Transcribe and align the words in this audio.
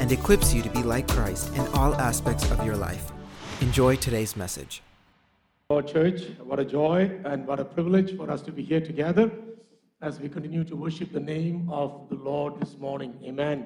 and 0.00 0.10
equips 0.12 0.52
you 0.54 0.62
to 0.62 0.70
be 0.70 0.82
like 0.82 1.06
Christ 1.08 1.54
in 1.56 1.66
all 1.78 1.94
aspects 2.10 2.50
of 2.50 2.64
your 2.64 2.76
life. 2.76 3.04
Enjoy 3.60 3.96
today's 3.96 4.36
message. 4.36 4.82
Our 5.70 5.82
church, 5.82 6.20
what 6.48 6.58
a 6.58 6.64
joy 6.64 6.98
and 7.24 7.46
what 7.46 7.58
a 7.60 7.64
privilege 7.64 8.16
for 8.16 8.30
us 8.30 8.42
to 8.42 8.52
be 8.52 8.62
here 8.62 8.80
together 8.80 9.30
as 10.02 10.20
we 10.20 10.28
continue 10.28 10.64
to 10.64 10.76
worship 10.76 11.12
the 11.12 11.20
name 11.20 11.68
of 11.70 12.08
the 12.10 12.16
Lord 12.16 12.60
this 12.60 12.76
morning. 12.78 13.14
Amen. 13.24 13.58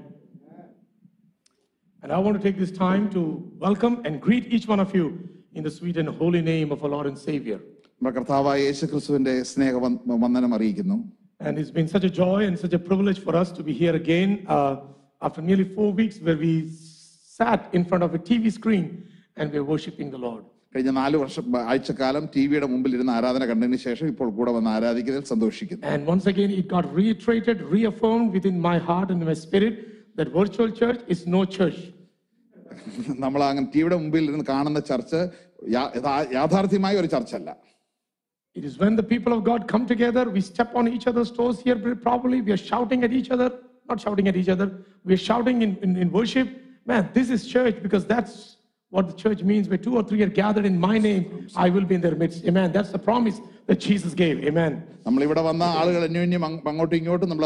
And 2.02 2.12
I 2.12 2.18
want 2.18 2.36
to 2.40 2.42
take 2.42 2.58
this 2.58 2.70
time 2.70 3.10
to 3.10 3.20
welcome 3.58 4.02
and 4.04 4.20
greet 4.20 4.52
each 4.52 4.68
one 4.68 4.78
of 4.78 4.94
you 4.94 5.06
in 5.54 5.64
the 5.64 5.70
sweet 5.70 5.96
and 5.96 6.08
holy 6.08 6.40
name 6.40 6.70
of 6.70 6.84
our 6.84 6.90
Lord 6.96 7.06
and 7.10 7.18
Savior. 7.28 7.58
നമ്മുടെ 8.00 8.12
കർത്താവായ 8.16 8.58
യേശു 8.66 8.84
ക്രിസ്തുവിന്റെ 8.90 9.32
സ്നേഹ 9.50 9.72
വന്ദ- 9.84 10.18
വന്ദനം 10.24 10.52
അറിയിക്കുന്നു 10.56 10.96
And 11.46 11.52
it's 11.60 11.72
been 11.78 11.88
such 11.94 12.04
a 12.10 12.12
joy 12.20 12.38
and 12.48 12.56
such 12.62 12.74
a 12.78 12.82
privilege 12.88 13.18
for 13.24 13.32
us 13.40 13.48
to 13.56 13.62
be 13.68 13.74
here 13.80 13.94
again 14.02 14.30
uh, 14.56 14.74
after 15.22 15.40
nearly 15.42 15.66
four 15.76 15.90
weeks 15.92 16.16
where 16.26 16.38
we 16.38 16.52
sat 17.38 17.62
in 17.72 17.84
front 17.84 18.02
of 18.06 18.12
a 18.14 18.22
TV 18.28 18.44
screen 18.50 18.86
and 19.36 19.46
we're 19.52 19.68
worshiping 19.74 20.10
the 20.10 20.22
Lord. 20.28 20.44
കഴിഞ്ഞ 20.74 20.90
നാല് 20.98 21.16
വർഷം 21.16 21.44
ആഴ്ചക്കാലം 21.70 22.24
T 22.34 22.42
വിയുടെ 22.50 22.66
മുമ്പിൽ 22.72 22.94
ഇരുന്ന് 22.96 23.12
ആരാധന 23.12 23.44
കണ്ടതിന് 23.50 23.78
ശേഷം 23.84 24.06
ഇപ്പോൾ 24.12 24.28
കൂടെ 24.38 24.50
വന്ന് 24.56 24.70
ആരാധിക്കുന്നതിൽ 24.70 25.28
സന്തോഷിക്കുന്നു 25.32 25.84
And 25.92 26.02
once 26.14 26.26
again, 26.32 26.50
it 26.60 26.66
got 26.68 26.86
reiterated, 26.98 27.58
reaffirmed 27.76 28.28
within 28.36 28.58
my 28.68 28.76
heart 28.88 29.10
and 29.14 29.22
my 29.30 29.36
spirit 29.44 29.76
that 30.18 30.28
virtual 30.40 30.70
church 30.80 31.00
is 31.14 31.20
no 31.36 31.42
church. 31.56 31.78
നമ്മൾ 33.24 33.40
അങ്ങനെ 33.44 33.66
ടിവിയുടെ 33.74 33.96
മുമ്പിൽ 34.02 34.24
ഇരുന്ന് 34.30 34.46
കാണുന്ന 34.52 34.80
ചർച്ച് 34.90 35.20
യാ- 35.76 35.90
യഥാ- 35.98 36.28
യാഥാർത്ഥ്യമായ 36.38 36.96
ഒരു 37.02 37.10
ചർച്ചല്ല 37.14 37.50
It 38.56 38.64
is 38.64 38.76
when 38.82 38.94
the 38.96 39.06
people 39.10 39.32
of 39.32 39.40
God 39.44 39.62
come 39.72 39.84
together, 39.86 40.22
we 40.36 40.40
step 40.42 40.70
on 40.74 40.86
each 40.88 41.06
other's 41.06 41.30
toes 41.30 41.56
here 41.66 41.76
very 41.84 41.98
probably, 42.06 42.38
we 42.46 42.52
are 42.52 42.62
shouting 42.70 43.00
at 43.06 43.12
each 43.18 43.30
other, 43.30 43.48
not 43.88 44.00
shouting 44.00 44.26
at 44.28 44.36
each 44.36 44.48
other, 44.48 44.66
we 45.04 45.12
are 45.14 45.24
shouting 45.30 45.62
in, 45.62 45.70
in, 45.84 45.96
in 45.96 46.08
worship. 46.10 46.48
Man, 46.86 47.02
this 47.12 47.28
is 47.30 47.46
church 47.46 47.76
because 47.82 48.04
that's 48.06 48.34
what 48.92 49.06
the 49.10 49.16
church 49.22 49.40
means. 49.42 49.64
Where 49.68 49.78
two 49.78 49.94
or 49.96 50.02
three 50.02 50.22
are 50.22 50.34
gathered 50.42 50.66
in 50.66 50.76
my 50.80 50.96
name, 50.98 51.22
I 51.56 51.68
will 51.68 51.84
be 51.84 51.94
in 51.94 52.00
their 52.00 52.16
midst. 52.16 52.44
Amen. 52.46 52.68
That's 52.72 52.90
the 52.90 53.02
promise 53.10 53.36
that 53.68 53.78
Jesus 53.88 54.12
gave. 54.24 54.36
Amen. 54.50 54.72
നമ്മൾ 55.06 55.22
ഇവിടെ 55.26 55.42
വന്ന 55.48 55.64
ആളുകൾ 55.80 56.02
അന്യോന്യം 56.08 56.44
അങ്ങ് 56.46 56.60
അങ്ങോട്ടും 56.70 56.96
ഇങ്ങോട്ടും 57.00 57.28
നമ്മൾ 57.32 57.44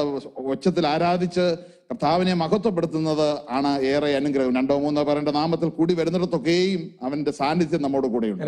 ഒച്ചത്തിൽ 0.55 0.85
ആരാധിച്ച് 0.95 1.45
കർത്താവിനെ 1.91 2.35
മഹത്വപ്പെടുത്തുന്നത് 2.43 3.27
ആണ് 3.57 3.71
ഏറെ 3.93 4.11
അനുഗ്രഹം 4.21 4.53
രണ്ടോ 4.59 4.77
മൂന്നോ 4.85 5.03
പേരുടെ 5.09 5.33
നാമത്തിൽ 5.41 5.71
കൂടി 5.79 5.95
വരുന്നിടത്തൊക്കെയും 6.01 6.83
അവന്റെ 7.07 7.33
സാന്നിധ്യം 7.41 7.83
നമ്മോട് 7.87 8.07
കൂടെയുണ്ട് 8.15 8.45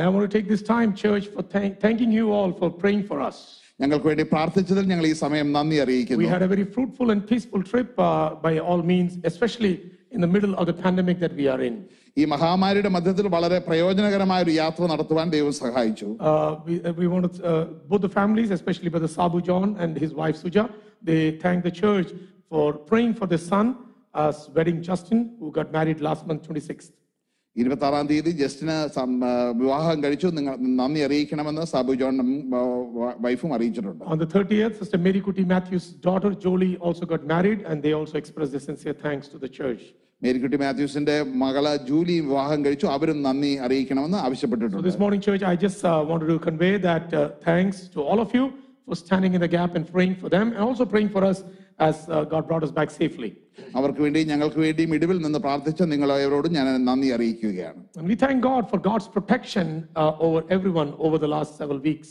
And 3.79 3.93
I 3.93 3.97
want 3.97 4.03
to 4.03 4.15
take 4.15 4.19
this 4.19 4.29
time, 4.31 4.49
church, 4.49 4.53
for 4.53 4.53
thank, 4.53 4.53
thanking 4.53 4.53
you 4.53 4.53
all 4.53 4.53
for 4.53 4.53
praying 4.53 4.53
for 4.53 4.53
us. 4.53 4.55
ഞങ്ങൾക്ക് 4.55 4.57
വേണ്ടി 4.57 4.57
പ്രാർത്ഥിച്ചതിൽ 4.63 4.87
ഞങ്ങൾ 4.87 5.07
ഈ 5.07 5.13
സമയം 5.13 5.53
നന്ദി 5.53 5.77
We 5.77 5.83
അറിയിക്കുന്നു 5.83 6.29
had 6.29 6.43
a 6.43 6.49
very 6.49 6.65
fruitful 6.65 7.11
and 7.11 7.27
peaceful 7.27 7.63
trip 7.63 7.99
uh, 7.99 8.35
by 8.35 8.59
all 8.59 8.83
means, 8.83 9.19
especially 9.25 9.91
in 10.11 10.21
the 10.21 10.29
middle 10.29 10.55
of 10.55 10.67
the 10.67 10.73
pandemic 10.73 11.19
that 11.19 11.35
we 11.37 11.49
are 11.49 11.63
in. 11.63 11.85
ഈ 12.17 12.25
മഹാമാരിയുടെ 12.25 12.89
മധ്യത്തിൽ 12.89 13.27
വളരെ 13.27 13.59
പ്രയോജനകരമായ 13.59 14.43
ഒരു 14.43 14.51
യാത്ര 14.51 14.87
നടത്തുവാൻ 14.87 15.31
ദൈവം 15.31 15.53
സഹായിച്ചു 15.53 16.17
Uh, 16.21 16.57
we, 16.67 16.83
uh, 16.83 16.93
we 16.93 17.07
want 17.07 17.35
to, 17.35 17.45
uh, 17.53 17.65
both 17.65 18.01
the 18.01 18.09
families, 18.09 18.51
especially 18.51 18.89
Brother 18.89 19.09
Sabu 19.09 19.41
John 19.41 19.77
and 19.79 19.99
his 19.99 20.15
wife 20.15 20.43
Suja, 20.43 20.71
they 21.03 21.39
thank 21.39 21.63
the 21.63 21.71
church 21.71 22.11
for 22.49 22.73
praying 22.73 23.15
for 23.15 23.27
their 23.27 23.39
son, 23.39 23.77
uh, 24.15 24.33
wedding 24.55 24.83
Justin, 24.83 25.37
who 25.39 25.51
got 25.51 25.73
married 25.73 26.01
last 26.01 26.27
month, 26.27 26.49
26th. 26.49 26.93
ഇരുപത്തി 27.59 27.85
ആറാം 27.85 28.07
തീയതി 28.11 28.31
Justin 28.39 28.77
some- 28.95 29.21
ആ, 29.25 29.33
വിവാഹം 29.59 29.99
കഴിച്ചു 30.05 30.29
നിങ്ങൾ 30.39 30.55
നന്ദി 30.81 31.01
അറിയിക്കണമെന്ന് 31.07 31.65
സാബു 31.73 31.95
ജോണും 32.01 32.31
ആ, 32.55 32.63
വ- 32.97 33.17
വൈഫും 33.25 33.53
അറിയിച്ചിട്ടുണ്ട് 33.57 34.03
On 34.13 34.19
the 34.19 34.29
30th, 34.35 34.75
Sister 34.81 34.99
Mary 34.99 35.21
Kuti 35.27 35.45
Matthews' 35.53 35.87
daughter 36.09 36.33
Jolie 36.45 36.73
also 36.87 37.05
got 37.13 37.23
married, 37.35 37.61
and 37.69 37.77
they 37.85 37.93
also 38.01 38.17
expressed 38.23 38.55
their 38.57 38.67
sincere 38.71 38.97
thanks 39.05 39.29
to 39.29 39.39
the 39.39 39.51
church. 39.61 39.85
Marykutty 40.23 40.57
മാത്യൂസിന്റെ 40.57 41.15
മകള് 41.43 41.73
ജൂലി 41.89 42.17
വിവാഹം 42.27 42.59
കഴിച്ചു 42.67 42.87
അവരും 42.97 43.19
നന്ദി 43.23 43.53
അറിയിക്കണമെന്ന് 43.67 44.19
So 44.19 44.25
ആവശ്യപ്പെട്ടിട്ടുണ്ട് 44.27 44.87
this 44.89 44.99
morning, 44.99 45.21
church, 45.21 45.43
I 45.45 45.57
just 45.59 45.81
uh, 45.85 46.11
wanted 46.11 46.29
to 46.35 46.39
convey 46.41 46.75
that 46.81 47.07
uh, 47.13 47.23
thanks 47.49 47.79
to 47.95 48.01
all 48.03 48.21
of 48.21 48.33
you 48.39 48.45
for 48.89 48.97
standing 48.97 49.33
in 49.37 49.41
the 49.41 49.53
gap 49.57 49.73
and 49.75 49.85
praying 49.95 50.15
for 50.23 50.29
them, 50.29 50.47
and 50.55 50.63
also 50.69 50.85
praying 50.87 51.11
for 51.11 51.23
us 51.25 51.39
as 51.79 51.97
uh, 52.09 52.25
God 52.25 52.45
brought 52.49 52.65
us 52.65 52.75
back 52.81 52.91
safely. 52.93 53.31
അവർക്ക് 53.79 54.01
വേണ്ടി 54.01 54.21
ഞങ്ങൾക്ക് 54.25 54.61
വേണ്ടിയും 54.61 54.93
ഇടിവിൽ 54.95 55.19
നിന്ന് 55.23 55.39
പ്രാർത്ഥിച്ച 55.39 55.83
നിങ്ങളവരോടും 55.93 56.53
ഞാൻ 56.53 56.67
നന്ദി 56.85 57.09
അറിയിക്കുകയാണ് 57.17 57.81
And 57.99 58.07
we 58.13 58.17
thank 58.25 58.39
God 58.53 58.63
for 58.73 58.79
God's 58.91 59.09
protection 59.17 59.67
uh, 59.97 60.27
over 60.27 60.41
everyone 60.57 60.91
over 61.07 61.19
the 61.25 61.31
last 61.37 61.53
several 61.63 61.81
weeks. 61.91 62.11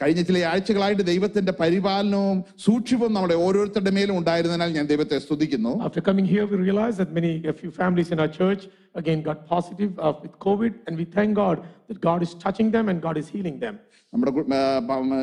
കഴിഞ്ഞ 0.00 0.20
ചില 0.22 0.38
ആഴ്ചകളായിട്ട് 0.52 1.04
ദൈവത്തിന്റെ 1.10 1.52
പരിപാലനവും 1.52 2.36
സൂക്ഷിപ്പും 2.66 3.12
നമ്മുടെ 3.12 3.36
ഓരോരുത്തരുടെ 3.46 3.92
മേലും 3.96 4.16
ഉണ്ടായിരുന്നതിനാൽ 4.20 4.70
ഞാൻ 4.78 4.86
ദൈവത്തെ 4.92 5.18
സ്തുതിക്കുന്നു 5.26 5.72
After 5.88 6.02
coming 6.08 6.26
here, 6.34 6.44
we 6.52 6.56
realized 6.68 6.98
that 7.02 7.12
many, 7.18 7.32
a 7.46 7.56
few 7.60 7.70
families 7.80 8.10
in 8.14 8.20
our 8.24 8.32
church 8.40 8.62
again 8.94 9.20
got 9.22 9.38
positive 9.46 9.90
uh, 9.98 10.14
with 10.22 10.34
COVID, 10.40 10.72
and 10.86 10.94
we 10.96 11.06
thank 11.16 11.30
God 11.36 11.56
that 11.88 11.98
God 12.00 12.20
is 12.26 12.32
touching 12.44 12.70
them 12.70 12.88
and 12.90 12.98
God 13.00 13.16
is 13.16 13.28
healing 13.28 13.58
them. 13.64 13.74
നമ്മുടെ 14.12 14.32
കു- 14.36 14.44
ആ, 14.56 14.60
പ- 14.88 14.98
ആ, 15.14 15.18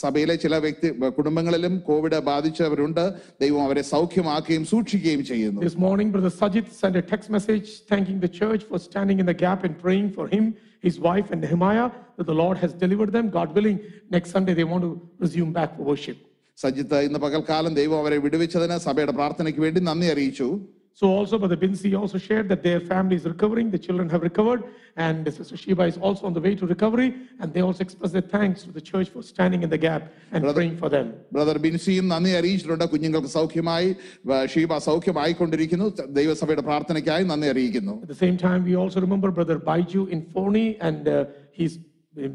സഭയിലെ 0.00 0.34
ചില 0.36 0.54
വ്യക്തി 0.64 0.88
കുടുംബങ്ങളിലും 1.18 1.74
Covid 1.88 2.18
ബാധിച്ചവരുണ്ട് 2.28 3.02
ദൈവം 3.42 3.60
അവരെ 3.66 3.82
സൗഖ്യമാക്കുകയും 3.92 4.64
സൂക്ഷിക്കുകയും 4.72 5.22
ചെയ്യുന്നു 5.30 5.60
This 5.66 5.78
morning, 5.86 6.08
Brother 6.14 6.32
Sajid 6.40 6.66
sent 6.80 6.96
a 6.96 7.06
text 7.12 7.28
message 7.28 7.68
thanking 7.90 8.18
the 8.18 8.32
church 8.40 8.64
for 8.70 8.78
standing 8.88 9.18
in 9.22 9.26
the 9.26 9.38
gap 9.44 9.62
and 9.68 9.74
praying 9.84 10.08
for 10.18 10.26
him, 10.34 10.44
his 10.86 10.96
wife, 11.08 11.28
and 11.32 11.40
Nehemiah 11.46 11.86
that 12.18 12.26
the 12.32 12.38
Lord 12.42 12.58
has 12.64 12.72
delivered 12.84 13.12
them. 13.16 13.26
God 13.38 13.50
willing, 13.58 13.78
next 14.10 14.30
Sunday 14.36 14.54
they 14.54 14.68
want 14.72 14.84
to 14.88 14.92
resume 15.18 15.52
back 15.52 15.72
for 15.76 15.84
worship. 15.92 16.18
Sajith 16.58 16.98
ഇന്ന് 17.00 17.18
പകൽക്കാലം 17.18 17.72
ദൈവം 17.78 17.98
അവരെ 18.02 18.18
വിടുവിച്ചതിന് 18.24 18.76
സഭയുടെ 18.84 19.12
പ്രാർത്ഥനയ്ക്ക് 19.12 19.60
വേണ്ടി 19.60 19.80
നന്ദി 19.80 20.08
അറിയിച്ചു 20.12 20.48
So 21.00 21.06
also, 21.18 21.34
Brother 21.42 21.56
Binsi 21.56 21.90
also 22.00 22.18
shared 22.18 22.46
that 22.50 22.60
their 22.62 22.80
family 22.90 23.16
is 23.16 23.24
recovering, 23.24 23.66
the 23.68 23.80
children 23.86 24.06
have 24.14 24.22
recovered, 24.22 24.60
and 24.96 25.20
Sister 25.38 25.56
Sheba 25.62 25.84
is 25.92 25.96
also 26.06 26.22
on 26.28 26.34
the 26.36 26.42
way 26.44 26.52
to 26.60 26.64
recovery, 26.74 27.08
and 27.40 27.46
they 27.54 27.62
also 27.68 27.80
express 27.86 28.12
their 28.16 28.26
thanks 28.34 28.58
to 28.66 28.70
the 28.76 28.84
church 28.90 29.08
for 29.14 29.20
standing 29.32 29.60
in 29.66 29.70
the 29.70 29.80
gap 29.86 30.02
and 30.34 30.40
praying 30.58 30.76
for 30.82 30.88
them. 30.96 31.06
Brother 31.36 31.58
ബിൻസിയും 31.64 32.06
നന്ദി 32.12 32.32
അറിയിച്ചിട്ടുണ്ട് 32.40 32.86
കുഞ്ഞുങ്ങൾക്ക് 32.92 33.30
സൗഖ്യമായി 33.38 33.88
വ- 34.30 34.44
ഷീബ 34.52 34.78
സൗഖ്യമായിക്കൊണ്ടിരിക്കുന്നു 34.88 35.88
ദൈവസഭയുടെ 36.20 36.64
പ്രാർത്ഥനയ്ക്കായി 36.70 37.26
നന്ദി 37.32 37.48
അറിയിക്കുന്നു 37.54 37.94
At 38.04 38.10
the 38.14 38.20
same 38.24 38.38
time, 38.46 38.62
we 38.70 38.76
also 38.84 39.00
remember 39.06 39.30
Brother 39.40 39.58
Baiju 39.70 40.04
in 40.16 40.22
Forney, 40.34 40.68
and 40.88 41.02
uh, 41.08 41.24
he's 41.58 41.74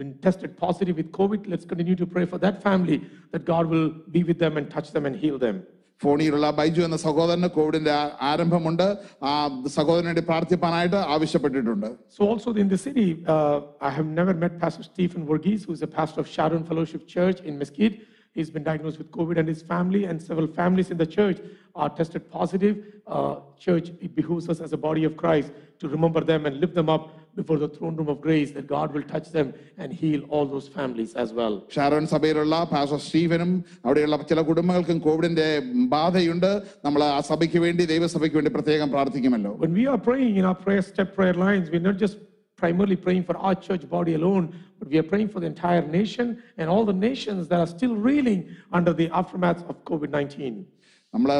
been 0.02 0.14
tested 0.28 0.52
positive 0.66 0.96
with 1.02 1.10
COVID. 1.20 1.42
Let's 1.54 1.68
continue 1.74 1.98
to 2.04 2.08
pray 2.16 2.26
for 2.34 2.40
that 2.46 2.58
family 2.68 3.00
that 3.34 3.44
God 3.54 3.66
will 3.74 3.90
be 4.18 4.24
with 4.30 4.40
them 4.46 4.56
and 4.60 4.66
touch 4.78 4.90
them 4.96 5.06
and 5.10 5.16
heal 5.26 5.38
them. 5.48 5.58
ഫോണിയിലുള്ള 6.02 6.52
Baiju 6.52 6.82
എന്ന 6.82 6.96
സഹോദരന് 6.98 7.48
കോവിഡിന്റെ 7.48 7.92
ആ- 7.92 8.12
ആരംഭമുണ്ട് 8.22 8.86
ആ 9.24 9.32
സഹോദരന് 9.70 10.06
വേണ്ടി 10.06 10.22
പ്രാർത്ഥിപ്പാനായിട്ട് 10.22 11.00
ആവശ്യപ്പെട്ടിട്ടുണ്ട് 11.14 11.90
So 12.10 12.28
also 12.28 12.52
in 12.56 12.70
the 12.70 12.78
city, 12.78 13.08
uh, 13.28 13.58
I 13.82 13.92
have 13.92 14.06
never 14.20 14.34
met 14.36 14.60
Pastor 14.60 14.84
Stephen 14.84 15.28
Verghese, 15.28 15.66
who 15.66 15.74
is 15.74 15.82
a 15.82 15.92
pastor 15.94 16.22
of 16.22 16.28
Sharon 16.28 16.64
Fellowship 16.64 17.04
Church 17.08 17.40
in 17.42 17.58
Mesquite. 17.58 17.98
He's 18.36 18.50
been 18.50 18.64
diagnosed 18.64 18.98
with 18.98 19.10
COVID, 19.12 19.38
and 19.38 19.48
his 19.48 19.62
family 19.64 20.06
and 20.06 20.22
several 20.22 20.48
families 20.54 20.90
in 20.90 20.98
the 20.98 21.10
church 21.10 21.38
are 21.76 21.90
tested 21.92 22.32
positive. 22.32 22.76
Uh, 23.08 23.36
church, 23.60 23.88
it 24.00 24.16
behooves 24.16 24.48
us 24.48 24.60
as 24.60 24.72
a 24.72 24.78
body 24.80 25.04
of 25.04 25.16
Christ 25.18 25.50
to 25.82 25.88
remember 25.88 26.22
them 26.24 26.46
and 26.46 26.56
lift 26.58 26.76
them 26.76 26.90
up 26.90 27.04
before 27.36 27.58
the 27.58 27.70
throne 27.76 27.96
room 27.98 28.10
of 28.14 28.20
grace, 28.22 28.50
that 28.56 28.66
God 28.68 28.88
will 28.96 29.06
touch 29.14 29.28
them 29.32 29.48
and 29.78 29.90
heal 30.02 30.22
all 30.34 30.46
those 30.54 30.68
families 30.78 31.12
as 31.24 31.30
well. 31.40 31.56
Sharon 31.76 32.06
സഭയിലുള്ള 32.14 32.56
pastor 32.74 33.00
സ്റ്റീവനും 33.08 33.52
അവിടെയുള്ള 33.86 34.18
ചില 34.32 34.42
കുടുംബങ്ങൾക്കും 34.50 35.00
കോവിഡിന്റെ 35.08 35.48
ബാധയുണ്ട് 35.96 36.52
നമ്മൾ 36.88 37.04
ആ 37.18 37.20
സഭയ്ക്ക് 37.32 37.62
വേണ്ടി 37.66 37.86
ദൈവസഭയ്ക്ക് 37.94 38.38
വേണ്ടി 38.40 38.54
പ്രത്യേകം 38.58 38.90
പ്രാർത്ഥിക്കുമല്ലോ 38.96 39.54
When 39.66 39.76
we 39.82 39.86
are 39.94 40.00
praying 40.10 40.34
in 40.42 40.46
our 40.52 40.60
prayer 40.66 40.84
step 40.92 41.12
prayer 41.20 41.38
lines, 41.46 41.68
we're 41.74 41.88
not 41.92 42.00
just 42.06 42.18
primarily 42.62 42.98
praying 43.06 43.24
for 43.24 43.36
our 43.38 43.56
church 43.68 43.84
body 43.90 44.14
alone, 44.20 44.46
but 44.80 44.88
we 44.94 44.98
are 45.02 45.08
praying 45.12 45.30
for 45.34 45.40
the 45.40 45.50
entire 45.54 45.84
nation 46.00 46.28
and 46.58 46.66
all 46.74 46.84
the 46.86 46.98
nations 47.10 47.42
that 47.52 47.60
are 47.66 47.72
still 47.78 47.96
reeling 48.10 48.42
under 48.78 48.94
the 48.94 49.08
aftermath 49.22 49.62
of 49.72 49.76
COVID 49.86 50.10
19. 50.10 50.66
നമ്മൾ 51.15 51.31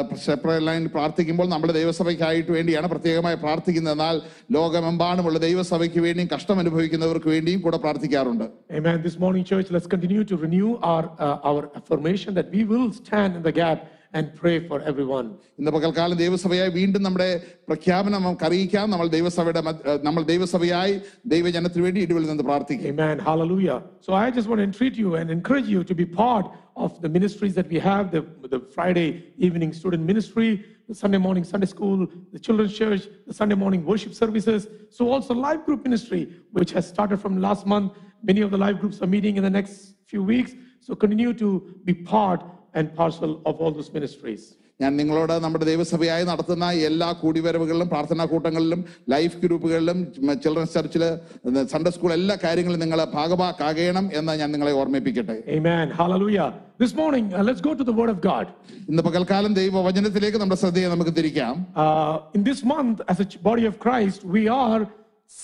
line 0.59 0.83
പ്രാർത്ഥിക്കുമ്പോൾ 0.87 1.47
നമ്മൾ 1.47 1.71
ദൈവസഭയ്ക്കായിട്ട് 1.71 2.51
വേണ്ടിയാണ് 2.51 2.87
പ്രത്യേകമായി 2.87 3.35
പ്രാർത്ഥിക്കുന്നത് 3.35 3.93
എന്നാൽ 3.93 4.17
ലോകമെമ്പാടുമുള്ള 4.51 5.39
ദൈവസഭയ്ക്ക് 5.39 5.99
വേണ്ടിയും 5.99 6.29
കഷ്ടം 6.35 6.59
അനുഭവിക്കുന്നവർക്ക് 6.59 7.27
വേണ്ടിയും 7.27 7.61
കൂടെ 7.61 7.77
പ്രാർത്ഥിക്കാറുണ്ട് 7.77 8.45
Amen. 8.77 8.97
This 9.03 9.17
morning, 9.19 9.43
church, 9.43 9.67
let's 9.71 9.87
continue 9.87 10.23
to 10.23 10.37
renew 10.37 10.69
our, 10.83 11.05
uh, 11.19 11.49
our 11.49 11.63
affirmation 11.75 12.33
that 12.33 12.49
we 12.51 12.63
will 12.63 12.87
stand 12.93 13.35
in 13.35 13.43
the 13.43 13.51
gap 13.51 13.79
and 14.16 14.24
pray 14.40 14.56
for 14.68 14.78
everyone. 14.90 15.26
ഇന്ന് 15.60 15.70
പകൽക്കാലം 15.76 16.16
ദൈവസഭയായി 16.22 16.70
വീണ്ടും 16.78 17.02
നമ്മുടെ 17.06 17.28
പ്രഖ്യാപനം 17.68 18.20
നമുക്ക് 18.26 18.44
അറിയിക്കാം 18.48 18.86
നമ്മൾ 18.94 19.06
ദൈവസഭയുടെ 19.16 19.62
മധ്യ- 19.68 19.84
ഏഹ് 19.90 20.00
നമ്മൾ 20.06 20.22
ദൈവസഭയായി 20.32 20.94
ദൈവജനത്തിന് 21.34 21.82
വേണ്ടി 21.86 22.00
ഇടിവിൽ 22.06 22.26
നിന്ന് 22.30 22.44
പ്രാർത്ഥിക്കും 22.50 22.88
Amen. 22.94 23.18
Hallelujah. 23.28 23.78
So 24.06 24.10
I 24.24 24.30
just 24.38 24.48
want 24.50 24.60
to 24.62 24.66
entreat 24.70 24.96
you 25.02 25.10
and 25.20 25.26
encourage 25.38 25.68
you 25.74 25.82
to 25.90 25.96
be 26.02 26.06
part 26.24 26.46
of 26.84 26.90
the 27.04 27.10
ministries 27.18 27.54
that 27.58 27.68
we 27.74 27.78
have 27.90 28.04
the, 28.16 28.22
the 28.54 28.60
Friday 28.76 29.08
evening 29.46 29.70
student 29.80 30.02
ministry, 30.12 30.50
the 30.90 30.96
Sunday 31.02 31.20
morning 31.26 31.44
Sunday 31.44 31.68
school, 31.74 31.98
the 32.34 32.40
children's 32.46 32.74
church, 32.82 33.02
the 33.30 33.34
Sunday 33.40 33.58
morning 33.62 33.82
worship 33.90 34.12
services. 34.22 34.60
So 34.96 35.02
also 35.14 35.32
live 35.46 35.60
group 35.66 35.80
ministry, 35.88 36.22
which 36.58 36.72
has 36.76 36.84
started 36.94 37.18
from 37.24 37.34
last 37.48 37.64
month. 37.74 37.88
Many 38.30 38.40
of 38.46 38.50
the 38.54 38.60
live 38.64 38.78
groups 38.82 38.96
are 39.02 39.10
meeting 39.16 39.36
in 39.36 39.44
the 39.48 39.54
next 39.58 39.74
few 40.06 40.22
weeks. 40.32 40.52
So 40.86 40.90
continue 41.04 41.32
to 41.44 41.48
be 41.88 41.94
part 42.14 42.40
and 42.74 42.94
parcel 42.94 43.30
of 43.44 43.54
all 43.60 43.72
those 43.72 43.92
ministries. 43.92 44.42
ഞാൻ 44.80 44.96
നിങ്ങളോട് 44.96 45.32
നമ്മുടെ 45.44 45.64
ദൈവസഭയായി 45.64 46.24
നടത്തുന്ന 46.24 46.72
എല്ലാ 46.88 47.12
കൂടിവരവുകളിലും 47.12 47.88
പ്രാർത്ഥനാ 47.88 48.24
കൂട്ടങ്ങളിലും 48.24 48.80
life 49.08 49.36
ഗ്രൂപ്പുകളിലും 49.36 49.98
children's 50.44 50.74
ചർച്ചിൽ 50.74 51.02
സൺഡേ 51.64 51.90
സ്കൂൾ 51.90 52.12
എല്ലാ 52.12 52.34
കാര്യങ്ങളും 52.44 52.80
നിങ്ങൾ 52.80 53.04
ഭാഗമാക്കാകണം 53.14 54.10
എന്ന് 54.12 54.34
ഞാൻ 54.34 54.52
നിങ്ങളെ 54.52 54.72
ഓർമ്മിപ്പിക്കട്ടെ 54.72 55.36
Amen. 55.58 55.90
Hallelujah. 55.90 56.48
This 56.78 56.94
morning, 56.94 57.34
uh, 57.34 57.42
let's 57.42 57.60
go 57.60 57.74
to 57.74 57.84
the 57.84 57.92
Word 57.92 58.08
of 58.08 58.20
God. 58.22 58.46
ഇന്ന് 58.88 59.02
പകൽക്കാലം 59.02 59.54
ദൈവവചനത്തിലേക്ക് 59.54 60.38
നമ്മുടെ 60.38 60.56
ശ്രദ്ധയെ 60.56 60.88
നമുക്ക് 60.88 61.10
തിരിക്കാം 61.10 61.54
Uh, 61.76 62.36
in 62.38 62.44
this 62.44 62.62
month, 62.64 63.00
as 63.08 63.20
a 63.20 63.28
ch- 63.32 63.40
body 63.42 63.66
of 63.66 63.78
Christ, 63.78 64.24
we 64.36 64.44
are 64.64 64.80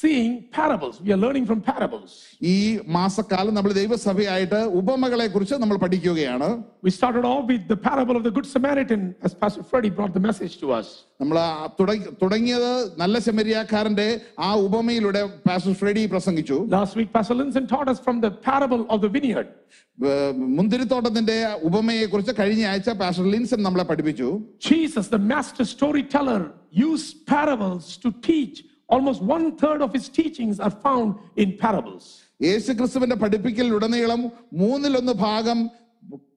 seeing 0.03 0.51
parables. 0.53 1.01
We 1.01 1.11
are 1.13 1.21
learning 1.25 1.47
from 1.47 1.61
parables. 1.65 2.11
ഈ 2.43 2.81
മാസക്കാലം 2.87 3.55
നമ്മൾ 3.55 3.73
ദൈവസഭയായിട്ട് 3.73 4.55
ഉപമകളെ 4.55 5.27
കുറിച്ച് 5.27 5.55
നമ്മൾ 5.55 5.77
പഠിക്കുകയാണ് 5.77 6.63
We 6.87 6.91
started 6.91 7.25
off 7.25 7.45
with 7.49 7.69
the 7.69 7.77
parable 7.77 8.17
of 8.17 8.25
the 8.25 8.31
Good 8.31 8.47
Samaritan, 8.47 9.15
as 9.25 9.33
Pastor 9.35 9.63
Freddie 9.71 9.93
brought 9.99 10.15
the 10.15 10.25
message 10.29 10.55
to 10.61 10.67
us. 10.81 10.87
നമ്മൾ 11.21 11.39
ആ 11.39 11.67
തുടങ്ങി- 11.81 12.15
തുടങ്ങിയത് 12.23 12.99
നല്ല 12.99 13.19
ശമരിയാക്കാരന്റെ 13.19 14.21
ആ 14.41 14.55
ഉപമയിലൂടെ 14.55 15.27
പാസ്റ്റർ 15.27 15.73
ഫ്രെഡി 15.73 16.07
പ്രസംഗിച്ചു 16.07 16.69
Last 16.69 16.97
week, 16.97 17.13
Pastor 17.13 17.35
Linson 17.35 17.67
taught 17.67 17.89
us 17.89 18.01
from 18.09 18.21
the 18.23 18.31
parable 18.31 18.85
of 18.91 19.03
the 19.03 19.09
vineyard. 19.09 19.49
ഏർ 20.07 20.33
മുന്തിരിത്തോട്ടത്തിന്റെ 20.37 21.59
ഉപമയെ 21.63 22.07
കുറിച്ച് 22.07 22.33
കഴിഞ്ഞ 22.39 22.67
ആഴ്ച 22.67 22.91
പാസ്റ്റർ 22.91 23.31
ലിൻസൺ 23.31 23.63
നമ്മളെ 23.63 23.85
പഠിപ്പിച്ചു 23.85 24.41
Jesus, 24.73 25.05
the 25.17 25.23
master 25.35 25.65
storyteller, 25.65 26.41
used 26.89 27.15
parables 27.35 27.85
to 28.07 28.11
teach. 28.31 28.57
Almost 28.92 29.22
one 29.36 29.46
third 29.56 29.82
of 29.82 29.94
his 29.94 30.10
teachings 30.10 30.60
are 30.60 30.74
found 30.86 31.10
in 31.38 31.50
parables. 31.58 32.06
യേശുക്രിസ്തുവിന്റെ 32.42 33.16
പഠിപ്പിക്കലിലുടനീളം 33.16 34.22
മൂന്നിലൊന്ന് 34.54 35.12
ഭാഗം 35.12 35.60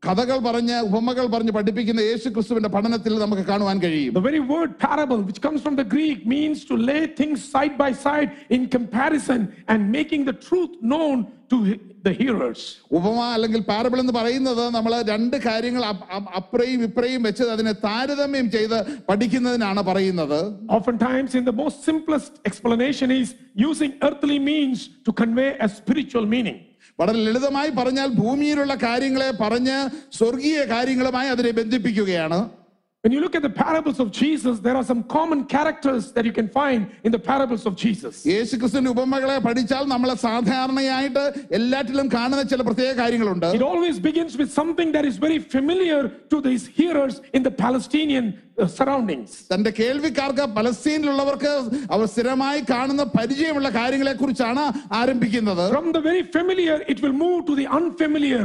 കഥകൾ 0.06 0.38
പറഞ്ഞ് 0.40 0.78
ഉപമകൾ 0.80 1.26
പറഞ്ഞ് 1.26 1.52
പഠിപ്പിക്കുന്ന 1.52 2.02
യേശു 2.02 2.28
ക്രിസ്തുവിന്റെ 2.30 2.70
പഠനത്തിൽ 2.70 3.14
നമുക്ക് 3.20 3.42
കാണുവാൻ 3.42 3.78
കഴിയും 3.81 4.14
The 4.14 4.26
very 4.30 4.42
word 4.52 4.72
parable, 4.80 5.20
which 5.22 5.42
comes 5.42 5.60
from 5.62 5.76
the 5.76 5.88
Greek, 5.96 6.20
means 6.28 6.60
to 6.66 6.76
lay 6.90 7.02
things 7.20 7.38
side 7.56 7.76
by 7.78 7.92
side 8.06 8.30
in 8.50 8.62
comparison 8.70 9.42
and 9.68 9.92
making 9.92 10.24
the 10.26 10.36
truth 10.48 10.74
known 10.94 11.18
to 11.52 11.58
he- 11.68 11.80
the 12.04 12.14
hearers. 12.14 12.62
ഉപമ 12.98 13.20
അല്ലെങ്കിൽ 13.36 13.62
പാരബിൾ 13.70 14.00
എന്ന് 14.00 14.14
പറയുന്നത് 14.14 14.64
നമ്മൾ 14.70 14.94
രണ്ട് 15.12 15.38
കാര്യങ്ങൾ 15.48 15.84
അപ്- 15.86 16.08
അപ്- 16.18 16.31
അപ്രയും 16.36 16.84
ഇപ്രയും 16.84 17.24
വെച്ച് 17.24 17.50
അതിനെ 17.56 17.74
താരതമ്യം 17.88 18.50
ചെയ്ത് 18.52 18.78
പഠിക്കുന്നതിനാണ് 19.10 19.84
പറയുന്നത് 19.84 20.40
Oftentimes, 20.70 21.36
in 21.36 21.46
the 21.46 21.56
most 21.64 21.78
simplest 21.84 22.34
explanation, 22.46 23.12
is 23.22 23.30
using 23.70 23.94
earthly 24.02 24.40
means 24.52 24.80
to 25.08 25.14
convey 25.24 25.52
a 25.60 25.70
spiritual 25.80 26.28
meaning. 26.36 26.60
വളരെ 27.00 27.25
ലളിതമായി 27.25 27.70
പറഞ്ഞാൽ 27.70 28.08
ഭൂമിയിലുള്ള 28.08 28.75
കാര്യങ്ങളെ 28.75 29.31
പറഞ്ഞ് 29.31 29.76
സ്വർഗീയ 30.17 30.64
കാര്യങ്ങളുമായി 30.64 31.29
അതിനെ 31.29 31.50
ബന്ധിപ്പിക്കുകയാണ്. 31.50 32.64
When 33.04 33.14
you 33.14 33.22
look 33.22 33.34
at 33.34 33.44
the 33.44 33.50
parables 33.50 33.98
of 34.04 34.08
Jesus, 34.12 34.60
there 34.60 34.76
are 34.76 34.84
some 34.84 35.04
common 35.14 35.46
characters 35.46 36.12
that 36.16 36.26
you 36.26 36.34
can 36.34 36.50
find 36.50 36.80
in 37.06 37.12
the 37.14 37.22
parables 37.30 37.64
of 37.70 37.74
Jesus. 37.84 38.16
യേശു 38.31 38.56
ക്രിസ്തുവിന്റെ 38.62 38.92
ഉപമകളെ 38.96 39.38
പഠിച്ചാൽ 39.46 39.84
നമ്മൾ 39.94 40.10
സാധാരണയായിട്ട് 40.26 41.24
എല്ലാറ്റിലും 41.60 42.08
കാണുന്ന 42.16 42.44
ചില 42.52 42.62
പ്രത്യേക 42.70 42.92
കാര്യങ്ങളുണ്ട് 43.02 43.48
It 43.60 43.64
always 43.70 43.98
begins 44.10 44.34
with 44.42 44.52
something 44.60 44.92
that 44.98 45.06
is 45.12 45.16
very 45.26 45.40
familiar 45.56 46.02
to 46.34 46.40
these 46.50 46.66
hearers 46.80 47.16
in 47.38 47.44
the 47.48 47.54
Palestinian 47.64 48.26
uh, 48.36 48.68
surroundings. 48.78 49.30
തന്റെ 49.54 49.72
കേൾവിക്കാർക്ക് 49.80 50.48
പലസ്തീനിലുള്ളവർക്ക് 50.60 51.54
അവർ 51.96 52.06
സ്ഥിരമായി 52.16 52.64
കാണുന്ന 52.74 53.06
പരിചയമുള്ള 53.18 53.72
കാര്യങ്ങളെ 53.80 54.16
കുറിച്ചാണ് 54.22 54.66
ആരംഭിക്കുന്നത് 55.02 55.66
From 55.78 55.90
the 55.98 56.04
very 56.10 56.26
familiar, 56.38 56.78
it 56.94 57.00
will 57.06 57.18
move 57.26 57.40
to 57.52 57.56
the 57.62 57.70
unfamiliar. 57.80 58.44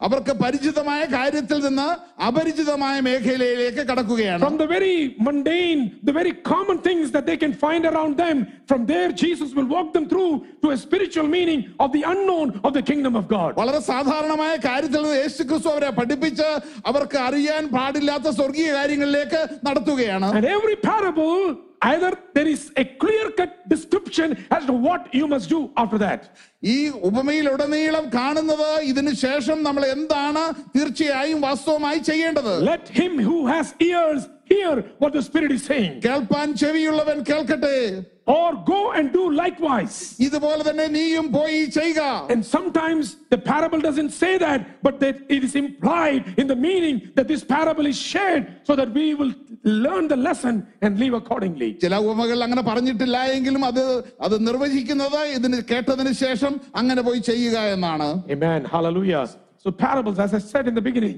അവർക്ക് 0.00 0.32
പരിചിതമായ 0.42 1.02
കാര്യത്തിൽ 1.14 1.58
നിന്ന് 1.64 1.86
അപരിചിതമായ 2.26 2.96
മേഖലയിലേക്ക് 3.06 3.82
കടക്കുകയാണ് 3.88 4.42
From 4.44 4.56
the 4.60 4.68
very 4.74 4.92
mundane, 5.26 5.80
the 6.08 6.14
very 6.18 6.32
common 6.50 6.78
things 6.78 7.06
that 7.16 7.24
they 7.30 7.36
can 7.36 7.52
find 7.64 7.84
around 7.90 8.12
them, 8.16 8.36
from 8.70 8.82
there, 8.92 9.08
Jesus 9.24 9.50
will 9.56 9.68
walk 9.74 9.88
them 9.96 10.06
through 10.12 10.30
to 10.62 10.68
a 10.70 10.78
spiritual 10.84 11.28
meaning 11.36 11.62
of 11.84 11.90
the 11.96 12.02
unknown 12.12 12.48
of 12.64 12.72
the 12.78 12.84
kingdom 12.90 13.16
of 13.16 13.26
God. 13.28 13.50
വളരെ 13.60 13.80
സാധാരണമായ 13.90 14.54
കാര്യത്തിൽ 14.68 15.00
നിന്ന് 15.00 15.18
യേശുക്രിസ്തു 15.22 15.70
അവരെ 15.74 15.90
പഠിപ്പിച്ച് 15.98 16.48
അവർക്ക് 16.90 17.18
അറിയാൻ 17.28 17.64
പാടില്ലാത്ത 17.76 18.36
സ്വർഗീയ 18.40 18.68
കാര്യങ്ങളിലേക്ക് 18.78 19.42
നടത്തുകയാണ് 19.68 20.30
And 20.38 20.46
every 20.56 20.76
parable, 20.90 21.34
either 21.85 22.11
there 22.35 22.47
is 22.47 22.61
a 22.75 22.85
clear 23.01 23.25
cut 23.31 23.53
description 23.67 24.29
as 24.49 24.61
to 24.65 24.73
what 24.85 25.01
you 25.13 25.25
must 25.27 25.47
do 25.49 25.59
after 25.75 25.97
that. 26.05 26.21
ഈ 26.73 26.77
ഉപമയിലുടനീളം 27.09 28.05
കാണുന്നത് 28.15 28.69
ഇതിനു 28.91 29.13
ശേഷം 29.23 29.57
നമ്മൾ 29.67 29.83
എന്താണ് 29.95 30.43
തീർച്ചയായും 30.75 31.41
വാസ്തവമായി 31.47 32.01
ചെയ്യേണ്ടത് 32.09 32.53
Let 32.71 32.85
him 32.99 33.13
who 33.27 33.37
has 33.47 33.67
ears 33.89 34.21
hear 34.45 34.71
what 35.01 35.11
the 35.13 35.21
Spirit 35.21 35.51
is 35.57 35.63
saying, 35.71 35.91
കേൾപ്പാൻ 36.05 36.47
ചെവിയുള്ളവൻ 36.61 37.19
കേൾക്കട്ടെ 37.29 37.75
or 38.27 38.49
go 38.65 38.81
and 38.97 39.05
do 39.15 39.23
likewise. 39.41 39.95
ഇതുപോലെ 40.25 40.61
തന്നെ 40.67 40.85
നീയും 40.97 41.25
പോയി 41.37 41.59
ചെയ്യുക 41.77 42.01
And 42.33 42.41
sometimes 42.55 43.03
the 43.33 43.39
parable 43.51 43.81
doesn't 43.87 44.11
say 44.21 44.33
that, 44.45 44.59
but 44.85 44.95
that 45.03 45.15
it 45.35 45.41
is 45.47 45.55
implied 45.63 46.23
in 46.41 46.47
the 46.47 46.59
meaning 46.67 46.95
that 47.17 47.27
this 47.33 47.43
parable 47.55 47.87
is 47.93 47.99
shared 48.13 48.43
so 48.69 48.75
that 48.81 48.91
we 48.99 49.07
will 49.19 49.33
learn 49.85 50.07
the 50.07 50.19
lesson 50.27 50.55
and 50.85 50.91
live 51.03 51.15
accordingly. 51.21 51.69
ചില 51.83 51.99
ഉപമകൾ 52.05 52.39
അങ്ങനെ 52.47 52.65
പറഞ്ഞിട്ടില്ല 52.71 53.19
എങ്കിലും 53.37 53.65
അത് 53.71 53.83
അത് 54.27 54.37
നിർവചിക്കുന്നത് 54.49 55.21
ഇതിന് 55.37 55.59
കേട്ടതിന് 55.71 56.13
ശേഷം 56.25 56.53
അങ്ങനെ 56.81 57.03
പോയി 57.09 57.23
ചെയ്യുക 57.31 57.57
എന്നാണ് 57.77 58.09
Amen. 58.37 58.61
Hallelujah. 58.75 59.23
So, 59.63 59.71
parables, 59.83 60.17
as 60.19 60.31
I 60.33 60.41
said 60.51 60.65
in 60.69 60.75
the 60.75 60.81
beginning, 60.81 61.17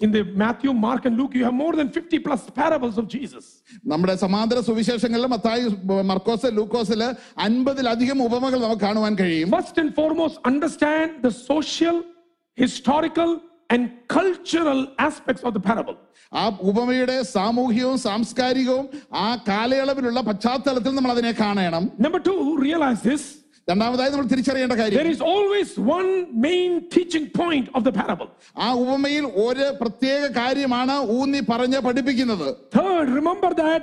in 0.00 0.10
the 0.10 0.22
Matthew, 0.24 0.72
Mark, 0.74 1.04
and 1.04 1.16
Luke, 1.16 1.34
you 1.34 1.44
have 1.44 1.54
more 1.54 1.72
than 1.72 1.88
50 1.90 2.18
plus 2.18 2.50
parables 2.50 2.98
of 2.98 3.06
Jesus. 3.08 3.44
നമ്മുടെ 3.92 4.14
സമാന്തര 4.24 4.58
സുവിശേഷങ്ങളിലും 4.68 5.30
മത്തായി 5.34 5.64
മർക്കോസ് 6.10 6.48
ലൂക്കോസിൽ 6.58 7.02
അൻപതിലധികം 7.46 8.18
ഉപമകൾ 8.26 8.58
നമുക്ക് 8.64 8.82
കാണുവാൻ 8.86 9.14
കഴിയും 9.22 9.50
First 9.56 9.78
and 9.82 9.90
foremost, 10.00 10.36
understand 10.52 11.08
the 11.26 11.32
social, 11.50 11.96
historical, 12.58 13.30
and 13.70 13.84
cultural 14.08 14.80
aspects 15.08 15.42
of 15.48 15.52
the 15.56 15.62
parable. 15.68 15.96
ആ 16.32 16.44
ഉപമയുടെ 16.70 17.16
സാമൂഹികവും 17.36 17.98
സാംസ്കാരികവും 18.08 18.84
ആ 19.24 19.28
കാലയളവിലുള്ള 19.48 20.20
പശ്ചാത്തലത്തിൽ 20.30 20.92
നമ്മൾ 20.98 21.12
അതിനെ 21.16 21.32
കാണണം 21.42 21.84
Number 22.06 22.20
2 22.20 22.36
realize 22.66 23.02
this 23.10 23.24
രണ്ടാമതായി 23.68 24.10
നമ്മൾ 24.12 24.26
തിരിച്ചറിയേണ്ട 24.32 24.74
കാര്യം 24.80 24.98
there 25.00 25.12
is 25.14 25.22
always 25.32 25.68
one 25.90 26.10
main 26.46 26.72
teaching 26.94 27.26
point 27.40 27.66
of 27.76 27.82
the 27.86 27.92
parable. 28.00 28.28
ആ 28.64 28.68
ഉപമയിൽ 28.82 29.24
ഒരു 29.44 29.66
പ്രത്യേക 29.80 30.22
കാര്യമാണ് 30.40 30.96
ഊന്നി 31.18 31.40
പറഞ്ഞ് 31.52 31.80
പഠിപ്പിക്കുന്നത് 31.86 32.46
Third, 32.78 33.08
remember 33.20 33.50
that 33.62 33.82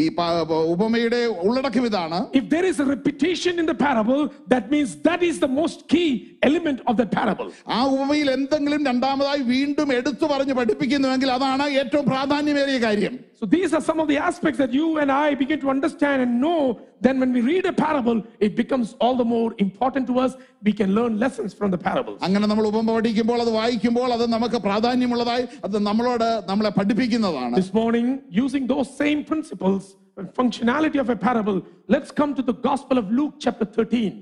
ഈ 0.00 0.04
ഉപമയുടെ 0.74 1.20
ഉള്ളടക്കം 1.46 1.84
ഇതാണ്. 1.90 2.18
If 2.38 2.48
there 2.54 2.64
is 2.70 2.80
a 2.84 2.86
repetition 2.94 3.54
in 3.62 3.66
the 3.72 3.74
parable 3.84 4.18
that 4.52 4.70
means 4.74 4.94
that 5.08 5.26
is 5.30 5.40
the 5.46 5.48
most 5.58 5.84
key 5.94 6.04
element 6.48 6.82
of 6.90 6.98
the 7.02 7.06
parable 7.16 7.48
ആ 7.76 7.80
ഉപമയിൽ 7.94 8.30
എന്തെങ്കിലും 8.38 8.82
രണ്ടാമതായി 8.90 9.42
വീണ്ടും 9.54 9.90
എടുത്തു 9.98 10.24
പറഞ്ഞു 10.32 10.56
പഠിപ്പിക്കുന്നുവെങ്കിൽ 10.60 11.30
അതാണ് 11.38 11.66
ഏറ്റവും 11.82 12.06
പ്രാധാന്യമേറിയ 12.12 12.78
കാര്യം. 12.86 13.14
So 13.41 13.45
these 13.47 13.71
are 13.73 13.81
some 13.81 13.99
of 14.03 14.07
the 14.07 14.17
aspects 14.29 14.57
that 14.61 14.71
you 14.73 14.85
and 15.01 15.09
I 15.11 15.27
begin 15.35 15.59
to 15.65 15.69
understand 15.69 16.17
and 16.23 16.31
know. 16.43 16.61
Then 17.05 17.15
when 17.21 17.31
we 17.31 17.41
read 17.51 17.65
a 17.65 17.73
parable, 17.81 18.17
it 18.39 18.53
becomes 18.55 18.87
all 19.03 19.15
the 19.15 19.27
more 19.33 19.49
important 19.59 20.05
to 20.11 20.15
us. 20.25 20.31
We 20.67 20.73
can 20.79 20.89
learn 20.97 21.13
lessons 21.25 21.51
from 21.59 21.69
the 21.71 21.81
parables. 21.87 22.17
അങ്ങനെ 22.27 22.47
നമ്മൾ 22.51 22.65
ഉപമ 22.71 22.89
പഠിക്കുമ്പോൾ 22.97 23.39
അത് 23.45 23.51
വായിക്കുമ്പോൾ 23.59 24.09
അത് 24.17 24.25
നമുക്ക് 24.35 24.59
പ്രാധാന്യമുള്ളതായി 24.67 25.45
അത് 25.67 25.77
നമ്മളോട് 25.89 26.29
നമ്മളെ 26.51 26.71
പഠിപ്പിക്കുന്നതാണ് 26.79 27.55
This 27.61 27.73
morning, 27.81 28.07
using 28.45 28.65
those 28.73 28.89
same 29.03 29.21
principles 29.31 29.83
and 30.19 30.27
functionality 30.41 30.99
of 31.03 31.09
a 31.15 31.19
parable, 31.27 31.57
let's 31.95 32.11
come 32.21 32.31
to 32.39 32.45
the 32.51 32.57
Gospel 32.69 32.97
of 33.03 33.07
Luke, 33.19 33.35
chapter 33.45 33.67
13. 33.75 34.15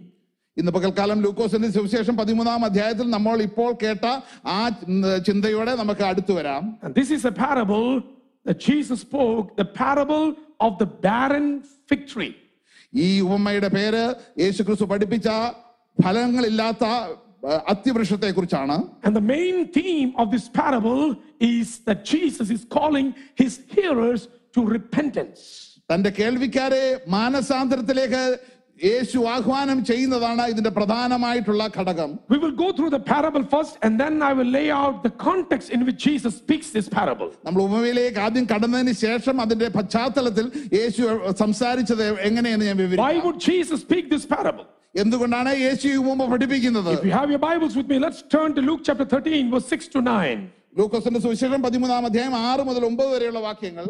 ഇന്ന് 0.57 0.71
പകൽക്കാലം 0.75 1.17
ലൂക്കോസിന്റെ 1.23 1.69
സുവിശേഷം 1.77 2.15
പതിമൂന്നാം 2.19 2.61
അധ്യായത്തിൽ 2.67 3.07
നമ്മൾ 3.15 3.37
ഇപ്പോൾ 3.47 3.71
കേട്ട 3.81 4.03
ആ 4.55 4.59
ചിന്തയോടെ 5.27 5.73
നമുക്ക് 5.81 6.03
അടുത്തു 6.09 6.33
വരാം 6.37 6.61
And 6.85 6.93
this 6.99 7.09
is 7.17 7.23
a 7.31 7.33
parable 7.45 7.87
that 8.45 8.59
Jesus 8.69 8.99
spoke, 9.07 9.45
the 9.57 9.67
parable 9.83 10.25
of 10.59 10.71
the 10.81 10.89
barren 11.05 11.47
fig 11.89 12.01
tree. 12.13 12.33
ഈ 12.93 13.19
ഉപമയുടെ 13.19 13.69
പേര് 13.77 14.03
യേശു 14.43 14.63
ക്രിസ്തു 14.63 14.85
പഠിപ്പിച്ച 14.85 15.29
ഫലങ്ങളില്ലാത്ത 15.97 16.85
അത്യവൃക്ഷത്തെ 17.71 18.29
കുറിച്ചാണ് 18.31 18.75
And 19.05 19.13
the 19.15 19.25
main 19.35 19.57
theme 19.77 20.09
of 20.21 20.27
this 20.35 20.45
parable 20.61 21.03
is 21.55 21.67
that 21.87 21.99
Jesus 22.13 22.47
is 22.55 22.61
calling 22.77 23.07
his 23.41 23.53
hearers 23.75 24.21
to 24.55 24.61
repentance. 24.77 25.41
തന്റെ 25.91 26.09
കേൾവിക്കാരെ 26.09 26.83
മാനസാന്തരത്തിലേക്ക് 27.07 28.23
യേശു 28.79 29.19
ആഹ്വാനം 29.33 29.77
ചെയ്യുന്നതാണ് 29.85 30.45
ഇതിന്റെ 30.53 30.71
പ്രധാനമായിട്ടുള്ള 30.77 31.63
ഘടകം 31.77 32.09
We 32.29 32.37
will 32.37 32.55
go 32.63 32.67
through 32.77 32.89
the 32.89 33.01
parable 33.11 33.43
first, 33.53 33.73
and 33.85 33.93
then 34.01 34.15
I 34.21 34.33
will 34.39 34.51
lay 34.57 34.67
out 34.79 34.95
the 35.03 35.13
context 35.27 35.67
in 35.75 35.81
which 35.87 35.99
Jesus 36.07 36.33
speaks 36.35 36.67
this 36.77 36.87
parable. 36.97 37.29
നമ്മൾ 37.47 37.59
ഉപമയിലേക്ക് 37.67 38.19
ആദ്യം 38.25 38.47
കടന്നതിന് 38.51 38.93
ശേഷം 39.03 39.35
അതിന്റെ 39.41 39.69
പശ്ചാത്തലത്തിൽ 39.77 40.47
യേശു 40.79 41.03
സംസാരിച്ചത് 41.43 42.05
എങ്ങനെയെന്ന് 42.29 42.65
ഞാൻ 42.65 42.77
Why 42.77 42.85
വിവരിക്കാം 42.85 43.21
would 43.27 43.39
Jesus 43.49 43.79
speak 43.87 44.07
this 44.15 44.25
parable? 44.35 44.65
എന്തുകൊണ്ടാണ് 44.95 45.53
യേശു 45.65 45.85
ഈ 45.93 45.95
ഉപമ 46.03 46.27
പഠിപ്പിക്കുന്നത് 46.33 46.91
If 46.97 47.05
you 47.09 47.15
have 47.21 47.31
your 47.35 47.43
Bibles 47.49 47.73
with 47.79 47.87
me, 47.93 47.99
let's 47.99 48.21
turn 48.35 48.51
to 48.57 48.63
Luke 48.69 48.83
chapter 48.89 49.07
13, 49.07 49.49
verse 49.55 49.69
6 49.77 49.89
to 49.95 50.01
9. 50.03 50.37
ലൂക്കോസിന്റെ 50.79 51.19
സുവിശേഷം 51.19 51.61
പതിമൂന്നാം 51.61 52.05
അധ്യായം 52.07 52.35
ആറ് 52.47 52.63
മുതൽ 52.69 52.83
ഒമ്പത് 52.87 53.09
വരെയുള്ള 53.13 53.39
വാക്യങ്ങൾ 53.39 53.85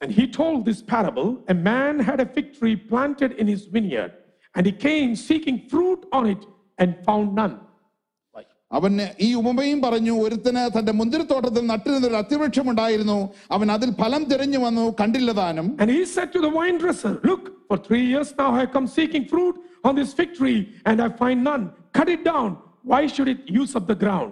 And 0.00 0.10
he 0.18 0.26
told 0.26 0.64
this 0.64 0.80
parable 0.82 1.28
A 1.48 1.54
man 1.54 2.00
had 2.00 2.18
a 2.20 2.26
fig 2.26 2.58
tree 2.58 2.76
planted 2.92 3.32
in 3.32 3.46
his 3.46 3.62
vineyard, 3.66 4.12
and 4.54 4.62
he 4.66 4.72
came 4.88 5.10
seeking 5.28 5.58
fruit 5.72 6.00
on 6.12 6.24
it 6.26 6.42
and 6.78 6.90
found 7.08 7.28
none. 7.42 7.56
അവൻ 8.78 8.92
ഈ 9.24 9.28
ഉപമയും 9.38 9.78
പറഞ്ഞു 9.84 10.12
ഒരുത്തന് 10.24 10.60
തന്റെ 10.76 10.92
മുന്തിരിത്തോട്ടത്തിൽ 10.98 11.64
നട്ടിരുന്ന 11.70 12.06
ഒരു 12.10 12.16
അത്യവൃക്ഷം 12.20 12.68
ഉണ്ടായിരുന്നു 12.72 13.16
അവൻ 13.54 13.68
അതിൽ 13.74 13.90
ഫലം 14.00 14.22
തിരഞ്ഞു 14.30 14.60
വന്നു 14.66 14.84
കണ്ടില്ല 15.00 15.32
താനും 15.40 15.66
And 15.82 15.90
he 15.96 16.02
said 16.14 16.28
to 16.36 16.40
the 16.46 16.52
vine 16.58 16.78
dresser, 16.82 17.12
Look, 17.30 17.42
for 17.68 17.76
three 17.86 18.04
years 18.12 18.30
now 18.40 18.48
I 18.56 18.60
have 18.62 18.72
come 18.76 18.88
seeking 18.98 19.26
fruit 19.32 19.56
on 19.88 19.92
this 20.00 20.10
fig 20.18 20.30
tree, 20.38 20.60
and 20.88 20.96
I 21.06 21.10
find 21.22 21.38
none. 21.50 21.64
Cut 21.98 22.08
it 22.16 22.22
down. 22.32 22.50
Why 22.92 23.02
should 23.14 23.28
it 23.34 23.42
use 23.60 23.72
up 23.78 23.86
the 23.92 23.98
ground? 24.04 24.30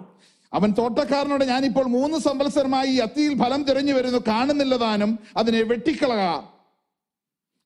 അവൻ 0.56 0.70
തോട്ടക്കാരനോട് 0.78 1.44
ഞാനിപ്പോൾ 1.52 1.86
മൂന്ന് 1.94 2.18
സംവത്സരമായി 2.26 2.92
അത്തിയിൽ 3.06 3.32
ഫലം 3.42 3.62
തിരഞ്ഞു 3.68 3.94
വരുന്നു 3.96 4.20
കാണുന്നില്ല 4.28 4.76
താനും 4.84 5.10
അതിനെ 5.40 5.62
വെട്ടിക്കളക 5.70 6.22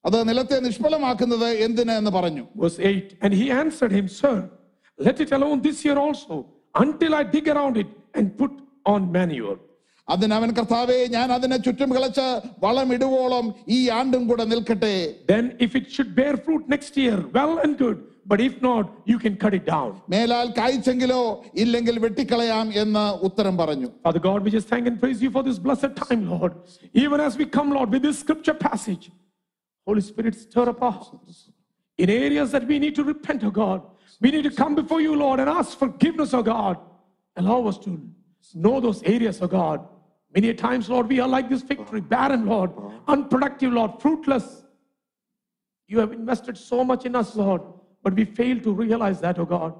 അത് 0.04 0.18
നിലത്തെ 0.28 0.59
നിഷ്ഫലമാക്കുന്നത് 0.66 1.49
എന്തിന് 1.66 1.94
എന്ന് 2.00 2.12
പറഞ്ഞു 2.18 2.44
Verse 2.62 2.78
8 2.90 3.16
And 3.25 3.32
he 3.40 3.47
answered 3.62 3.92
him, 3.92 4.06
Sir, 4.20 4.37
let 4.99 5.18
it 5.20 5.32
alone 5.32 5.59
this 5.68 5.78
year 5.87 5.99
also, 5.99 6.35
until 6.75 7.12
I 7.14 7.25
dig 7.37 7.49
around 7.54 7.76
it 7.82 7.90
and 8.14 8.26
put 8.40 8.52
on 8.87 9.02
manure. 9.12 9.59
അതിന് 10.09 10.35
അവൻ 10.35 10.50
കർത്താവെ 10.50 10.97
ഞാൻ 11.09 11.28
അതിനെ 11.35 11.56
ചുറ്റും 11.66 11.90
കിളച്ച് 11.94 12.25
വളമിടുവോളം 12.64 13.47
ഈ 13.68 13.80
ആണ്ടും 13.99 14.23
കൂടെ 14.28 14.44
നിൽക്കട്ടെ 14.52 14.94
Then, 15.32 15.44
if 15.66 15.73
it 15.80 15.87
should 15.94 16.11
bear 16.14 16.35
fruit 16.47 16.64
next 16.75 16.94
year, 17.02 17.18
well 17.38 17.52
and 17.64 17.75
good. 17.85 17.99
But 18.32 18.39
if 18.42 18.54
not, 18.62 18.86
you 19.06 19.18
can 19.24 19.36
cut 19.44 19.54
it 19.60 19.65
down. 19.74 19.89
മേലാൽ 20.13 20.48
കായ്ച്ചെങ്കിലോ 20.60 21.22
ഇല്ലെങ്കിൽ 21.63 21.96
വെട്ടിക്കളയാം 22.06 22.68
എന്ന് 22.84 23.06
ഉത്തരം 23.27 23.56
പറഞ്ഞു 23.62 23.89
Father 24.06 24.22
God, 24.27 24.39
we 24.46 24.51
just 24.58 24.70
thank 24.74 24.86
and 24.92 24.98
praise 25.04 25.20
you 25.25 25.32
for 25.36 25.44
this 25.50 25.60
blessed 25.68 25.94
time, 26.04 26.24
Lord. 26.36 26.54
Even 27.04 27.20
as 27.27 27.36
we 27.42 27.46
come, 27.58 27.70
Lord, 27.77 27.89
with 27.96 28.04
this 28.08 28.20
scripture 28.24 28.58
passage, 28.70 29.06
Holy 29.88 30.04
Spirit, 30.12 30.36
stir 30.46 30.68
up 30.74 30.82
our 30.88 30.96
hearts 31.00 31.38
in 32.04 32.10
areas 32.10 32.51
that 32.56 32.65
we 32.72 32.77
need 32.86 32.96
to 33.00 33.04
repent, 33.13 33.44
oh 33.50 33.56
God. 33.63 33.82
We 34.24 34.30
need 34.36 34.46
to 34.50 34.54
come 34.62 34.74
before 34.82 35.01
you, 35.08 35.13
Lord, 35.25 35.39
and 35.42 35.50
ask 35.60 35.77
forgiveness, 35.86 36.34
oh 36.39 36.46
God. 36.56 36.77
Allow 37.42 37.60
us 37.72 37.77
to 37.86 37.92
know 38.63 38.75
those 38.88 39.01
areas, 39.15 39.38
oh 39.46 39.48
God. 39.62 39.80
Many 40.34 40.50
a 40.50 40.54
times, 40.54 40.89
Lord, 40.89 41.08
we 41.13 41.20
are 41.24 41.27
like 41.27 41.48
this 41.54 41.62
fig 41.70 41.82
tree, 41.89 42.01
barren, 42.01 42.46
Lord, 42.46 42.72
unproductive, 43.08 43.72
Lord, 43.80 43.92
fruitless. 44.01 44.48
You 45.88 46.00
have 46.00 46.12
invested 46.12 46.58
so 46.58 46.84
much 46.84 47.06
in 47.06 47.15
us, 47.15 47.30
Lord, 47.36 47.62
but 48.02 48.14
we 48.14 48.25
fail 48.25 48.61
to 48.61 48.73
realize 48.73 49.21
that, 49.21 49.38
oh 49.38 49.45
God. 49.45 49.75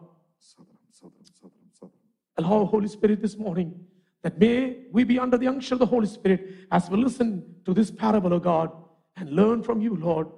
Allow 2.37 2.65
Holy 2.65 2.89
Spirit 2.89 3.21
this 3.21 3.37
morning 3.37 3.79
that 4.23 4.39
may 4.39 4.85
we 4.93 5.05
be 5.05 5.19
under 5.19 5.37
the 5.37 5.49
unction 5.49 5.75
of 5.75 5.79
the 5.79 5.87
Holy 5.87 6.07
Spirit 6.07 6.67
as 6.71 6.89
we 6.91 6.97
listen 6.97 7.55
to 7.65 7.75
this 7.75 7.91
parable, 7.91 8.33
of 8.33 8.43
God, 8.43 8.71
and 9.17 9.31
learn 9.31 9.63
from 9.63 9.81
you, 9.81 9.97
Lord, 9.97 10.29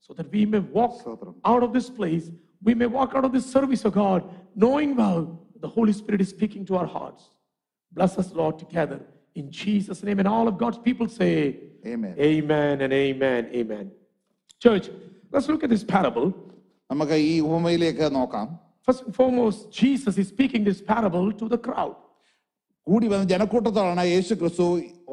so 0.00 0.14
that 0.14 0.30
we 0.30 0.46
may 0.46 0.58
walk 0.58 1.02
out 1.44 1.62
of 1.62 1.72
this 1.72 1.90
place. 1.90 2.30
We 2.62 2.74
may 2.74 2.86
walk 2.86 3.12
out 3.14 3.24
of 3.24 3.32
this 3.32 3.46
service, 3.46 3.84
of 3.84 3.94
God, 3.94 4.24
knowing 4.54 4.96
well 4.96 5.40
the 5.60 5.68
Holy 5.68 5.92
Spirit 5.92 6.20
is 6.20 6.28
speaking 6.28 6.64
to 6.66 6.76
our 6.76 6.86
hearts. 6.86 7.30
Bless 7.92 8.18
us, 8.18 8.32
Lord, 8.32 8.58
together. 8.58 9.00
In 9.34 9.50
Jesus' 9.50 10.02
name, 10.02 10.18
and 10.18 10.28
all 10.28 10.48
of 10.48 10.58
God's 10.58 10.78
people 10.78 11.08
say, 11.08 11.56
Amen. 11.86 12.14
Amen 12.18 12.80
and 12.82 12.92
amen, 12.92 13.50
amen. 13.54 13.90
Church, 14.62 14.90
let's 15.30 15.48
look 15.48 15.64
at 15.64 15.70
this 15.70 15.84
parable. 15.84 16.34
നമുക്ക് 16.91 17.17
ഈ 17.31 17.33
ഉപമയിലേക്ക് 17.49 18.07
നോക്കാം 18.19 18.47
First 18.87 19.01
and 19.05 19.13
foremost, 19.19 19.59
Jesus 19.81 20.15
is 20.21 20.27
speaking 20.27 20.63
this 20.63 20.79
parable 20.91 21.27
to 21.39 21.45
the 21.53 21.57
crowd. 21.67 21.93
കൂടി 22.87 23.07
വന്ന 23.11 23.25
ജനക്കൂട്ടത്തോടാണ് 23.31 24.03
യേശു 24.15 24.33
ക്രിസ്തു 24.41 24.65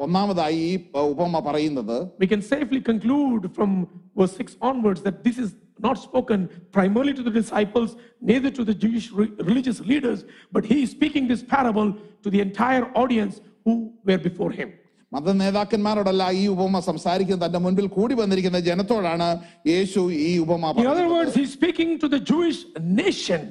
ഒന്നാമതായി 0.05 0.57
ഈ 0.67 0.73
ഉപമ 1.13 1.39
പറയുന്നത് 1.47 1.95
We 2.23 2.27
can 2.33 2.41
safely 2.53 2.81
conclude 2.91 3.43
from 3.57 3.71
verse 4.19 4.35
6 4.43 4.57
onwards 4.69 5.01
that 5.07 5.17
this 5.27 5.37
is 5.45 5.49
not 5.87 5.97
spoken 6.07 6.39
primarily 6.77 7.13
to 7.19 7.23
the 7.27 7.33
disciples, 7.41 7.89
neither 8.31 8.51
to 8.57 8.63
the 8.69 8.75
Jewish 8.83 9.07
re- 9.19 9.33
religious 9.49 9.79
leaders, 9.91 10.19
but 10.55 10.63
he 10.71 10.77
is 10.83 10.91
speaking 10.97 11.23
this 11.33 11.43
parable 11.55 11.89
to 12.23 12.29
the 12.35 12.41
entire 12.47 12.85
audience 13.03 13.35
who 13.65 13.73
were 14.07 14.21
before 14.29 14.51
him. 14.59 14.69
മത 15.11 15.33
നേതാക്കന്മാരോടല്ല 15.39 16.23
ഈ 16.37 16.47
ഉപമ 16.53 16.79
സംസാരിക്കുന്നത് 16.87 17.45
തന്റെ 17.45 17.59
മുൻപിൽ 17.65 17.87
കൂടി 17.97 18.13
വന്നിരിക്കുന്ന 18.21 18.59
ജനത്തോടാണ് 18.67 19.27
യേശു 19.73 20.01
ഈ 20.27 20.31
ഉപമ 20.45 20.63
In 20.63 20.69
other 20.69 20.77
പറയുന്നത്. 20.79 21.13
words, 21.15 21.33
he's 21.39 21.53
speaking 21.53 21.91
to 22.03 22.09
the 22.15 22.21
Jewish 22.31 22.59
nation. 23.01 23.41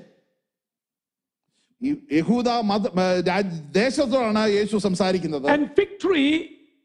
ഈ 1.81 1.91
യഹൂദ 2.17 2.49
മത 2.71 2.83
ഏ, 2.97 3.07
രാജ്- 3.31 3.61
ദേശത്തോടാണ് 3.79 4.43
യേശു 4.59 4.77
സംസാരിക്കുന്നത് 4.87 5.47
And 5.55 5.65
fig 5.79 5.93
tree 5.99 6.33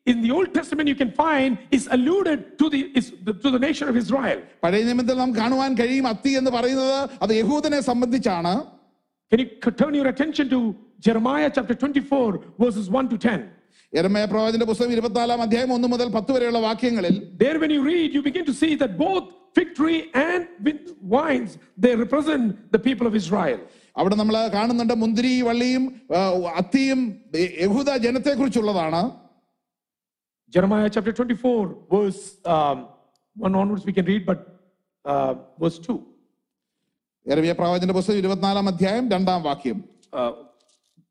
in 0.07 0.17
the 0.23 0.31
Old 0.31 0.49
Testament 0.53 0.87
you 0.91 0.97
can 1.01 1.11
find 1.17 1.51
is 1.71 1.85
alluded 1.91 2.39
to 2.59 2.65
the, 2.73 2.79
is, 2.99 3.07
to 3.43 3.49
the 3.55 3.59
nation 3.59 3.85
of 3.91 3.97
Israel. 4.03 4.37
പഴയ 4.63 4.81
നിയമത്തിൽ 4.83 5.15
നാം 5.17 5.31
കാണുവാൻ 5.37 5.71
കഴിയും 5.81 6.07
അത്തി 6.13 6.31
എന്ന് 6.39 6.51
പറയുന്നത് 6.51 6.95
അത് 7.25 7.33
യഹൂദനെ 7.41 7.81
സംബന്ധിച്ചാണ് 7.91 8.53
Can 9.31 9.39
you 9.39 9.49
c- 9.63 9.75
turn 9.79 9.93
your 9.93 10.07
attention 10.07 10.45
to 10.49 10.59
Jeremiah 10.99 11.49
chapter 11.49 11.75
24, 11.75 12.27
verses 12.59 12.85
1 12.91 13.07
to 13.09 13.17
10? 13.25 13.39
എരമയ 13.92 14.24
പ്രവാചകന്റെ 14.24 14.66
പുസ്തകം 14.66 14.92
ഇരുപത്തിനാലാം 14.92 15.40
അധ്യായം 15.42 15.70
ഒന്ന് 15.74 15.88
മുതൽ 15.88 16.08
പത്ത് 16.14 16.32
വരെയുള്ള 16.32 16.58
വാക്യങ്ങളിൽ 16.60 17.14
There, 17.42 17.56
when 17.62 17.72
you 17.76 17.82
read, 17.84 18.08
you 18.16 18.22
begin 18.22 18.44
to 18.44 18.54
see 18.62 18.72
that 18.74 18.92
both 18.98 19.24
fig 19.56 19.70
tree 19.74 19.98
and 20.26 20.42
with 20.60 20.80
wines 21.14 21.50
they 21.78 21.94
represent 21.96 22.44
the 22.72 22.80
people 22.86 23.06
of 23.06 23.16
Israel. 23.22 23.58
അവിടെ 23.96 24.14
നമ്മൾ 24.14 24.36
കാണുന്നുണ്ട് 24.54 24.94
മുന്തിരി 24.94 25.32
വള്ളിയും 25.42 25.82
ആ, 26.16 26.20
അത്തിയും 26.60 27.00
യഹൂദ 27.64 27.90
ജനത്തെ 28.06 28.34
കുറിച്ചുള്ളതാണ് 28.34 29.02
Jeremiah 30.52 30.88
chapter 30.90 31.12
24, 31.12 31.60
verse 31.90 32.22
um, 32.46 32.78
1 33.36 33.54
onwards, 33.54 33.86
we 33.86 33.92
can 33.92 34.04
read, 34.04 34.26
but 34.26 34.40
uh, 35.04 35.32
verse 35.58 35.78
2. 35.78 35.94
എരമിയ 37.26 37.52
പ്രവാചന്റെ 37.52 37.94
പുസ്തകം 37.94 38.18
ഇരുപത്തിനാലാം 38.18 38.68
അധ്യായം 38.68 39.06
രണ്ടാം 39.10 39.42
വാക്യം 39.42 39.78
Uh, 40.12 40.32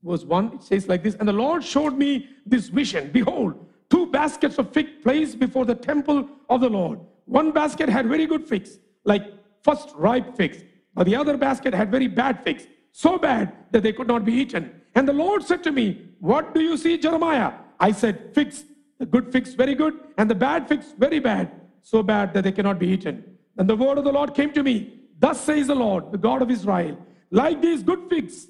verse 0.03 0.23
1, 0.23 0.53
it 0.53 0.63
says 0.63 0.87
like 0.87 1.03
this 1.03 1.15
And 1.15 1.27
the 1.27 1.33
Lord 1.33 1.63
showed 1.63 1.97
me 1.97 2.29
this 2.45 2.69
vision. 2.69 3.11
Behold, 3.11 3.65
two 3.89 4.07
baskets 4.07 4.57
of 4.57 4.71
fig 4.71 5.01
placed 5.03 5.39
before 5.39 5.65
the 5.65 5.75
temple 5.75 6.27
of 6.49 6.61
the 6.61 6.69
Lord. 6.69 6.99
One 7.25 7.51
basket 7.51 7.89
had 7.89 8.07
very 8.07 8.25
good 8.25 8.47
figs, 8.47 8.79
like 9.05 9.23
first 9.63 9.89
ripe 9.95 10.35
figs, 10.35 10.63
but 10.93 11.05
the 11.05 11.15
other 11.15 11.37
basket 11.37 11.73
had 11.73 11.91
very 11.91 12.07
bad 12.07 12.43
figs, 12.43 12.67
so 12.91 13.17
bad 13.17 13.53
that 13.71 13.83
they 13.83 13.93
could 13.93 14.07
not 14.07 14.25
be 14.25 14.33
eaten. 14.33 14.81
And 14.95 15.07
the 15.07 15.13
Lord 15.13 15.43
said 15.43 15.63
to 15.63 15.71
me, 15.71 16.09
What 16.19 16.53
do 16.53 16.61
you 16.61 16.77
see, 16.77 16.97
Jeremiah? 16.97 17.53
I 17.79 17.91
said, 17.91 18.33
Figs 18.33 18.65
The 18.99 19.05
good 19.05 19.31
figs 19.31 19.53
very 19.53 19.75
good, 19.75 19.99
and 20.17 20.29
the 20.29 20.35
bad 20.35 20.67
figs 20.67 20.93
very 20.97 21.19
bad, 21.19 21.51
so 21.81 22.03
bad 22.03 22.33
that 22.33 22.43
they 22.43 22.51
cannot 22.51 22.79
be 22.79 22.87
eaten. 22.87 23.23
And 23.57 23.69
the 23.69 23.75
word 23.75 23.97
of 23.97 24.03
the 24.03 24.11
Lord 24.11 24.33
came 24.33 24.51
to 24.53 24.63
me. 24.63 24.99
Thus 25.19 25.39
says 25.41 25.67
the 25.67 25.75
Lord, 25.75 26.11
the 26.11 26.17
God 26.17 26.41
of 26.41 26.51
Israel, 26.51 26.97
like 27.29 27.61
these 27.61 27.83
good 27.83 28.09
figs, 28.09 28.47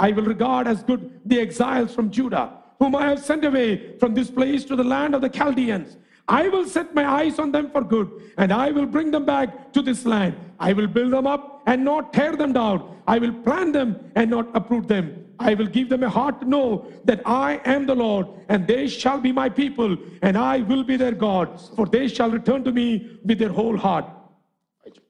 I 0.00 0.12
will 0.12 0.24
regard 0.24 0.66
as 0.66 0.82
good 0.82 1.20
the 1.26 1.38
exiles 1.40 1.94
from 1.94 2.10
Judah, 2.10 2.46
whom 2.78 2.96
I 2.96 3.08
have 3.08 3.22
sent 3.22 3.44
away 3.44 3.98
from 3.98 4.14
this 4.14 4.30
place 4.30 4.64
to 4.64 4.74
the 4.74 4.90
land 4.92 5.14
of 5.14 5.20
the 5.20 5.28
Chaldeans. 5.28 5.98
I 6.26 6.48
will 6.48 6.64
set 6.64 6.94
my 6.94 7.06
eyes 7.06 7.38
on 7.38 7.52
them 7.52 7.70
for 7.70 7.82
good, 7.82 8.08
and 8.38 8.50
I 8.50 8.70
will 8.70 8.86
bring 8.86 9.10
them 9.10 9.26
back 9.26 9.74
to 9.74 9.82
this 9.82 10.06
land. 10.06 10.36
I 10.58 10.72
will 10.72 10.86
build 10.86 11.12
them 11.12 11.26
up 11.26 11.62
and 11.66 11.84
not 11.84 12.14
tear 12.14 12.34
them 12.34 12.54
down. 12.54 12.96
I 13.06 13.18
will 13.18 13.34
plant 13.48 13.74
them 13.74 14.10
and 14.14 14.30
not 14.30 14.48
uproot 14.54 14.88
them. 14.88 15.26
I 15.38 15.52
will 15.54 15.66
give 15.66 15.90
them 15.90 16.02
a 16.02 16.08
heart 16.08 16.40
to 16.40 16.48
know 16.48 16.86
that 17.04 17.20
I 17.26 17.60
am 17.64 17.84
the 17.84 17.94
Lord, 17.94 18.26
and 18.48 18.66
they 18.66 18.86
shall 18.88 19.20
be 19.20 19.32
my 19.32 19.50
people, 19.50 19.98
and 20.22 20.38
I 20.38 20.60
will 20.60 20.84
be 20.84 20.96
their 20.96 21.12
God, 21.12 21.60
for 21.76 21.84
they 21.84 22.08
shall 22.08 22.30
return 22.30 22.64
to 22.64 22.72
me 22.72 23.18
with 23.24 23.38
their 23.38 23.52
whole 23.60 23.76
heart. 23.76 24.06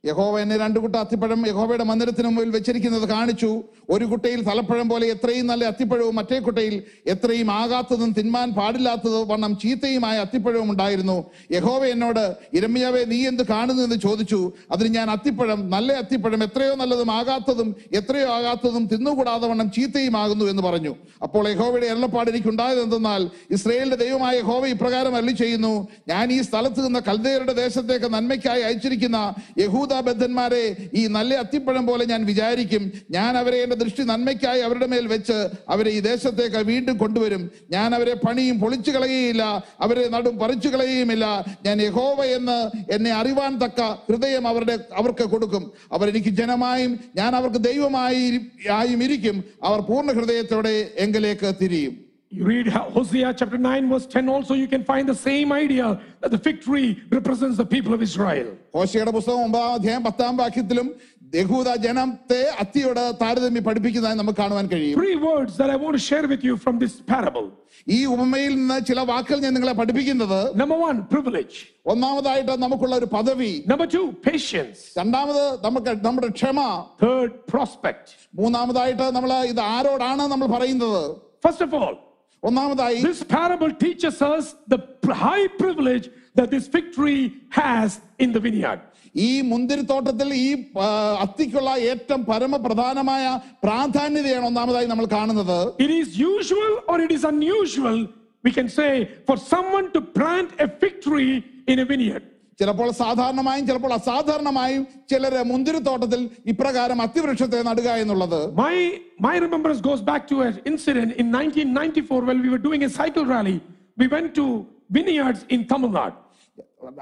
യഹോവ 0.04 0.40
എന്നെ 0.40 0.56
രണ്ട് 0.56 0.78
കുട്ട 0.78 0.96
അത്തിപ്പഴം 0.96 1.40
യഹോവയുടെ 1.46 1.84
മന്ദിരത്തിന് 1.84 2.26
മുമ്പിൽ 2.26 2.50
വെച്ചിരിക്കുന്നത് 2.50 3.08
കാണിച്ചു. 3.08 3.50
ഒരു 3.90 4.04
കുട്ടയിൽ 4.04 4.40
തലപ്പഴം 4.48 4.88
പോലെ 4.88 5.06
എത്രയും 5.06 5.46
നല്ല 5.46 5.64
അത്തിപ്പഴവും 5.64 6.14
മറ്റേ 6.16 6.38
കുട്ടയിൽ 6.38 6.74
എത്രയും 7.06 7.48
ആകാത്തതും 7.50 8.10
തിന്മാൻ 8.18 8.48
പാടില്ലാത്തതും 8.58 9.28
വണ്ണം 9.28 9.58
ചീത്തയുമായ 9.58 10.18
അത്തിപ്പഴവും 10.18 10.70
ഉണ്ടായിരുന്നു. 10.70 11.16
യഹോവ 11.52 11.82
എന്നോട് 11.86 12.36
ഇരമ്യാവെ 12.52 13.02
നീ 13.04 13.18
എന്ത് 13.26 13.42
കാണുന്നു? 13.46 13.82
എന്ന് 13.82 13.96
ചോദിച്ചു. 13.96 14.52
അതിന് 14.70 14.94
ഞാൻ 14.94 15.10
അത്തിപ്പഴം 15.10 15.70
നല്ല 15.70 15.92
അത്തിപ്പഴം 15.92 16.42
എത്രയോ 16.42 16.74
നല്ലതും 16.74 17.10
ആകാത്തതും 17.10 17.76
എത്രയോ 17.92 18.30
ആകാത്തതും 18.38 18.86
തിന്നുകൂടാതെ 18.86 19.46
വണ്ണം 19.48 19.70
ചീത്തയുമാകുന്നു 19.70 20.44
എന്ന് 20.44 20.62
പറഞ്ഞു. 20.62 20.94
അപ്പോൾ 21.22 21.48
യഹോവയുടെ 21.48 21.86
എണ്ണപ്പാട് 21.86 22.30
എനിക്ക് 22.30 22.48
ഉണ്ടായത് 22.48 22.82
എന്തെന്നാൽ 22.82 23.30
ഇസ്രയേലിന്റെ 23.50 23.96
ദൈവമായ 23.96 24.34
യഹോവ 24.36 24.66
ഇപ്രകാരം 24.66 25.16
അല്ലി 25.16 25.32
ചെയ്യുന്നു 25.32 25.74
ഞാൻ 26.08 26.32
ഈ 26.32 26.40
സ്ഥലത്ത് 26.40 26.86
നിന്ന് 26.86 27.00
കൽദയരുടെ 27.08 27.52
ദേശത്തേക്ക് 27.52 28.10
നന്മയ്ക്കായി 28.14 28.62
അയച്ചിരിക്കുന്ന 28.62 29.20
യഹൂദ 29.58 29.89
ബദ്ധന്മാരെ 29.98 30.76
ഈ 30.94 31.06
നല്ല 31.06 31.34
അത്തിപ്പഴം 31.34 31.86
പോലെ 31.86 32.04
ഞാൻ 32.04 32.24
വിചാരിക്കും. 32.24 32.92
ഞാൻ 33.10 33.36
അവരെ 33.36 33.58
എന്റെ 33.58 33.76
ദൃഷ്ടി 33.76 34.02
നന്മയ്ക്കായി 34.02 34.60
അവരുടെ 34.60 34.86
മേൽ 34.86 35.06
വെച്ച് 35.06 35.48
അവരെ 35.68 35.90
ഈ 35.90 36.00
ദേശത്തേക്ക് 36.00 36.56
വീണ്ടും 36.56 36.96
കൊണ്ടുവരും. 36.96 37.50
ഞാൻ 37.70 37.94
അവരെ 37.94 38.14
പണിയും 38.14 38.60
പൊളിച്ചു 38.60 38.90
കളയുകയില്ല. 38.90 39.64
അവരെ 39.80 40.08
നടും 40.08 40.38
പറിച്ചു 40.38 40.68
കളയുകയുമില്ല. 40.68 41.44
ഞാൻ 41.64 41.82
യഹോവ 41.82 42.24
എന്ന് 42.24 42.70
എന്നെ 42.92 43.10
അറിവാൻ 43.10 43.58
തക്ക 43.58 43.80
ഹൃദയം 43.80 44.48
അവരുടെ 44.48 44.78
അവർക്ക് 44.94 45.24
കൊടുക്കും. 45.24 45.72
അവരെനിക്ക് 45.92 46.28
ജനമായും 46.28 47.00
ഞാൻ 47.16 47.36
അവർക്ക് 47.36 47.64
ദൈവമായി 47.64 48.40
ആയും 48.72 49.02
ഇരിക്കും. 49.02 49.44
അവർ 49.62 49.80
പൂർണ 49.80 50.12
ഹൃദയത്തോടെ 50.12 50.88
എങ്കിലേക്ക് 50.96 51.52
തിരിയും. 51.62 52.09
You 52.31 52.43
read 52.45 52.67
Hosea 52.67 53.33
chapter 53.33 53.57
9, 53.57 53.89
verse 53.89 54.05
10, 54.07 54.27
also, 54.29 54.53
you 54.55 54.67
can 54.67 54.83
find 54.83 55.07
the 55.07 55.15
same 55.25 55.49
idea 55.55 55.85
that 56.21 56.31
the 56.31 56.39
fig 56.39 56.57
tree 56.61 56.87
represents 57.09 57.55
the 57.55 57.65
people 57.65 57.93
of 57.93 58.01
Israel. 58.01 58.47
ഹോശയുടെ 58.75 59.11
പുസ്തകം 59.17 59.41
ഒമ്പതാം 59.47 59.73
അധ്യായം 59.77 60.03
പത്താം 60.07 60.33
വാക്യത്തിലും 60.41 60.87
യഹൂദ 61.33 61.69
ജനത്തെ 61.85 62.39
അത്തിയോട് 62.63 63.01
താരതമ്യം 63.21 63.63
പഠിപ്പിക്കുന്നതായി 63.67 64.17
നമുക്ക് 64.19 64.39
കാണുവാൻ 64.41 64.65
കഴിയും 64.73 64.97
Three 64.99 65.17
words 65.27 65.53
that 65.59 65.69
I 65.75 65.79
want 65.83 65.95
to 65.99 66.03
share 66.09 66.25
with 66.33 66.43
you 66.47 66.55
from 66.63 66.75
this 66.83 66.95
parable. 67.11 67.45
ഈ 67.87 67.99
ഉപമയിൽ 68.13 68.53
നിന്ന് 68.59 68.77
ചില 68.89 68.99
വാക്കുകൾ 69.11 69.39
ഞാൻ 69.45 69.53
നിങ്ങളെ 69.57 69.75
പഠിപ്പിക്കുന്നത് 69.81 70.39
Number 70.61 70.77
one, 70.87 70.99
privilege. 71.13 71.55
ഒന്നാമതായിട്ട് 71.93 72.55
നമുക്കുള്ള 72.65 72.95
ഒരു 73.01 73.09
പദവി 73.15 73.51
Number 73.73 73.87
two, 73.95 74.05
patience. 74.29 74.79
രണ്ടാമത് 75.01 75.43
നമുക്ക് 75.65 75.93
നമ്മുടെ 76.07 76.29
ക്ഷമ 76.39 76.59
Third, 77.05 77.31
prospect. 77.53 78.05
മൂന്നാമതായിട്ട് 78.41 79.07
നമ്മൾ 79.17 79.33
ഇത് 79.53 79.63
ആരോടാണ് 79.75 80.25
നമ്മൾ 80.33 80.49
പറയുന്നത് 80.57 81.01
First 81.47 81.61
of 81.61 81.73
all, 81.79 81.95
ഒന്നാമതായി 82.43 82.97
this 83.07 83.21
parable 83.37 83.71
teaches 83.85 84.17
us 84.31 84.45
the 84.73 84.79
high 85.25 85.47
privilege 85.61 86.05
that 86.35 86.47
this 86.55 86.65
fig 86.67 86.87
tree 86.97 87.21
has 87.59 87.89
in 88.19 88.29
the 88.35 88.41
vineyard. 88.47 88.79
ഈ 89.25 89.29
മുന്തിരിത്തോട്ടത്തിൽ 89.41 90.29
ഈ 90.45 90.49
ആ, 90.85 90.87
അത്തിക്കുള്ള 91.23 91.69
ഏറ്റവും 91.91 92.21
പരമപ്രധാനമായ 92.25 93.25
പ്രാധാന്യതയാണ് 93.65 94.45
ഒന്നാമതായി 94.51 94.87
നമ്മൾ 94.91 95.05
കാണുന്നത് 95.15 95.57
It 95.85 95.91
is 96.01 96.09
usual 96.33 96.71
or 96.89 96.97
it 96.99 97.11
is 97.11 97.23
unusual, 97.33 97.99
we 98.43 98.51
can 98.57 98.69
say, 98.79 98.91
for 99.27 99.37
someone 99.53 99.87
to 99.95 100.01
plant 100.17 100.49
a 100.59 100.67
fig 100.81 100.95
tree 101.01 101.33
in 101.67 101.79
a 101.79 101.85
vineyard. 101.85 102.25
ചിലപ്പോൾ 102.60 102.88
സാധാരണമായും 103.00 103.64
ചിലപ്പോൾ 103.66 103.92
അസാധാരണമായും 103.92 104.82
ചിലര് 105.10 105.42
മുന്തിരിത്തോട്ടത്തിൽ 105.44 106.20
ഇപ്രകാരം 106.46 107.00
അത്തിവൃക്ഷത്തെ 107.02 107.60
നടുക 107.62 107.90
എന്നുള്ളത് 108.02 108.40
My, 108.58 108.74
my 109.20 109.34
remembrance 109.38 109.80
goes 109.80 110.02
back 110.02 110.24
to 110.32 110.38
an 110.40 110.56
incident 110.64 111.12
in 111.22 111.26
1994 111.32 112.28
when 112.30 112.40
we 112.42 112.50
were 112.54 112.62
doing 112.68 112.82
a 112.84 112.92
cycle 113.00 113.26
rally. 113.26 113.56
We 113.96 114.08
went 114.08 114.30
to 114.34 114.46
vineyards 114.90 115.42
in 115.48 115.62
Tamil 115.72 115.92
Nadu. 115.92 116.18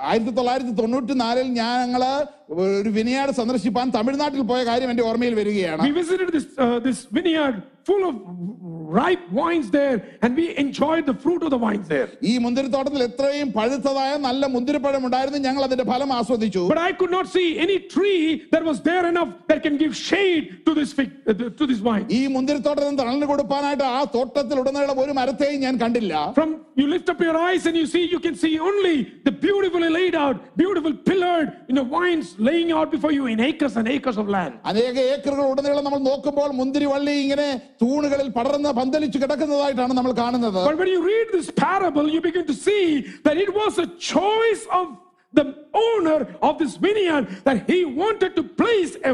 ആയിരത്തി 0.09 0.31
തൊള്ളായിരത്തി 0.31 0.73
തൊണ്ണൂറ്റി 0.81 1.15
നാലിൽ 1.15 1.49
ഞങ്ങൾ 1.59 2.03
ഒരു 2.63 2.91
വിനയാട് 2.97 3.33
സന്ദർശിപ്പാൻ 3.33 3.87
തമിഴ്നാട്ടിൽ 3.91 4.43
പോയ 4.43 4.61
കാര്യം 4.65 4.91
എന്റെ 4.91 5.05
ഓർമ്മയിൽ 5.11 5.35
വരികയാണ് 5.35 5.83
We 5.87 5.93
visited 6.01 6.29
this, 6.37 6.47
uh, 6.59 6.79
this 6.87 7.01
vineyard 7.19 7.57
full 7.88 8.04
of 8.10 8.16
ripe 8.98 9.24
wines 9.32 9.70
there 9.72 9.96
and 10.22 10.32
we 10.36 10.46
enjoyed 10.58 11.06
the 11.06 11.16
fruit 11.16 11.42
of 11.44 11.50
the 11.50 11.60
wines 11.60 11.88
there. 11.88 12.08
ഈ 12.24 12.34
മുന്തിരിത്തോട്ടത്തിൽ 12.44 13.02
എത്രയും 13.08 13.48
പഴുത്തതായ 13.58 14.12
നല്ല 14.26 14.48
മുന്തിരിപ്പഴം 14.54 15.04
ഉണ്ടായിരുന്നു 15.08 15.40
ഞങ്ങൾ 15.48 15.64
അതിന്റെ 15.68 15.86
ഫലം 15.92 16.12
ആസ്വദിച്ചു 16.20 16.64
But 16.72 16.82
I 16.86 16.94
could 17.00 17.14
not 17.18 17.28
see 17.36 17.48
any 17.66 17.78
tree 17.94 18.22
that 18.54 18.64
was 18.64 18.78
there 18.90 19.06
enough 19.12 19.32
that 19.50 19.60
can 19.66 19.76
give 19.84 19.94
shade 20.10 20.46
to 20.68 20.74
this 20.80 20.92
fig, 21.00 21.10
uh, 21.26 21.36
to 21.60 21.66
this 21.72 21.82
vine. 21.90 22.06
ഈ 22.18 22.22
മുന്തിരിത്തോട്ടത്തിന് 22.36 23.00
തണലിന് 23.02 23.30
കൊടുക്കാനായിട്ട് 23.32 23.86
ആ 23.98 24.02
തോട്ടത്തിൽ 24.16 24.56
ഉടനീളം 24.64 25.02
ഒരു 25.06 25.16
മരത്തെയും 25.20 25.60
ഞാൻ 25.66 25.78
കണ്ടില്ല 25.84 26.14
From 26.40 26.52
you 26.80 26.88
lift 26.88 27.10
up 27.10 27.20
your 27.22 27.38
eyes 27.40 27.64
and 27.70 27.76
you 27.76 27.88
see, 27.88 28.04
you 28.06 28.20
can 28.20 28.36
see 28.36 28.54
only 28.62 28.96
the 29.28 29.34
beautifully 29.44 29.90
laid 29.90 30.16
out, 30.18 30.38
beautiful 30.58 30.94
pillared, 31.10 31.50
you 31.70 31.76
know, 31.78 31.86
vines 31.92 32.30
laying 32.48 32.72
out 32.78 32.90
before 32.96 33.12
you 33.12 33.26
in 33.28 33.40
acres 33.42 33.76
and 33.80 33.88
acres 33.96 34.18
of 34.18 34.28
land. 34.30 34.54
അനേക 34.70 34.98
ഏക്കറുകൾ 35.14 35.46
ഉടനീളം 35.54 35.86
നമ്മൾ 35.88 36.02
നോക്കുമ്പോൾ 36.10 36.50
മുന്തിരി 36.60 36.88
വള്ളി 36.94 37.16
ഇങ്ങനെ 37.24 37.48
തൂണുകളിൽ 37.82 38.30
പടർന്ന് 38.38 38.74
പന്തലിച്ച് 38.80 39.20
കിടക്കുന്നതായിട്ടാണ് 39.24 39.96
നമ്മൾ 40.00 40.14
കാണുന്നത് 40.24 40.60
But 40.66 40.78
when 40.78 40.92
you 40.96 41.02
read 41.06 41.30
this 41.38 41.50
parable, 41.66 42.08
you 42.16 42.22
begin 42.22 42.46
to 42.48 42.58
see 42.68 42.84
that 43.28 43.38
it 43.38 43.52
was 43.54 43.74
a 43.80 43.90
choice 44.14 44.66
of 44.80 44.86
the 45.34 45.46
owner 45.86 46.18
of 46.42 46.60
this 46.60 46.74
vineyard 46.78 47.24
that 47.46 47.58
he 47.70 47.78
wanted 48.02 48.32
to 48.36 48.44
place 48.60 48.92
a, 49.04 49.14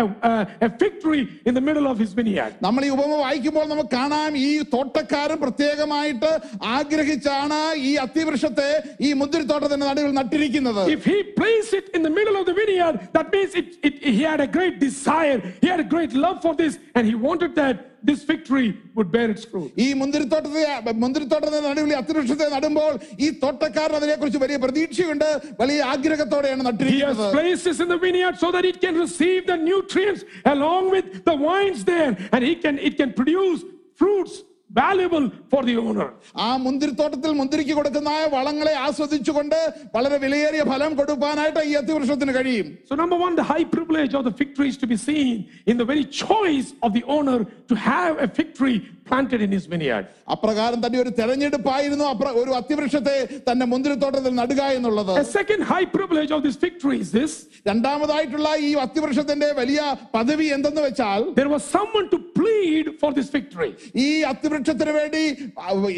a, 0.00 0.04
a, 0.22 0.32
a 0.62 0.70
fig 0.80 0.94
tree 1.02 1.22
in 1.44 1.52
the 1.52 1.60
middle 1.60 1.86
of 1.86 1.96
his 2.02 2.12
vineyard. 2.12 2.52
നമ്മൾ 2.66 2.82
ഈ 2.86 2.90
ഉപമ 2.94 3.10
വായിക്കുമ്പോൾ 3.24 3.66
നമുക്ക് 3.72 3.92
കാണാം 3.96 4.32
ഈ 4.44 4.52
തോട്ടക്കാരൻ 4.74 5.38
പ്രത്യേകമായിട്ട് 5.44 6.30
ആഗ്രഹിച്ചാണ് 6.78 7.58
ഈ 7.88 7.92
അത്തിവൃക്ഷത്തെ 8.04 8.70
ഈ 9.06 9.10
മുന്തിരിത്തോട്ടത്തിന്റെ 9.20 9.86
നടുവിൽ 9.90 10.14
നട്ടിരിക്കുന്നത് 10.20 10.82
If 10.96 11.04
he 11.12 11.18
placed 11.40 11.74
it 11.80 11.88
in 11.98 12.02
the 12.02 12.14
middle 12.18 12.38
of 12.40 12.46
the 12.50 12.56
vineyard, 12.62 12.96
that 13.16 13.28
means 13.34 13.54
it, 13.62 13.68
it, 13.88 13.94
he 14.16 14.22
had 14.22 14.40
a 14.40 14.50
great 14.56 14.76
desire, 14.80 15.38
he 15.62 15.68
had 15.68 15.80
a 15.80 15.90
great 15.94 16.14
love 16.26 16.40
for 16.46 16.54
this, 16.54 16.74
and 16.96 17.04
he 17.10 17.14
wanted 17.28 17.52
that 17.62 17.76
this 18.02 18.20
fig 18.22 18.40
tree 18.44 18.68
would 18.96 19.08
bear 19.10 19.28
its 19.30 19.44
fruit. 19.44 19.70
ഈ 19.76 19.86
മുന്തിരിത്തോട്ടത്തെ 20.00 20.64
മുന്തിരിത്തോട്ടത്തിന്റെ 21.02 21.68
നടുവിൽ 21.68 21.92
ഈ 21.94 21.98
അത്തിവൃക്ഷത്തെ 22.00 22.46
നടുമ്പോൾ 22.54 22.92
ഈ 23.18 23.28
തോട്ടക്കാരൻ 23.42 23.96
അതിനെക്കുറിച്ച് 23.98 24.40
വലിയ 24.44 24.58
പ്രതീക്ഷയുണ്ട് 24.64 25.28
വലിയ 25.60 25.78
ആഗ്രഹത്തോടെയാണ് 25.94 26.58
He 26.58 26.64
has 26.64 26.68
നട്ടിരിക്കുന്നത് 26.68 27.24
placed 27.36 27.64
this 27.64 27.80
in 27.80 27.88
the 27.88 27.98
vineyard 27.98 28.36
so 28.38 28.50
that 28.56 28.64
it 28.64 28.78
can 28.80 28.96
receive 28.98 29.40
the 29.46 29.58
nutrients 29.70 30.22
along 30.54 30.84
with 30.96 31.08
the 31.24 31.36
vines 31.38 31.82
there, 31.84 32.12
and 32.32 32.40
he 32.42 32.54
can 32.56 32.76
it 32.80 32.96
can 33.00 33.12
produce 33.14 33.60
fruits 34.00 34.34
valuable 34.73 35.25
for 35.51 35.61
the 35.63 35.75
owner. 35.79 36.07
ആ 36.45 36.47
മുന്തിരിത്തോട്ടത്തിൽ 36.65 37.31
മുന്തിരിക്ക് 37.39 37.73
കൊടുക്കുന്ന 37.79 38.11
വളങ്ങളെ 38.35 38.73
ആസ്വദിച്ചുകൊണ്ട് 38.85 39.57
വളരെ 39.95 40.17
വിലയേറിയ 40.23 40.63
ഫലം 40.71 40.91
കൊടുക്കാനായിട്ട് 40.99 41.61
ഈ 41.69 41.73
അത്തിവൃക്ഷത്തിന് 41.81 42.33
കഴിയും 42.37 42.67
So, 42.89 42.95
number 42.95 43.17
one, 43.17 43.33
the 43.35 43.47
high 43.53 43.65
privilege 43.75 44.13
of 44.13 44.23
the 44.23 44.33
fig 44.39 44.49
tree 44.57 44.69
is 44.69 44.77
to 44.77 44.87
be 44.87 44.97
seen 45.07 45.33
in 45.71 45.77
the 45.77 45.85
very 45.85 46.05
choice 46.23 46.69
of 46.85 46.91
the 46.97 47.03
owner 47.17 47.37
to 47.71 47.75
have 47.89 48.13
a 48.19 48.29
fig 48.29 48.49
tree 48.59 48.77
planted 49.04 49.40
in 49.40 49.50
his 49.50 49.66
vineyard. 49.66 50.06
അപ്രകാരം 50.30 50.86
തന്നെ 50.86 50.98
ഒരു 51.00 51.10
തെരഞ്ഞെടുപ്പായിരുന്നു 51.18 52.04
അപ്ര- 52.04 52.34
ഒരു 52.34 52.50
അത്തിവൃക്ഷത്തെ 52.50 53.14
തന്റെ 53.48 53.66
മുന്തിരിത്തോട്ടത്തിൽ 53.66 54.34
നടുക 54.34 54.62
എന്നുള്ളത് 54.76 55.12
A 55.18 55.28
second 55.38 55.62
high 55.70 55.86
privilege 55.96 56.32
of 56.36 56.42
this 56.42 56.56
fig 56.56 56.74
tree 56.82 56.98
is 57.00 57.10
this 57.12 57.32
രണ്ടാമതായിട്ടുള്ള 57.68 58.48
ഈ 58.60 58.72
അത്തിവൃക്ഷത്തിന്റെ 58.78 59.52
വലിയ 59.52 59.80
പദവി 60.14 60.46
എന്തെന്ന് 60.56 60.80
വെച്ചാൽ 60.80 61.22
there 61.38 61.48
was 61.48 61.64
someone 61.76 62.08
to 62.08 62.18
plead 62.38 62.86
for 63.00 63.10
this 63.12 63.28
fig 63.30 63.46
tree. 63.50 63.72
ഈ 63.98 64.08
അത്തിവൃക്ഷത്തിന് 64.32 64.92
വേണ്ടി 64.92 65.22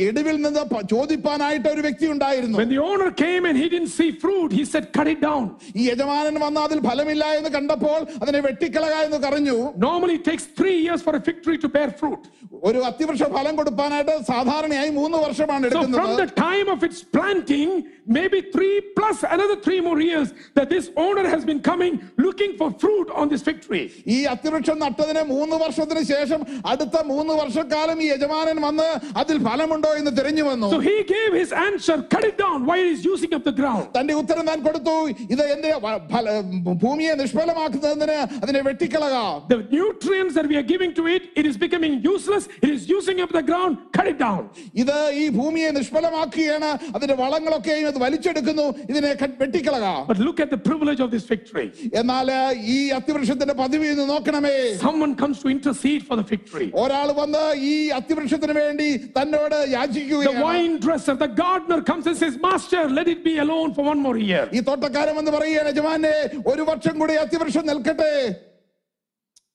എടിവിൽ 0.06 0.36
നിന്ന് 0.42 0.64
പ- 0.72 0.84
ചോദിപ്പാനായിട്ട് 0.92 1.68
ഒരു 1.68 1.80
വ്യക്തി 1.80 2.06
ഉണ്ടായിരുന്നു 2.06 2.58
When 2.62 2.72
the 2.74 2.82
owner 2.82 3.10
came 3.24 3.44
and 3.44 3.56
he 3.62 3.68
didn't 3.68 3.92
see 3.98 4.10
fruit, 4.22 4.50
he 4.52 4.64
said, 4.64 4.86
Cut 4.92 5.08
it 5.08 5.20
down. 5.22 5.44
ഈ 5.76 5.84
യജമാനൻ 5.90 6.38
വന്ന 6.40 6.60
അതിൽ 6.60 6.80
ഫലമില്ല 6.88 7.24
എന്ന് 7.38 7.50
കണ്ടപ്പോൾ 7.50 8.00
അതിനെ 8.22 8.40
വെട്ടിക്കളക 8.40 8.94
എന്ന് 9.08 9.20
പറഞ്ഞു 9.26 9.56
Normally, 9.80 10.14
it 10.14 10.24
takes 10.24 10.46
three 10.58 10.78
years 10.78 11.02
for 11.02 11.14
a 11.16 11.20
fig 11.20 11.38
tree 11.42 11.58
to 11.58 11.68
bear 11.68 11.90
fruit. 12.00 12.22
ഒരു 12.64 12.78
അത്തിവൃക്ഷ 12.94 13.24
ഫലം 13.36 13.56
കൊടുക്കാനായിട്ട് 13.56 14.16
സാധാരണയായി 14.24 14.90
മൂന്ന് 14.92 15.18
വർഷമാണ് 15.18 15.64
So, 15.66 15.72
from 15.72 15.84
എടുക്കുന്നത് 15.84 16.20
the 16.24 16.30
time 16.46 16.68
of 16.68 16.80
its 16.82 17.00
planting, 17.16 17.70
maybe 18.08 18.40
three 18.54 18.76
plus 18.98 19.18
another 19.30 19.56
three 19.66 19.80
more 19.80 20.00
years, 20.00 20.28
that 20.56 20.68
this 20.70 20.86
owner 20.96 21.26
has 21.34 21.44
been 21.44 21.60
coming 21.62 21.94
looking 22.18 22.52
for 22.56 22.68
fruit 22.82 23.08
on 23.12 23.28
this 23.28 23.42
fig 23.42 23.60
tree. 23.60 23.86
ഈ 24.08 24.18
അത്തിവൃക്ഷം 24.26 24.78
നട്ടതിന് 24.78 25.24
മൂന്ന് 25.26 25.56
വർഷത്തിന് 25.56 26.02
ശേഷം 26.04 26.28
അതിനുശേഷം 26.32 26.40
അടുത്ത 26.66 26.96
മൂന്ന് 27.04 27.32
വർഷക്കാലം 27.32 27.98
ഈ 28.02 28.08
യജമാനൻ 28.10 28.58
വന്ന് 28.60 28.86
അതിൽ 29.16 29.36
ഫലമുണ്ടോ 29.38 29.90
എന്ന് 29.96 30.12
തിരഞ്ഞു 30.18 30.44
വന്നു 30.44 30.68
So 30.70 30.78
he 30.80 30.96
gave 31.12 31.32
his 31.32 31.52
answer, 31.60 31.96
cut 32.14 32.24
it 32.24 32.36
down 32.38 32.58
while 32.68 32.84
he's 32.88 33.04
using 33.04 33.32
up 33.34 33.44
the 33.44 33.54
ground. 33.60 33.84
തന്റെ 33.96 34.14
ഉത്തരം 34.14 34.44
താൻ 34.46 34.58
കൊടുത്തു 34.62 34.94
ഇത് 35.34 35.42
എന്റെ 35.54 35.72
വ- 35.84 36.00
ഫല- 36.12 36.36
ഭൂമിയെ 36.84 37.14
നിഷ്ഫലമാക്കുന്നതിന് 37.22 38.18
അതിനെ 38.42 38.60
വെട്ടിക്കളക 38.60 39.16
The 39.48 39.58
nutrients 39.72 40.34
that 40.34 40.46
we 40.46 40.56
are 40.56 40.66
giving 40.72 40.92
to 40.94 41.04
it, 41.06 41.22
it 41.36 41.46
is 41.46 41.56
becoming 41.56 41.94
useless. 42.06 42.44
It 42.60 42.70
is 42.70 42.82
using 42.84 43.20
up 43.20 43.30
the 43.30 43.42
ground. 43.42 43.78
Cut 43.92 44.06
it 44.06 44.18
down. 44.18 44.40
ഇത് 44.74 44.92
ഈ 45.14 45.28
ഭൂമിയെ 45.30 45.70
നിഷ്ഫലമാക്കുകയാണ് 45.70 46.70
അതിന്റെ 46.96 47.14
വളങ്ങളൊക്കെയും 47.14 47.86
അത് 47.86 47.98
വലിച്ചെടുക്കുന്നു 47.98 48.66
ഇതിനെ 48.90 49.14
ക- 49.14 49.36
വെട്ടിക്കളക 49.40 49.86
But 50.08 50.18
look 50.18 50.40
at 50.40 50.50
the 50.50 50.60
privilege 50.60 51.00
of 51.00 51.10
this 51.10 51.24
victory. 51.26 51.66
എന്നാൽ 51.94 52.28
ഈ 52.70 52.90
അത്തിവൃക്ഷത്തിന്റെ 52.98 53.54
പതിവ് 53.54 53.86
ഇന്ന് 53.92 54.06
നോക്കണമേ 54.10 54.56
Someone 54.80 55.14
comes 55.14 55.38
to 55.44 55.48
intercede 55.48 56.02
for 56.02 56.16
the 56.16 56.26
victory. 56.32 56.68
ഒരാൾ 56.82 57.08
വന്ന് 57.12 57.44
ഈ 57.64 57.90
അത്തിവൃക്ഷത്തിന് 57.98 58.56
വേണ്ടി 58.60 58.88
തന്നോട് 59.18 59.56
The 59.56 59.72
യാചിക്കുകയാണ് 59.76 60.44
wine 60.44 60.76
dresser, 60.78 61.14
the 61.16 61.30
gardener 61.42 61.80
comes 61.82 62.06
and 62.06 62.16
says, 62.16 62.36
Master, 62.40 62.88
let 62.90 63.08
it 63.08 63.22
be 63.24 63.38
alone 63.38 63.72
for 63.74 63.84
one 63.84 64.00
more 64.00 64.18
year. 64.24 64.44
ഈ 64.52 64.60
തോട്ടക്കാരൻ 64.60 65.16
എന്ന് 65.18 65.32
പറയുകയാണ് 65.32 65.68
യജമാനെ 65.68 66.14
ഒരു 66.46 66.62
വർഷം 66.62 66.98
കൂടി 66.98 67.16
അത്തിവൃക്ഷം 67.16 67.66
നിൽക്കട്ടെ 67.66 68.12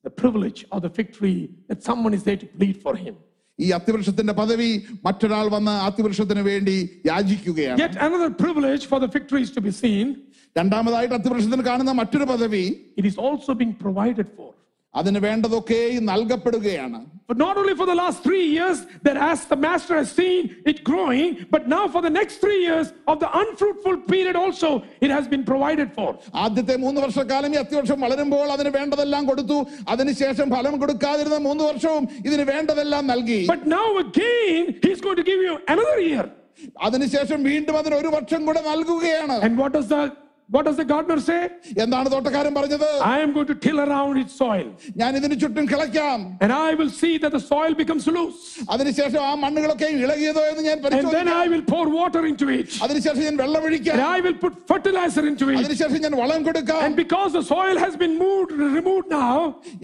The 0.06 0.14
privilege 0.14 0.66
of 0.72 0.82
the 0.82 0.90
victory 0.92 1.38
that 1.70 1.82
someone 1.82 2.14
is 2.14 2.24
there 2.24 2.38
to 2.38 2.48
plead 2.58 2.78
for 2.78 2.96
him. 2.96 3.16
ഈ 3.60 3.68
അത്തിവൃക്ഷത്തിന്റെ 3.72 4.34
പദവി 4.34 4.70
മറ്റൊരാൾ 5.04 5.46
വന്ന് 5.50 5.74
അത്തിവൃക്ഷത്തിന് 5.88 6.42
വേണ്ടി 6.44 6.76
യാചിക്കുകയാണ് 7.06 7.80
Yet 7.80 7.96
another 8.00 8.30
privilege 8.38 8.84
for 8.86 9.00
the 9.00 9.10
victory 9.10 9.42
is 9.42 9.52
to 9.52 9.62
be 9.62 9.74
seen. 9.84 10.08
രണ്ടാമതായിട്ട് 10.56 11.14
അത്തിവൃക്ഷത്തിന് 11.14 11.64
കാണുന്ന 11.64 11.94
മറ്റൊരു 11.94 12.26
പദവി 12.26 12.66
It 12.98 13.06
is 13.06 13.18
also 13.26 13.54
being 13.62 13.74
provided 13.86 14.28
for. 14.38 14.50
അതിന് 14.94 15.20
വേണ്ടതൊക്കെ 15.20 15.82
നൽകപ്പെടുകയാണ് 16.12 17.02
But 17.30 17.38
not 17.38 17.56
only 17.58 17.74
for 17.74 17.86
the 17.86 17.96
last 17.96 18.18
three 18.26 18.44
years, 18.48 18.78
that 19.06 19.18
as 19.28 19.46
the 19.46 19.58
master 19.58 19.94
has 19.96 20.10
seen 20.12 20.42
it 20.64 20.84
growing, 20.84 21.30
but 21.50 21.64
now 21.68 21.88
for 21.88 22.02
the 22.06 22.12
next 22.18 22.36
three 22.44 22.60
years 22.62 22.88
of 23.08 23.16
the 23.20 23.30
unfruitful 23.40 23.96
period 24.12 24.36
also, 24.36 24.70
it 25.02 25.10
has 25.10 25.26
been 25.28 25.44
provided 25.44 25.90
for. 25.98 26.10
ആദ്യത്തെ 26.44 26.76
മൂന്ന് 26.84 27.00
വർഷക്കാലം 27.06 27.54
ഈ 27.56 27.60
അത്തിവർഷം 27.64 28.00
വളരുമ്പോൾ 28.06 28.46
അതിന് 28.56 28.72
വേണ്ടതെല്ലാം 28.78 29.24
കൊടുത്തു 29.32 29.58
അതിനുശേഷം 29.94 30.50
ഫലം 30.56 30.76
കൊടുക്കാതിരുന്ന 30.84 31.40
മൂന്ന് 31.48 31.64
വർഷവും 31.70 32.06
ഇതിന് 32.28 32.46
വേണ്ടതെല്ലാം 32.54 33.06
നൽകി 33.14 33.40
But 33.54 33.66
now 33.78 33.88
again, 34.06 34.62
he's 34.86 35.02
going 35.08 35.20
to 35.24 35.28
give 35.32 35.42
you 35.48 35.56
another 35.76 36.00
year. 36.12 36.26
അതിനുശേഷം 36.88 37.40
വീണ്ടും 37.50 37.78
അതിന് 37.82 37.98
ഒരു 38.02 38.12
വർഷം 38.18 38.44
കൂടെ 38.50 38.64
നൽകുകയാണ് 38.72 39.38
And 39.48 39.56
what 39.64 39.74
does 39.78 39.90
the 39.96 40.04
what 40.50 40.64
does 40.64 40.76
the 40.78 40.86
gardener 40.86 41.20
say? 41.22 41.38
എന്താണ് 41.84 42.08
തോട്ടക്കാരൻ 42.14 42.54
പറഞ്ഞത് 42.58 42.90
I 43.06 43.20
am 43.20 43.32
going 43.36 43.48
to 43.48 43.56
till 43.64 43.78
around 43.84 44.16
its 44.22 44.34
soil, 44.42 44.66
ഞാൻ 45.02 45.12
ഇതിന് 45.20 45.36
ചുറ്റും 45.44 45.66
കിളയ്ക്കാം 45.72 46.18
and 46.44 46.52
I 46.58 46.72
will 46.80 46.92
see 47.00 47.14
that 47.24 47.32
the 47.32 47.42
soil 47.48 47.74
becomes 47.80 48.06
loose. 48.18 48.42
അതിനുശേഷം 48.74 49.22
ആ 49.30 49.34
മണ്ണുകളൊക്കെ 49.44 49.88
ഇളകിയതോ 50.04 50.44
എന്ന് 50.52 50.64
ഞാൻ 50.68 50.76
And 50.76 50.84
then 50.84 50.92
പരിശോധിക്കാം 50.98 51.32
I 51.38 51.48
will 51.54 51.64
pour 51.72 51.86
water 51.96 52.22
into 52.32 52.48
it. 52.58 52.68
അതിനുശേഷം 52.88 53.22
ഞാൻ 53.28 53.38
വെള്ളമൊഴിക്കാം 53.44 53.96
And 53.96 54.06
I 54.10 54.22
will 54.26 54.38
put 54.44 54.54
fertilizer 54.72 55.24
into 55.32 55.48
it. 55.54 55.58
അതിനുശേഷം 55.62 55.98
ഞാൻ 56.06 56.16
വളം 56.22 56.44
കൊടുക്കാം 56.50 56.84
And 56.88 56.96
because 57.04 57.32
the 57.40 57.44
soil 57.52 57.80
has 57.86 57.96
been 58.04 58.14
moved, 58.24 58.54
removed 58.78 59.10
now, 59.16 59.34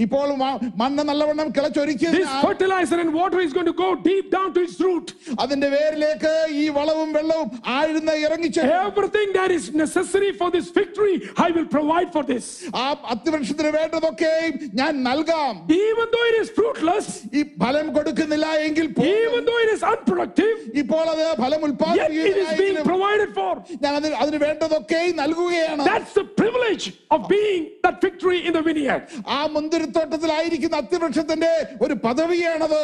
ഇപ്പോൾ 0.06 0.28
മ- 0.44 0.54
മണ്ണ് 0.84 1.06
നല്ലവണ്ണം 1.12 1.50
കിളച്ചൊരുക്കിയതിനാൽ 1.58 2.22
this 2.22 2.36
fertilizer 2.46 3.00
and 3.06 3.12
water 3.22 3.41
is 3.48 3.54
going 3.58 3.70
to 3.74 3.78
go 3.84 3.89
deep 4.10 4.30
down 4.38 4.52
to 4.58 4.62
its 4.67 4.78
root. 4.88 5.08
അതിന്റെ 5.46 5.72
വേരിലേക്ക് 5.76 6.36
ഈ 6.62 6.67
വളവും 6.80 7.12
വെള്ളവും 7.20 7.50
ആഴ്ന്ന 7.80 8.13
ഇറങ്ങിച്ച് 8.28 8.63
Everything 8.86 9.30
that 9.41 9.52
is 9.60 9.65
necessary 9.86 10.32
for 10.39 10.48
this 10.56 10.70
victory, 10.72 11.15
I 11.38 11.52
will 11.52 11.65
provide 11.67 12.12
for 12.12 12.24
this. 12.24 12.46
ആ 12.76 12.86
അത്തിവൃക്ഷത്തിന് 13.13 13.72
വേണ്ടതൊക്കെ 13.78 14.34
ഞാൻ 14.74 14.94
നൽകാം 15.04 15.54
Even 15.80 16.08
though 16.13 16.26
it 16.26 16.38
is 16.41 16.50
fruitless, 16.52 17.08
ഈ 17.34 17.41
ഫലം 17.63 17.88
കൊടുക്കുന്നില്ല 17.98 18.48
എങ്കിൽ 18.67 18.88
പോലും 18.91 19.12
even 19.22 19.41
though 19.46 19.60
it 19.65 19.72
is 19.76 19.84
unproductive, 19.84 20.56
ഇപ്പോൾ 20.82 21.04
അത് 21.13 21.24
ഫലം 21.44 21.62
yet 21.94 22.12
it 22.24 22.38
is 22.38 22.52
being 22.62 22.78
ഉൽപ്പാദിപ്പിക്കുകയാണെങ്കിലും 22.78 22.88
provided 22.91 23.32
for. 23.39 23.54
ഞാൻ 23.84 23.91
അതിന് 24.00 24.15
അതിന് 24.24 24.39
വേണ്ടതൊക്കെ 24.46 25.02
നൽകുകയാണ് 25.22 25.86
That's 25.91 26.13
the 26.13 26.26
privilege 26.41 26.86
of 27.15 27.22
being 27.28 27.63
that 27.86 27.98
victory 28.02 28.39
in 28.48 28.54
the 28.54 28.63
vineyard. 28.70 29.04
ആ 29.38 29.39
മുന്തിരിത്തോട്ടത്തിലായിരിക്കുന്ന 29.56 30.78
അത്തിവൃക്ഷത്തിന്റെ 30.84 31.54
ഒരു 31.86 31.98
പദവിയാണത് 32.08 32.82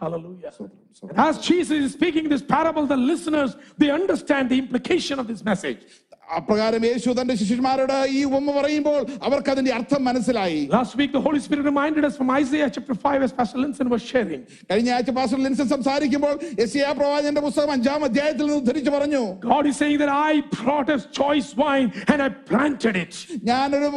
Hallelujah. 0.00 0.50
And 1.02 1.18
as 1.18 1.38
Jesus 1.40 1.78
is 1.86 1.92
speaking 1.92 2.28
this 2.28 2.42
parable, 2.44 2.86
the 2.86 3.00
listeners 3.10 3.50
they 3.78 3.90
understand 3.92 4.44
the 4.50 4.58
implication 4.58 5.18
of 5.18 5.26
this 5.28 5.42
message. 5.44 5.82
അപ്രകാരം 6.38 6.82
യേശു 6.86 7.12
തന്റെ 7.18 7.34
ശിഷ്യന്മാരോട് 7.38 7.94
ഈ 8.16 8.18
ഉപമ 8.26 8.52
പറയുമ്പോൾ 8.56 8.98
അവർക്ക് 9.26 9.50
അതിന്റെ 9.52 9.72
അർത്ഥം 9.78 10.00
മനസ്സിലായി 10.08 10.58
Last 10.74 10.92
week, 11.00 11.10
the 11.16 11.22
Holy 11.24 11.40
Spirit 11.44 11.64
reminded 11.64 12.02
us 12.08 12.14
from 12.18 12.28
Isaiah 12.32 12.68
chapter 12.76 12.94
5, 13.04 13.24
as 13.26 13.32
Pastor 13.38 13.58
Linson 13.62 13.88
was 13.94 14.02
sharing. 14.10 14.42
കഴിഞ്ഞ 14.70 14.90
ആഴ്ച 14.96 15.12
പാസ്റ്റർ 15.16 15.38
ലിൻസൺ 15.46 15.68
സംസാരിക്കുമ്പോൾ 15.72 16.34
യെശയ്യാ 16.60 16.90
പ്രവാചകന്റെ 16.98 17.42
പുസ്തകം 17.46 17.72
അഞ്ചാം 17.76 18.04
അധ്യായത്തിൽ 18.08 18.44
നിന്ന് 18.46 18.58
ഉദ്ധരിച്ചു 18.62 18.92
പറഞ്ഞു 18.96 19.22
God 19.48 19.66
is 19.70 19.76
saying 19.82 19.98
that 20.04 20.12
I 20.28 20.32
brought 20.60 20.90
a 20.96 21.00
choice 21.20 21.50
wine 21.62 21.88
and 22.12 22.20
I 22.26 22.30
planted 22.50 22.98
it. 23.04 23.12
ഞാനൊരു 23.50 23.90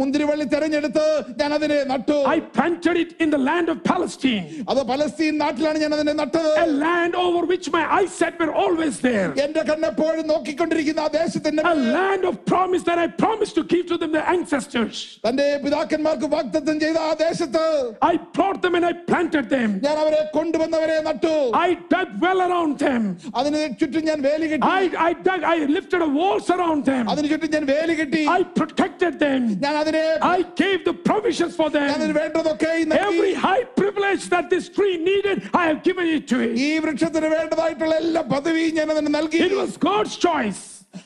മുന്തിരിവള്ളി 0.00 0.48
തെരഞ്ഞെടുത്ത് 0.56 1.06
ഞാൻ 1.40 1.52
അതിനെ 1.58 1.80
നട്ടു 1.92 2.18
I 2.34 2.40
planted 2.58 2.98
it 3.04 3.12
in 3.24 3.30
the 3.36 3.42
land 3.48 3.68
of 3.74 3.80
Palestine, 3.92 4.44
അത് 4.70 4.82
പലസ്തീൻ 4.92 5.34
നാട്ടിലാണ് 5.44 5.80
ഞാൻ 5.86 5.94
അതിനെ 5.98 6.16
നട്ടത് 6.34 6.48
a 6.64 6.68
land 6.84 7.14
over 7.24 7.42
which 7.52 7.66
my 7.76 7.82
eyesight 7.98 8.36
were 8.42 8.52
always 8.62 8.94
there. 9.08 9.28
എന്റെ 9.44 9.62
കണ്ണെപ്പോഴും 9.70 10.24
നോക്കിക്കൊണ്ടിരിക്കുന്ന 10.32 11.00
ആ 11.06 11.10
ദേശത്തിന്റെ 11.18 11.62
A 11.72 11.76
land 11.96 12.22
of 12.30 12.36
promise 12.52 12.82
that 12.88 12.98
I 13.04 13.08
promised 13.24 13.54
to 13.58 13.64
give 13.72 13.84
to 13.92 13.96
them, 14.02 14.12
the 14.18 14.24
ancestors. 14.36 14.96
തന്റെ 15.26 15.46
പിതാക്കന്മാർക്ക് 15.64 16.28
വാഗ്ദത്തം 16.36 16.76
ചെയ്ത 16.84 16.98
ആ 17.08 17.12
ദേശത്ത് 17.24 17.64
I 18.10 18.16
brought 18.36 18.60
them 18.64 18.74
and 18.78 18.86
I 18.90 18.94
planted 19.10 19.46
them. 19.56 19.68
ഞാൻ 19.86 19.96
അവരെ 20.04 20.22
കൊണ്ടുവന്നവരെ 20.36 20.98
നട്ടു 21.08 21.34
I 21.66 21.70
dug 21.94 22.08
well 22.26 22.40
around 22.48 22.74
them. 22.86 23.02
അതിന് 23.40 23.62
ചുറ്റും 23.82 24.04
ഞാൻ 24.10 24.18
വേലി 24.28 24.48
കെട്ടി 24.52 24.68
I, 24.80 24.84
I 25.08 25.12
dug, 25.28 25.40
I 25.54 25.58
lifted 25.76 26.00
a 26.08 26.12
walls 26.18 26.48
around 26.56 26.82
them. 26.92 27.04
അതിന് 27.14 27.28
ചുറ്റും 27.32 27.52
ഞാൻ 27.56 27.66
വേലി 27.74 27.96
കെട്ടി 28.02 28.22
I 28.38 28.42
protected 28.60 29.14
them. 29.24 29.40
ഞാൻ 29.66 29.74
അതിനെ 29.82 30.04
I 30.36 30.40
gave 30.62 30.78
the 30.90 30.96
provisions 31.10 31.54
for 31.60 31.68
ഞാൻ 31.78 31.90
അതിന് 31.96 32.12
them. 32.12 32.20
വേണ്ടതൊക്കെ 32.22 32.72
നൽകി. 32.92 33.04
Every 33.10 33.34
high 33.46 33.64
privilege 33.80 34.24
that 34.34 34.46
this 34.54 34.64
tree 34.76 34.96
needed, 35.10 35.38
I 35.62 35.66
have 35.70 35.80
given 35.88 36.06
it 36.16 36.23
to 36.24 36.36
it. 36.40 36.52
ഈ 36.58 36.70
വൃക്ഷത്തിന് 36.84 37.28
വേണ്ടതായിട്ടുള്ള 37.34 37.94
എല്ലാ 38.02 38.22
പദവിയും 38.32 38.74
ഞാൻ 38.78 38.90
അതിന് 38.94 39.12
നൽകി 39.16 39.40
It 39.46 39.56
was 39.60 39.72
God's 39.88 40.14
choice. 40.26 40.60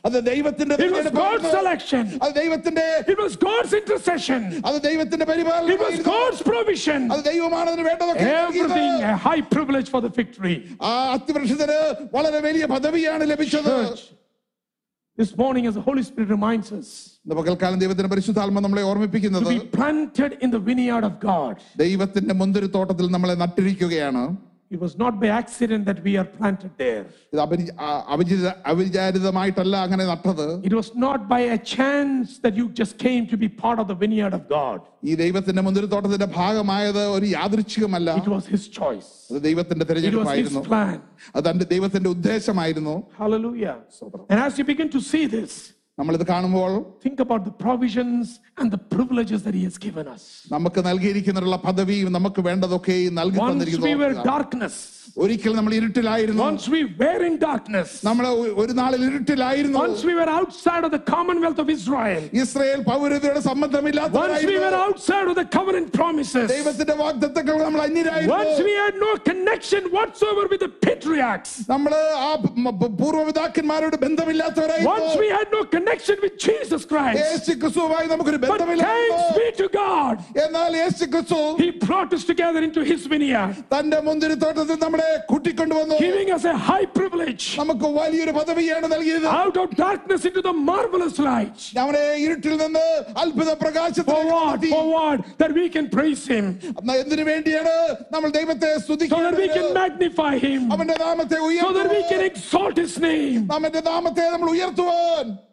അത് 0.07 0.16
ദൈവത്തിന്റെ 0.28 0.74
It 0.76 0.92
was 0.92 1.07
God's 1.07 1.12
തിരഞ്ഞെടുപ്പായിരുന്നു. 1.12 1.50
selection. 1.57 2.04
അത് 2.24 2.33
ദൈവത്തിന്റെ 2.38 2.85
It 3.12 3.18
was 3.22 3.33
God's 3.42 3.72
intercession. 3.80 4.40
അത് 4.68 4.76
ദൈവത്തിന്റെ 4.87 5.24
It 5.24 5.28
was 5.28 5.33
പരിപാലനമായിരുന്നു. 5.33 6.07
God's 6.12 6.40
provision. 6.42 7.00
അത് 7.14 7.22
ദൈവമാണ് 7.30 7.68
അതിന് 7.72 7.85
വേണ്ടതൊക്കെ 7.90 8.24
നൽകിയത്. 8.26 8.64
Everything 8.64 8.92
a 9.11 9.16
high 9.26 9.42
privilege 9.54 9.88
for 9.94 10.00
the 10.07 10.12
victory. 10.20 10.57
ആ 10.83 10.92
അത്തിവൃക്ഷത്തിന് 11.16 11.78
വളരെ 12.16 12.40
വലിയ 12.48 12.66
പദവിയാണ് 12.74 13.24
ലഭിച്ചത് 13.33 13.70
Church, 13.74 14.04
this 15.18 15.33
morning, 15.37 15.64
as 15.66 15.74
the 15.74 15.85
Holy 15.88 16.02
Spirit 16.02 16.28
reminds 16.28 16.70
us, 16.72 16.88
ഇന്ന് 17.26 17.37
പകൽക്കാലം 17.40 17.78
ദൈവത്തിന്റെ 17.83 18.11
പരിശുദ്ധാത്മ 18.14 18.61
നമ്മളെ 18.61 18.83
to 18.83 18.88
ഓർമ്മിപ്പിക്കുന്നത് 18.88 19.50
be 19.52 19.61
planted 19.76 20.33
in 20.44 20.50
the 20.57 20.62
vineyard 20.70 21.04
of 21.04 21.14
God. 21.22 21.54
ദൈവത്തിന്റെ 21.85 22.35
മുന്തിരിത്തോട്ടത്തിൽ 22.40 23.07
നമ്മളെ 23.11 23.37
നട്ടിരിക്കുകയാണ് 23.44 24.24
It 24.70 24.80
was 24.80 24.94
not 24.98 25.14
by 25.22 25.28
accident 25.33 25.83
that 25.87 25.98
we 26.07 26.12
are 26.16 26.26
planted 26.37 26.70
there. 26.78 27.02
ഇത് 27.33 27.40
അപരി- 27.40 27.72
ആ- 27.87 28.02
അവിചിത 28.09 28.46
അവിചാരിതമായിട്ടല്ല 28.70 29.76
അങ്ങനെ 29.87 30.04
നട്ടത് 30.04 30.46
It 30.68 30.74
was 30.74 30.88
not 30.96 31.20
by 31.28 31.40
a 31.57 31.59
chance 31.74 32.28
that 32.44 32.54
you 32.61 32.64
just 32.80 32.94
came 32.98 33.22
to 33.33 33.37
be 33.37 33.48
part 33.64 33.78
of 33.83 33.87
the 33.88 33.94
vineyard 33.94 34.35
of 34.35 34.42
God. 34.50 34.78
ഈ 35.04 35.14
ദൈവത്തിന്റെ 35.14 35.62
മുന്തിരിത്തോട്ടത്തിന്റെ 35.62 36.28
ഭാഗമായത് 36.38 37.02
ഒരു 37.16 37.26
യാദൃച്ഛികമല്ല 37.35 38.11
It 38.22 38.30
was 38.37 38.46
His 38.46 38.64
choice. 38.80 39.11
അത് 39.30 39.40
ദൈവത്തിന്റെ 39.48 39.85
It 39.85 39.90
was 39.90 39.96
His 39.96 40.02
തിരഞ്ഞെടുപ്പായിരുന്നു 40.02 40.62
plan. 40.70 40.96
അത് 41.35 41.44
തന്റെ 41.50 41.64
ദൈവത്തിന്റെ 41.64 42.11
ഉദ്ദേശമായിരുന്നു 42.16 42.96
Hallelujah. 43.22 43.76
And 44.30 44.40
as 44.40 44.59
you 44.61 44.64
begin 44.64 44.90
to 44.96 45.02
see 45.12 45.24
this, 45.37 45.54
നമ്മളിത് 45.98 46.24
കാണുമ്പോൾ 46.28 46.70
think 47.04 47.18
about 47.20 47.42
the 47.44 47.54
provisions 47.64 48.24
and 48.61 48.68
the 48.70 48.80
privileges 48.94 49.40
that 49.44 49.54
He 49.54 49.64
has 49.68 49.76
given 49.78 50.07
us. 50.14 50.22
നമുക്ക് 50.52 50.80
നൽകിയിരിക്കുന്നുള്ള 50.87 51.57
പദവിയും 51.66 52.11
നമുക്ക് 52.12 52.40
വേണ്ടതൊക്കെ 52.48 52.96
നൽകി 53.20 53.38
Once 53.38 53.52
we 53.80 53.94
were 53.94 54.11
തന്നിരിക്കുന്നു 54.11 54.26
darkness, 54.33 54.76
ഒരിക്കൽ 55.16 55.52
നമ്മൾ 55.57 55.72
ഇരുട്ടിലായിരുന്നു 55.74 56.42
once 56.44 56.64
we 56.74 56.80
were 57.00 57.20
in 57.28 57.35
darkness, 57.40 57.90
നമ്മൾ 58.09 58.24
ഒ- 58.33 58.54
ഒരു 58.62 58.72
നാളിൽ 58.80 59.02
ഇരുട്ടിലായിരുന്നു 59.11 59.78
once 59.83 60.02
we 60.11 60.14
were 60.20 60.28
outside 60.38 60.85
of 60.88 60.92
the 60.96 61.02
commonwealth 61.12 61.61
of 61.64 61.70
Israel, 61.76 62.22
Israel 62.42 62.83
പൗരതയുടെ 62.90 63.30
once 63.30 63.38
we 63.38 63.38
were 63.38 63.48
സംബന്ധമില്ലാത്ത 63.50 64.18
outside 64.83 65.28
of 65.33 65.37
the 65.37 65.46
covenant 65.59 65.90
promises, 65.92 66.48
ദൈവത്തിന്റെ 66.57 66.96
വാഗ്ദത്തങ്ങൾ 67.02 67.57
നമ്മൾ 67.66 67.83
അന്യരായിരുന്നു 67.87 68.35
once 68.38 68.61
we 68.68 68.74
had 68.83 68.96
no 69.07 69.12
connection 69.30 69.85
whatsoever 69.96 70.46
with 70.52 70.62
the 70.66 70.72
pit 70.76 70.90
patriarchs. 70.96 71.52
നമ്മള് 71.68 72.00
ആ 72.24 72.33
മ- 72.64 72.74
പ- 72.80 72.92
പൂർവ്വപിതാക്കന്മാരോട് 73.00 73.96
ബന്ധമില്ലാത്തവരായി 74.04 74.85
Once 74.92 75.14
we 75.22 75.30
had 75.37 75.48
no 75.50 75.62
connection 75.88 76.16
with 76.22 76.35
Jesus 76.38 76.83
Christ. 76.85 77.18
യേശു 77.22 77.52
ക്രിസ്തുവുമായി 77.62 78.07
നമുക്കൊരു 78.12 78.38
But 78.38 78.50
ബന്ധമില്ലായിരുന്നു 78.52 79.18
thanks 79.28 79.38
be 79.38 79.48
to 79.61 79.68
God. 79.76 80.14
എന്നാൽ 80.44 80.72
യേശു 80.80 81.04
ക്രിസ്തു 81.14 81.38
He 81.62 81.68
brought 81.85 82.12
us 82.16 82.24
together 82.24 82.62
into 82.68 82.83
his 82.90 83.02
vineyard, 83.07 83.54
തന്റെ 83.74 83.98
മുന്തിരിത്തോട്ടത്തിൽ 84.09 84.78
നമ്മളെ 84.85 85.11
കൂട്ടിക്കൊണ്ടുവന്നു 85.30 85.98
giving 86.04 86.30
us 86.37 86.44
a 86.46 86.57
high 86.68 86.87
privilege 86.98 87.44
നമുക്ക് 87.62 87.88
വലിയൊരു 87.98 88.35
പദവിയാണ് 88.38 88.88
നൽകിയത് 88.94 89.28
out 89.40 89.57
of 89.62 89.68
darkness 89.85 90.24
into 90.30 90.42
the 90.48 90.54
marvelous 90.70 91.18
light. 91.30 91.59
നമ്മുടെ 91.78 92.04
ഇരുട്ടിൽ 92.24 92.54
നിന്ന് 92.64 92.87
അത്ഭുത 93.22 93.42
For 93.44 93.50
what? 93.50 93.62
പ്രകാശത്തിൽ 93.64 94.70
For 94.74 94.85
what? 94.94 95.18
That 95.42 95.52
we 95.61 95.66
can 95.68 95.88
praise 95.96 96.24
him, 96.35 96.46
എന്തിനു 97.02 97.24
വേണ്ടിയാണ് 97.30 97.74
നമ്മൾ 98.14 98.28
ദൈവത്തെ 98.38 98.70
so 98.78 98.94
that 98.96 99.02
we 99.02 99.09
can 99.09 99.24
സ്തുതിക്കുന്നത് 99.26 99.78
magnify 99.80 100.35
him, 100.46 100.61
അവന്റെ 100.74 100.96
നാമത്തെ 101.07 101.38
so 101.61 101.70
that 101.78 101.88
we 101.88 102.02
can 102.02 102.20
ഉയർത്തുവാൻ 102.20 102.30
exalt 102.30 102.76
his 102.85 102.94
name. 103.00 103.40
അവന്റെ 103.57 103.83
നാമത്തെ 103.90 104.24
നമ്മൾ 104.35 104.48
ഉയർത്തുവാൻ 104.57 105.26
The 105.28 105.47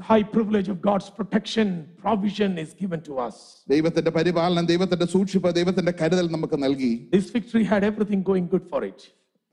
high 0.00 0.22
privilege 0.26 0.68
of 0.68 0.82
God's 0.82 1.08
protection, 1.10 1.68
provision 1.98 2.58
is 2.58 2.74
given 2.74 3.00
to 3.00 3.14
us. 3.18 3.36
ദൈവത്തിന്റെ 3.68 4.10
പരിപാലനം 4.10 4.66
ദൈവത്തിന്റെ 4.66 5.06
സൂക്ഷിപ്പ് 5.06 5.52
ദൈവത്തിന്റെ 5.54 5.92
കരുതൽ 6.00 6.26
നമുക്ക് 6.30 6.62
നൽകി 6.64 6.92
This 7.16 7.28
victory 7.30 7.64
had 7.72 7.84
everything 7.90 8.22
going 8.22 8.46
good 8.54 8.66
for 8.72 8.80
it, 8.90 9.00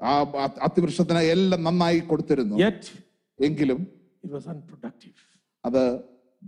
ആ 0.01 0.13
അ- 0.45 0.59
അത്തിവൃക്ഷത്തിന് 0.67 1.21
എല്ലാം 1.35 1.63
നന്നായി 1.63 1.99
കൊടുത്തിരുന്നു 2.11 2.57
yet 2.65 2.81
എങ്കിലും 3.39 3.79
it 4.23 4.31
was 4.31 4.45
unproductive. 4.47 5.17
അത് 5.63 5.83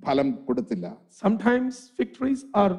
ഫലം 0.06 0.30
കൊടുത്തില്ല 0.48 0.86
Sometimes 1.24 1.74
victories 2.02 2.42
are 2.54 2.74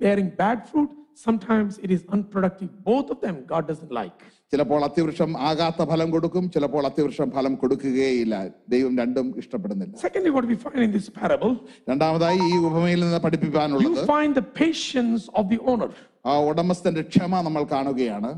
bearing 0.00 0.28
bad 0.36 0.58
fruit, 0.70 0.90
sometimes 1.26 1.72
it 1.84 1.90
is 1.90 2.02
unproductive. 2.08 2.70
Both 2.84 3.08
of 3.14 3.20
them 3.24 3.36
God 3.52 3.64
doesn't 3.70 3.92
like. 3.92 4.20
ചിലപ്പോൾ 4.52 4.80
അത്തിവൃക്ഷം 4.86 5.30
ആകാത്ത 5.48 5.82
ഫലം 5.90 6.08
കൊടുക്കും 6.14 6.44
ചിലപ്പോൾ 6.54 6.84
അത്തിവൃക്ഷം 6.88 7.28
ഫലം 7.36 7.52
കൊടുക്കുകയില്ല 7.60 8.34
ദൈവം 8.74 8.92
രണ്ടും 9.02 9.26
ഇഷ്ടപ്പെടുന്നില്ല 9.42 9.94
Secondly, 10.06 10.30
what 10.36 10.46
we 10.52 10.56
find 10.64 10.80
in 10.86 10.92
this 10.98 11.08
parable, 11.20 11.52
രണ്ടാമതായി 11.90 12.40
ഈ 12.48 12.56
ഉപമയിൽ 12.68 13.00
നിന്ന് 13.04 13.20
പഠിപ്പിക്കാനുള്ളത് 13.26 13.86
you 13.88 14.06
find 14.14 14.32
the 14.40 14.46
patience 14.62 15.24
of 15.40 15.46
the 15.52 15.60
owner. 15.72 15.90
ആ 16.26 16.34
ഉടമസ്ഥന്റെ 16.50 17.04
ക്ഷമ 17.12 17.42
നമ്മൾ 17.48 17.64
കാണുകയാണ് 17.74 18.32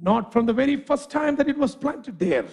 Not 0.00 0.24
from 0.34 0.44
the 0.46 0.54
very 0.54 0.76
first 0.90 1.08
time 1.10 1.32
that 1.40 1.48
it 1.54 1.58
was 1.58 1.74
planted 1.82 2.14
there. 2.26 2.46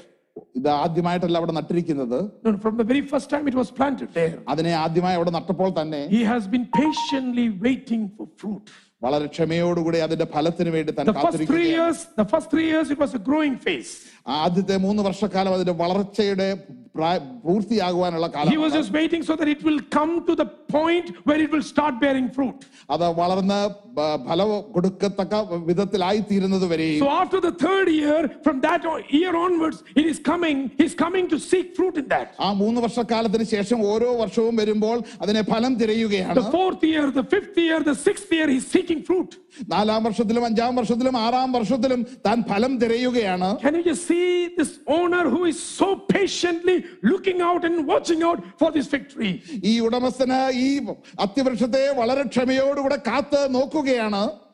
ഇത് 0.57 0.67
ആദ്യമായിട്ടല്ല 0.81 1.37
അവിടെ 1.41 1.53
നട്ടിരിക്കുന്നത് 1.59 2.17
No, 2.45 2.47
no, 2.47 2.57
from 2.65 2.75
the 2.81 2.87
very 2.91 3.03
first 3.13 3.27
time 3.33 3.45
it 3.47 3.57
was 3.61 3.69
planted 3.79 4.09
there. 4.19 4.35
അതിനെ 4.53 4.73
ആദ്യമായി 4.83 5.17
അവിടെ 5.19 5.31
നട്ടപ്പോൾ 5.37 5.69
തന്നെ 5.79 6.01
He 6.17 6.23
has 6.33 6.43
been 6.47 6.65
patiently 6.81 7.47
waiting 7.67 8.03
for 8.17 8.27
fruit. 8.41 8.67
വളരെ 9.01 9.25
ക്ഷമയോടുകൂടി 9.25 9.97
അതിന്റെ 9.97 10.25
ഫലത്തിന് 10.25 10.69
വേണ്ടി 10.69 10.91
താൻ 10.91 11.05
The 11.05 11.13
first 11.13 11.21
three 11.21 11.25
കാത്തിരിക്കുകയാണ് 11.25 11.75
years, 11.77 11.99
the 12.17 12.25
first 12.25 12.47
three 12.53 12.67
years, 12.71 12.87
it 12.89 12.99
was 12.99 13.13
a 13.13 13.23
growing 13.29 13.55
phase. 13.57 13.91
ആദ്യത്തെ 14.37 14.77
മൂന്ന് 14.77 15.01
വർഷക്കാലം 15.03 15.53
അതിന്റെ 15.53 15.71
വളർച്ചയുടെ 15.81 16.47
പ്രായ- 16.95 17.21
പൂർത്തിയാകുവാനുള്ള 17.43 18.27
He 18.27 18.31
കാലം 18.31 18.61
was 18.61 18.73
just 18.73 18.91
waiting 18.91 19.21
so 19.23 19.33
that 19.35 19.47
it 19.47 19.61
will 19.63 19.79
come 19.97 20.25
to 20.25 20.33
the 20.35 20.47
point 20.75 21.05
where 21.23 21.39
it 21.45 21.51
will 21.51 21.65
start 21.73 21.93
bearing 21.99 22.27
fruit. 22.29 22.59
അത് 22.89 23.05
വളർന്ന് 23.19 23.59
ബ- 23.97 24.17
ഫലം 24.27 24.49
കൊടുക്കത്തക്ക 24.73 25.35
വിധത്തിലായി 25.65 26.23
തീരുന്നത് 26.31 26.65
വരെയും 26.65 27.03
So 27.05 27.11
after 27.21 27.39
the 27.39 27.53
third 27.65 27.89
year, 27.97 28.19
from 28.43 28.57
that 28.61 28.81
o- 28.85 29.01
year 29.11 29.33
onwards, 29.37 29.77
it 29.95 30.05
is 30.05 30.19
coming, 30.31 30.57
he's 30.77 30.95
coming 30.95 31.27
to 31.29 31.39
seek 31.51 31.67
fruit 31.77 31.97
in 31.97 32.07
that. 32.07 32.27
ആ 32.39 32.53
മൂന്ന് 32.53 32.81
വർഷക്കാലത്തിന് 32.81 33.43
ശേഷം 33.45 33.87
ഓരോ 33.87 34.15
വർഷവും 34.15 34.55
വരുമ്പോൾ 34.55 34.97
അതിനെ 35.21 35.41
ഫലം 35.43 35.75
തിരയുകയാണ് 35.75 36.35
The 38.91 38.91
fourth 38.91 38.91
year, 38.91 38.99
the 38.99 39.03
fifth 39.03 39.03
year, 39.03 39.03
the 39.03 39.03
sixth 39.03 39.03
year, 39.03 39.03
he's 39.03 39.03
seeking 39.03 39.03
fruit. 39.03 39.37
നാലാം 39.69 40.03
വർഷത്തിലും 40.03 40.45
അഞ്ചാം 40.45 40.75
വർഷത്തിലും 40.75 41.17
ആറാം 41.17 41.51
വർഷത്തിലും 41.51 42.05
താൻ 42.25 42.43
ഫലം 42.43 42.79
തിരയുകയാണ് 42.79 43.59
Can 43.61 43.75
you 43.75 43.83
just 43.83 44.07
see 44.07 44.47
this 44.57 44.79
owner 44.87 45.29
who 45.29 45.45
is 45.45 45.59
so 45.59 45.95
patiently 45.95 46.85
looking 47.03 47.41
out 47.41 47.65
and 47.65 47.87
watching 47.87 48.23
out 48.23 48.39
for 48.59 48.71
this 48.71 48.87
victory? 48.87 49.41
ഈ 49.63 49.79
ഉടമസ്ഥന് 49.79 50.39
ഈ 50.53 50.79
അത്തിവൃക്ഷത്തെ 51.19 51.93
വളരെ 51.93 52.23
ക്ഷമയോടുകൂടെ 52.23 52.97
കാത്ത് 52.97 53.49
നോക്കുകയാണ് 53.49 54.23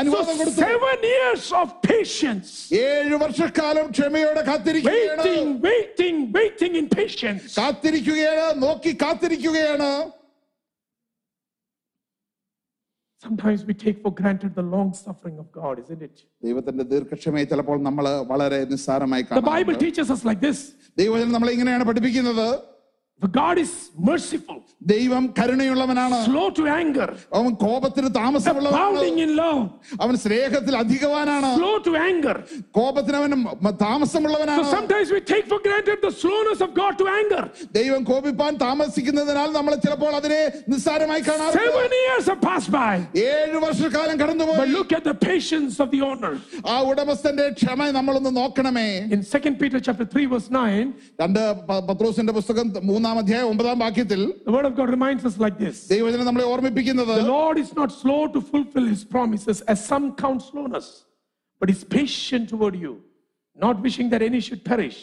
അനുവാദം 0.00 0.34
കൊടുത്തു 0.40 0.62
seven 0.64 1.00
years 1.12 1.46
of 1.52 1.68
patience, 1.88 2.48
ഏഴു 2.82 3.16
വർഷക്കാലം 3.24 3.86
ക്ഷമയോടെ 3.96 4.42
കാത്തിരിക്കുകയാണ് 4.48 5.22
waiting, 5.22 5.48
waiting, 5.68 6.16
waiting 6.38 6.74
in 6.76 6.86
patience. 6.98 7.46
കാത്തിരിക്കുകയാണ് 7.58 8.54
നോക്കി 8.66 8.92
കാത്തിരിക്കുകയാണ് 9.04 9.90
Sometimes 13.22 13.64
we 13.64 13.74
take 13.76 13.98
for 14.02 14.12
granted 14.12 14.54
the 14.54 14.64
long 14.64 14.88
suffering 14.96 15.36
of 15.38 15.50
God, 15.52 15.76
isn't 15.84 16.02
it? 16.02 16.16
ദൈവത്തിന്റെ 16.42 16.84
ദീർഘക്ഷമയെ 16.92 17.44
ചിലപ്പോൾ 17.52 17.78
നമ്മൾ 17.80 18.06
വളരെ 18.32 18.60
നിസ്സാരമായി 18.72 19.22
The 19.30 19.44
Bible 19.48 19.74
കാണാം 19.74 19.82
teaches 19.84 20.08
us 20.10 20.22
like 20.24 20.40
this 20.40 20.58
ദൈവജനം 20.98 21.32
നമ്മളെ 21.36 21.52
ഇങ്ങനെയാണ് 21.56 21.84
പഠിപ്പിക്കുന്നത് 21.90 22.46
For 22.48 22.69
God 23.32 23.56
is 23.58 23.70
merciful, 24.00 24.58
ദൈവം 24.86 25.34
കരുണയുള്ളവനാണ് 25.38 26.16
slow 26.26 26.50
to 26.50 26.64
anger, 26.72 27.06
അവൻ 27.34 27.52
കോപത്തിന് 27.62 28.08
താമസമുള്ളവനാണ് 28.14 28.96
abounding 28.96 29.18
in 29.18 29.30
love, 29.36 29.62
അവൻ 30.00 30.14
സ്നേഹത്തിൽ 30.16 30.74
അധികവാനാണ് 30.76 31.48
slow 31.56 31.78
to 31.78 31.92
anger. 32.00 32.34
കോപത്തിന് 32.78 33.16
അവൻ 33.16 33.32
മ- 33.36 33.54
So 33.62 33.70
താമസമുള്ളവനാണ് 33.84 34.66
sometimes 34.74 35.10
we 35.10 35.20
take 35.32 35.46
for 35.52 35.58
granted 35.58 35.98
the 36.02 36.12
slowness 36.14 36.60
of 36.60 36.74
God 36.74 36.92
to 36.98 37.06
anger. 37.12 37.42
ദൈവം 37.72 38.04
കോപിപ്പാൻ 38.04 38.52
താമസിക്കുന്നതിനാൽ 38.64 39.48
നമ്മൾ 39.50 39.74
ചിലപ്പോൾ 39.76 40.12
അതിനെ 40.20 40.42
നിസ്സാരമായി 40.68 41.24
കാണാറുണ്ട് 41.30 41.64
Seven 41.70 41.96
years 42.02 42.26
have 42.26 42.42
passed 42.42 42.70
by. 42.72 42.92
ഏഴു 43.30 43.58
വർഷക്കാലം 43.66 44.14
But 44.14 44.22
കടന്നുപോയി 44.22 44.70
look 44.70 44.92
at 44.92 45.04
the 45.04 45.16
patience 45.26 45.80
of 45.80 45.90
the 45.90 46.02
owner. 46.02 46.34
ആ 46.66 46.76
ഉടമസ്ഥന്റെ 46.90 47.48
ക്ഷമ 47.60 47.80
നമ്മളൊന്ന് 47.98 48.34
നോക്കണമേ 48.40 48.88
In 49.10 49.24
2 49.32 49.56
Peter 49.56 49.80
chapter 49.80 50.06
3, 50.06 50.26
verse 50.26 50.50
9, 50.52 50.86
രണ്ട് 51.24 51.42
പ- 51.70 51.82
പത്രോസിന്റെ 51.90 52.32
പുസ്തകം 52.32 52.64
മൂന്നാം 53.10 53.16
അധ്യായം 53.20 53.48
ഒമ്പതാം 53.52 53.78
വാക്യത്തിൽ 53.84 54.20
the 54.46 54.52
word 54.56 54.66
of 54.68 54.74
God 54.78 54.88
reminds 54.96 55.22
us 55.28 55.36
like 55.44 55.56
this. 55.64 55.76
ദൈവജനം 55.94 56.26
നമ്മളെ 56.28 56.46
ഓർമ്മിപ്പിക്കുന്നത് 56.52 57.12
The 57.20 57.28
Lord 57.36 57.58
is 57.64 57.72
not 57.80 57.90
slow 58.02 58.20
to 58.34 58.40
fulfill 58.52 58.86
his 58.94 59.02
promises, 59.14 59.56
as 59.72 59.78
some 59.92 60.06
count 60.22 60.42
slowness, 60.50 60.88
but 61.60 61.68
is 61.74 61.82
patient 61.98 62.46
toward 62.52 62.76
you, 62.84 62.92
not 63.58 63.76
wishing 63.86 64.08
that 64.12 64.22
any 64.22 64.40
should 64.46 64.62
perish, 64.72 64.98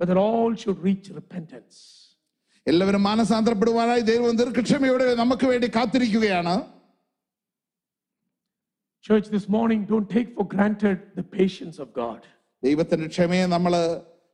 but 0.00 0.06
that 0.10 0.20
all 0.26 0.50
should 0.62 0.80
reach 0.88 1.06
repentance. 1.20 1.76
എല്ലാവരും 2.66 3.02
മാനസാന്തരപ്പെടുവാനായി 3.08 4.02
ദൈവം 4.10 4.34
ദീർഘക്ഷമയോടെ 4.40 5.14
നമുക്ക് 5.22 5.46
വേണ്ടി 5.52 5.68
കാത്തിരിക്കുകയാണ് 5.76 6.56
Church, 9.04 9.28
this 9.28 9.48
morning, 9.48 9.86
don't 9.86 10.08
take 10.10 10.34
for 10.36 10.44
granted 10.46 10.98
the 11.18 11.22
patience 11.38 11.78
of 11.78 11.88
God. 11.94 12.20
ദൈവത്തിന്റെ 12.62 13.06
ക്ഷമയെ 13.06 13.44
നമ്മൾ 13.54 13.72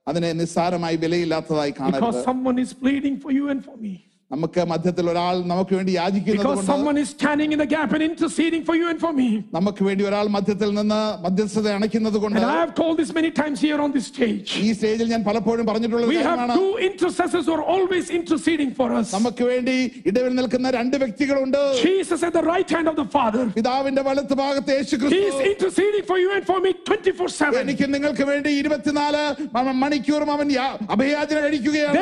അതിനെ 0.06 0.30
നിസ്സാരമായി 0.32 0.96
വിലയില്ലാത്തതായി 0.96 1.72
Because 1.72 1.82
കാണരുത് 1.82 2.24
someone 2.30 2.58
is 2.64 2.72
pleading 2.82 3.16
for 3.24 3.30
you 3.38 3.44
and 3.52 3.60
for 3.68 3.76
me. 3.84 3.94
നമുക്ക് 4.30 4.60
മധ്യത്തിൽ 4.64 5.06
ഒരാൾ 5.10 5.34
നമുക്ക് 5.46 5.74
വേണ്ടി 5.74 5.92
യാചിക്കുന്നത് 5.92 6.36
Because 6.36 6.56
കൊണ്ട് 6.58 6.70
someone 6.70 6.96
is 7.00 7.08
standing 7.08 7.50
in 7.54 7.58
the 7.58 7.66
gap 7.66 7.90
and 7.92 8.02
interceding 8.02 8.62
for 8.68 8.74
you 8.74 8.86
and 8.92 8.98
for 8.98 9.10
me. 9.12 9.26
നമുക്ക് 9.52 9.82
വേണ്ടി 9.84 10.02
ഒരാൾ 10.04 10.26
മധ്യത്തിൽ 10.36 10.70
നിന്ന് 10.74 11.00
മധ്യസ്ഥത 11.24 11.68
അണയ്ക്കുന്നത് 11.76 12.16
കൊണ്ട് 12.22 12.38
And 12.40 12.46
I 12.46 12.58
have 12.62 12.72
told 12.74 12.94
this 13.00 13.10
many 13.18 13.30
times 13.32 13.58
here 13.66 13.78
on 13.78 13.90
this 13.96 14.06
stage. 14.12 14.48
ഈ 14.60 14.72
സ്റ്റേജിൽ 14.76 15.08
ഞാൻ 15.12 15.22
പലപ്പോഴും 15.28 15.66
പറഞ്ഞിട്ടുള്ള 15.70 16.02
ഒരു 16.02 16.10
We 16.12 16.18
have 16.20 16.26
കാര്യമാണ് 16.30 16.56
two 16.56 16.72
intercessors 16.88 17.44
who 17.48 17.54
are 17.58 17.66
always 17.74 18.08
interceding 18.10 18.72
for 18.80 18.88
us. 19.00 19.06
നമുക്ക് 19.16 19.46
വേണ്ടി 19.50 19.76
ഇടവിൽ 20.06 20.34
നിൽക്കുന്ന 20.40 20.70
രണ്ട് 20.70 20.96
വ്യക്തികളുണ്ട് 20.96 21.60
Jesus 21.84 22.22
at 22.22 22.34
the 22.38 22.44
right 22.44 22.68
hand 22.68 22.88
of 22.88 22.98
the 23.02 23.08
Father. 23.16 23.44
പിതാവിന്റെ 23.58 24.04
വലത്ത് 24.08 24.36
ഭാഗത്ത് 24.42 24.72
യേശു 24.78 24.94
He 24.96 25.00
is 25.00 25.04
ക്രിസ്തു 25.04 25.46
interceding 25.52 26.06
for 26.10 26.18
you 26.18 26.32
and 26.38 26.46
for 26.50 26.58
me 26.66 26.72
24 26.82 27.30
7. 27.42 27.60
എനിക്ക് 27.64 27.88
നിങ്ങൾക്ക് 27.94 28.26
വേണ്ടി 28.32 28.52
ഇരുപത്തിനാല് 28.62 29.22
മ- 29.58 29.76
മണിക്കൂറും 29.84 30.32
അവൻ 30.32 30.50
യാ- 30.58 30.74
അഭയാചന 30.96 31.38
കഴിക്കുകയാണ് 31.46 31.96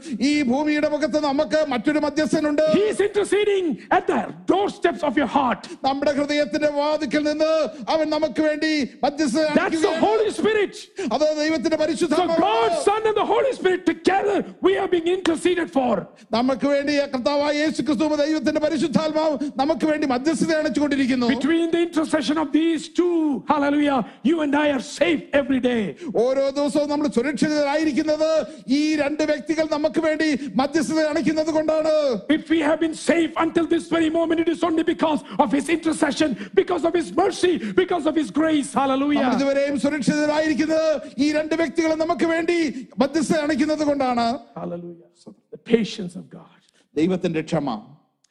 another 0.00 0.16
intercessor 0.16 0.16
on 0.16 0.16
the 0.16 0.16
face 0.16 0.16
of 0.16 0.16
this 0.16 0.16
earth. 0.16 0.20
ഈ 0.20 0.42
ഭൂമിയുടെ 0.42 0.88
മുഖത്ത് 0.88 1.20
നമുക്ക് 1.22 1.60
മറ്റൊരു 1.68 2.00
മധ്യസ്ഥനുണ്ട് 2.00 2.62
He 2.72 2.84
is 2.92 3.00
interceding 3.00 3.66
at 3.90 4.06
the 4.06 4.20
doorsteps 4.46 5.02
of 5.02 5.16
your 5.16 5.28
heart. 5.28 5.62
നമ്മുടെ 5.84 6.12
ഹൃദയത്തിന്റെ 6.18 6.70
വാതിക്കൽ 6.72 7.22
നിന്ന് 7.22 7.50
അവൻ 7.94 8.06
നമുക്ക് 8.08 8.42
വേണ്ടി 8.42 8.72
മധ്യസ്ഥ 9.04 9.44
That's 9.58 9.80
the 9.80 9.94
Holy 10.06 10.30
Spirit. 10.30 10.74
അത് 11.14 11.24
ദൈവത്തിന്റെ 11.40 11.76
So 11.76 11.82
പരിശുദ്ധ 11.82 12.16
God, 12.40 12.70
Son, 12.88 13.00
and 13.04 13.16
the 13.16 13.26
Holy 13.26 13.52
Spirit 13.52 13.82
together, 13.86 14.36
we 14.62 14.72
are 14.76 14.88
being 14.88 15.08
interceded 15.08 15.70
for. 15.70 15.94
നമുക്ക് 16.36 16.66
വേണ്ടി 16.66 16.92
കർത്താവായ 17.14 17.52
യേശു 17.62 17.80
ക്രിസ്തു 17.88 18.04
ദൈവത്തിന്റെ 18.16 18.60
പരിശുദ്ധാത്മാവ് 18.60 19.34
നമുക്ക് 19.62 19.86
വേണ്ടി 19.90 20.06
മധ്യസ്ഥത 20.06 20.52
അണച്ചുകൊണ്ടിരിക്കുന്നു 20.60 21.28
Between 21.34 21.66
the 21.70 21.82
intercession 21.88 22.36
of 22.36 22.48
these 22.52 22.82
two, 22.90 23.14
hallelujah, 23.48 23.98
you 24.22 24.36
and 24.40 24.54
I 24.56 24.70
are 24.70 24.84
safe 24.92 25.22
every 25.40 25.60
day. 25.62 25.82
ഓരോ 26.24 26.44
ദിവസവും 26.58 26.88
നമ്മൾ 26.92 27.06
സുരക്ഷിതരായിരിക്കുന്നത് 27.16 28.30
ഈ 28.78 28.96
രണ്ട് 28.96 29.22
വ്യക്തികൾ 29.30 29.64
നമുക്ക് 29.74 29.89
വേണ്ടി 30.00 30.28
മധ്യസ്ഥത 30.54 31.00
അണയ്ക്കുന്നത് 31.10 31.50
കൊണ്ടാണ് 31.52 31.92
If 32.30 32.44
we 32.48 32.60
have 32.60 32.78
been 32.78 32.96
safe 33.04 33.32
until 33.36 33.66
this 33.66 33.84
very 33.88 34.10
moment, 34.10 34.40
it 34.40 34.48
is 34.48 34.62
only 34.62 34.84
because 34.84 35.20
of 35.38 35.48
His 35.50 35.68
intercession, 35.68 36.30
because 36.54 36.84
of 36.84 36.94
His 36.94 37.08
mercy, 37.14 37.52
because 37.74 38.06
of 38.06 38.14
His 38.14 38.30
grace. 38.32 38.70
നമ്മൾ 38.70 38.82
Hallelujah. 38.82 39.28
ഇതുവരെയും 39.36 39.76
സുരക്ഷിതരായിരിക്കുന്നത് 39.84 40.90
ഈ 41.18 41.32
രണ്ട് 41.32 41.54
വ്യക്തികൾ 41.56 41.92
നമുക്ക് 42.04 42.26
വേണ്ടി 42.26 42.58
മധ്യസ്ഥത 43.02 43.40
അണയ്ക്കുന്നത് 43.46 43.84
കൊണ്ടാണ് 43.90 44.26
Hallelujah. 44.56 45.08
The 45.50 45.60
patience 45.66 46.14
of 46.16 46.26
God. 46.30 46.52
ദൈവത്തിന്റെ 46.96 47.42
ക്ഷമ 47.44 47.68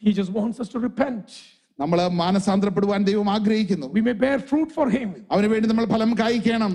He 0.02 0.12
just 0.14 0.32
wants 0.34 0.58
us 0.60 0.70
to 0.70 0.80
repent. 0.80 1.28
നമ്മൾ 1.80 2.00
മാനസാന്തരപ്പെടുവാൻ 2.20 3.02
ദൈവം 3.08 3.30
ആഗ്രഹിക്കുന്നു 3.36 3.88
We 3.96 4.02
may 4.02 4.16
bear 4.24 4.38
fruit 4.52 4.70
for 4.72 4.88
Him. 4.90 5.10
അവന് 5.34 5.48
വേണ്ടി 5.54 5.68
നമ്മൾ 5.72 5.86
ഫലം 5.94 6.12
കായ്ക്കണം 6.22 6.74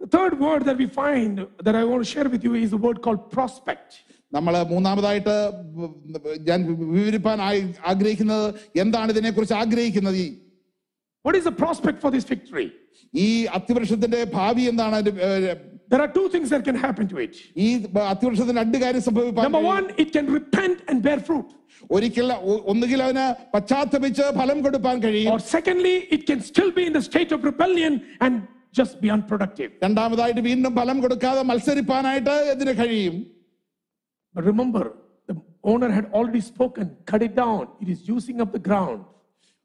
The 0.00 0.08
third 0.08 0.40
word 0.40 0.62
that 0.64 0.78
we 0.78 0.86
find 0.94 1.32
that 1.62 1.74
I 1.74 1.84
want 1.84 2.00
to 2.04 2.10
share 2.10 2.28
with 2.34 2.42
you 2.46 2.54
is 2.56 2.72
a 2.72 2.80
word 2.86 2.98
called 3.02 3.30
prospect. 3.30 3.90
നമ്മൾ 4.32 4.62
മൂന്നാമതായിട്ട് 4.62 5.34
ഞാൻ 6.48 6.60
വിവരിപ്പാൻ 6.92 7.38
ആയി- 7.40 7.64
ആഗ്രഹിക്കുന്നത് 7.86 8.46
എന്താണ് 8.76 9.10
ഇതിനെക്കുറിച്ച് 9.10 9.54
ആഗ്രഹിക്കുന്നത് 9.54 10.16
ഈ 10.16 10.28
What 11.24 11.34
is 11.36 11.44
the 11.44 11.52
prospect 11.54 12.00
for 12.00 12.10
this 12.10 12.24
victory? 12.24 12.66
ഈ 13.14 13.26
അത്തിവൃക്ഷത്തിന്റെ 13.56 14.24
ഭാവി 14.36 14.62
എന്താണ് 14.70 14.94
അതിന്റെ, 14.94 15.22
ഏഹ്, 15.28 15.56
There 15.92 16.00
are 16.00 16.12
two 16.16 16.26
things 16.28 16.48
that 16.54 16.62
can 16.68 16.76
happen 16.84 17.06
to 17.08 17.18
it. 17.18 17.32
ഈ 17.56 17.68
അത്തിവൃക്ഷത്തിന് 18.12 18.56
രണ്ട് 18.58 18.78
കാര്യം 18.78 19.02
സംഭവിപ്പാൻ 19.08 19.44
Number 19.48 19.64
one, 19.74 19.86
it 20.02 20.10
can 20.16 20.26
repent 20.38 20.78
and 20.88 21.02
bear 21.08 21.18
fruit. 21.28 21.48
ഒരിക്കൽ 21.90 22.28
ഒ- 22.52 22.62
ഒന്നുകിൽ 22.72 23.02
അവന് 23.02 23.26
പശ്ചാത്തപിച്ച് 23.54 24.22
ഫലം 24.38 24.60
കൊടുപ്പാൻ 24.66 24.96
കഴിയും 25.04 25.32
Or 25.34 25.40
secondly, 25.56 25.96
it 26.16 26.24
can 26.30 26.40
still 26.52 26.70
be 26.78 26.84
in 26.88 26.94
the 26.98 27.04
state 27.10 27.32
of 27.32 27.42
rebellion 27.52 27.94
and 28.26 28.34
just 28.75 28.93
be 29.01 29.09
unproductive. 29.09 29.71
രണ്ടാമതായിട്ട് 29.85 30.41
വീണ്ടും 30.49 30.71
ഫലം 30.79 30.99
കൊടുക്കാതെ 31.03 31.43
മത്സരിപ്പാനായിട്ട് 31.51 32.35
ഇതിന് 32.55 32.75
കഴിയും 32.81 33.15
But 34.35 34.45
remember, 34.45 34.83
the 35.29 35.35
owner 35.63 35.89
had 35.89 36.05
already 36.11 36.41
spoken, 36.43 36.85
cut 37.05 37.21
it 37.21 37.35
down. 37.35 37.61
It 37.83 37.89
is 37.89 38.01
using 38.07 38.39
up 38.41 38.51
the 38.51 38.63
ground. 38.69 39.01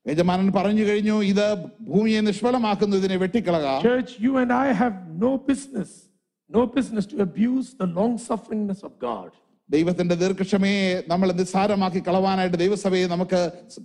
യജമാനൻ 0.06 0.46
പറഞ്ഞു 0.52 0.84
കഴിഞ്ഞു 0.84 1.16
ഇത് 1.30 1.46
ഭൂമിയെ 1.88 2.20
നിഷ്ഫലമാക്കുന്നു 2.28 2.96
ഇതിനെ 3.00 3.16
വെട്ടിക്കളക 3.22 3.66
Church, 3.82 4.12
you 4.18 4.32
and 4.42 4.52
I 4.56 4.68
have 4.74 4.94
no 5.18 5.30
business, 5.50 5.90
no 6.50 6.62
business 6.76 7.04
to 7.06 7.16
abuse 7.26 7.68
the 7.74 7.88
long 7.98 8.14
sufferingness 8.28 8.82
of 8.82 8.94
God. 9.08 9.30
ദൈവത്തിന്റെ 9.70 10.14
ദീർഘക്ഷമയെ 10.22 10.78
നമ്മൾ 11.10 11.28
നിസ്സാരമാക്കി 11.40 12.00
കളവാനായിട്ട് 12.06 12.58
ദൈവസഭയെ 12.62 13.08
നമുക്ക് 13.12 13.40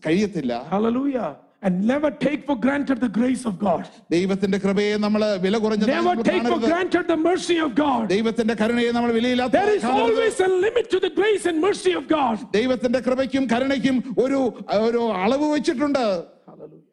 കഴിയത്തില്ല 0.05 0.53
Hallelujah. 0.71 1.27
And 1.64 1.74
never 1.84 2.10
take 2.24 2.42
for 2.46 2.54
granted 2.56 2.98
the 3.00 3.10
grace 3.16 3.42
of 3.44 3.54
God. 3.58 3.82
ദൈവത്തിന്റെ 4.10 4.58
കൃപയെ 4.58 4.94
നമ്മൾ 4.96 5.22
വില 5.42 5.56
കുറഞ്ഞ 5.58 5.88
Never 5.90 6.14
take 6.28 6.46
for 6.52 6.58
granted 6.62 7.04
the 7.06 7.18
mercy 7.26 7.56
of 7.66 7.70
God. 7.76 8.04
ദൈവത്തിന്റെ 8.14 8.54
കരുണയെ 8.54 8.92
നമ്മൾ 8.96 9.10
വിലയില്ലാത്ത 9.12 9.52
There 9.58 9.74
is 9.78 9.84
always 9.94 10.38
a 10.40 10.50
limit 10.64 10.86
to 10.94 11.00
the 11.00 11.12
grace 11.20 11.44
and 11.46 11.58
mercy 11.60 11.92
of 11.92 12.06
God. 12.08 12.38
ദൈവത്തിന്റെ 12.58 13.00
കൃപയ്ക്കും 13.08 13.44
കരുണയ്ക്കും 13.52 13.98
ഒരു 14.18 14.40
ഒരു 14.88 15.02
അളവ് 15.24 15.48
വെച്ചിട്ടുണ്ട് 15.54 16.02
Hallelujah. 16.48 16.86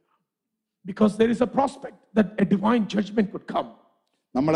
Because 0.85 1.15
there 1.17 1.29
is 1.29 1.41
a 1.41 1.49
prospect 1.49 1.97
that 2.13 2.27
a 2.37 2.45
divine 2.45 2.87
judgment 2.87 3.29
could 3.31 3.47
come. 3.47 3.69
നമ്മൾ 4.34 4.54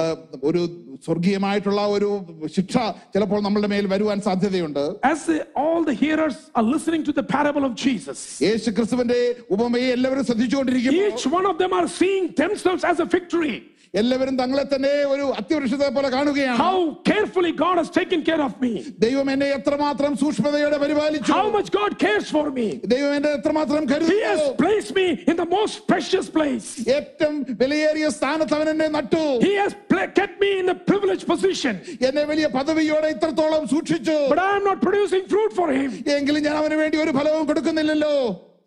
ഒരു 0.49 0.61
സ്വർഗീയമായിട്ടുള്ള 1.07 1.81
ഒരു 1.97 2.09
ശിക്ഷ 2.55 2.75
ചിലപ്പോൾ 3.15 3.41
നമ്മുടെ 3.43 3.69
മേൽ 3.73 3.87
വരുവാൻ 3.95 4.19
സാധ്യതയുണ്ട് 4.21 4.85
As 5.11 5.23
all 5.63 5.81
the 5.91 5.97
hearers 6.03 6.39
are 6.59 6.67
listening 6.75 7.03
to 7.09 7.13
the 7.13 7.27
parable 7.35 7.65
of 7.69 7.75
Jesus, 7.85 8.21
യേശുക്രിസ്തുവിന്റെ 8.47 9.19
ഉപമയെ 9.57 9.91
എല്ലാവരും 9.97 10.27
ശ്രദ്ധിച്ചുകൊണ്ടിരിക്കുന്നു 10.31 11.03
each 11.09 11.27
one 11.39 11.49
of 11.53 11.59
them 11.63 11.75
are 11.81 11.89
seeing 12.01 12.27
themselves 12.43 12.85
as 12.85 13.01
a 13.01 13.09
victory. 13.17 13.57
എല്ലാവരും 13.96 14.36
തങ്ങളെ 14.40 14.64
തന്നെ 14.72 14.92
ഒരു 15.14 15.26
അത്യവൃക്ഷത്തെ 15.40 15.88
പോലെ 15.96 16.10
കാണുകയാണ് 16.14 16.60
How 16.60 16.76
carefully 17.10 17.52
God 17.62 17.76
has 17.80 17.90
taken 17.92 18.20
care 18.24 18.42
of 18.42 18.54
me. 18.64 18.72
ദൈവം 19.04 19.28
എന്നെ 19.34 19.48
എത്രമാത്രം 19.58 20.12
സൂക്ഷ്മതയോടെ 20.22 20.78
പരിപാലിച്ചു 20.84 21.32
How 21.34 21.48
much 21.50 21.70
God 21.72 21.92
cares 22.04 22.28
for 22.36 22.46
me. 22.52 22.68
ദൈവം 22.94 23.12
എന്നെ 23.18 23.32
എത്രമാത്രം 23.40 23.82
He 23.84 23.92
കരുതി 23.92 24.18
has 24.26 24.42
placed 24.62 24.92
me 24.94 25.08
in 25.32 25.36
the 25.36 25.48
most 25.56 25.76
precious 25.92 26.28
place. 26.30 26.68
ഏറ്റവും 26.98 27.36
വിലയേറിയ 27.62 28.08
സ്ഥാനത്ത് 28.18 28.56
അവൻ 28.60 28.70
എന്നെ 28.74 28.88
നട്ടു 28.98 29.24
He 29.42 29.54
has 29.56 29.74
pla- 29.92 30.10
kept 30.20 30.38
me 30.40 30.52
in 30.62 30.70
a 30.70 30.80
privileged 30.92 31.26
position. 31.26 31.76
എന്നെ 32.10 32.24
വലിയ 32.32 32.48
പദവിയോടെ 32.58 33.10
ഇത്രത്തോളം 33.16 33.66
സൂക്ഷിച്ചു 33.74 34.18
But 34.32 34.42
I 34.42 34.54
am 34.54 34.66
not 34.66 34.80
producing 34.82 35.26
fruit 35.34 35.52
for 35.54 35.68
him. 35.72 35.92
എങ്കിലും 36.18 36.42
ഞാൻ 36.48 36.58
അവന് 36.62 36.78
വേണ്ടി 36.82 37.00
ഒരു 37.04 37.14
ഫലവും 37.20 37.44
കൊടുക്കുന്നില്ലല്ലോ 37.52 38.16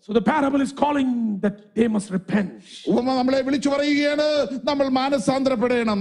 So 0.01 0.13
the 0.13 0.21
parable 0.23 0.61
is 0.61 0.73
calling 0.75 1.11
that 1.45 1.75
they 1.77 1.87
must 1.89 2.09
repent. 2.11 2.51
ഉപമ 2.91 3.07
നമ്മളെ 3.19 3.41
വിളിച്ചു 3.47 3.69
പറയുകയാണ് 3.75 4.27
നമ്മൾ 4.69 4.87
മാനസാന്തരപ്പെടണം 5.01 6.01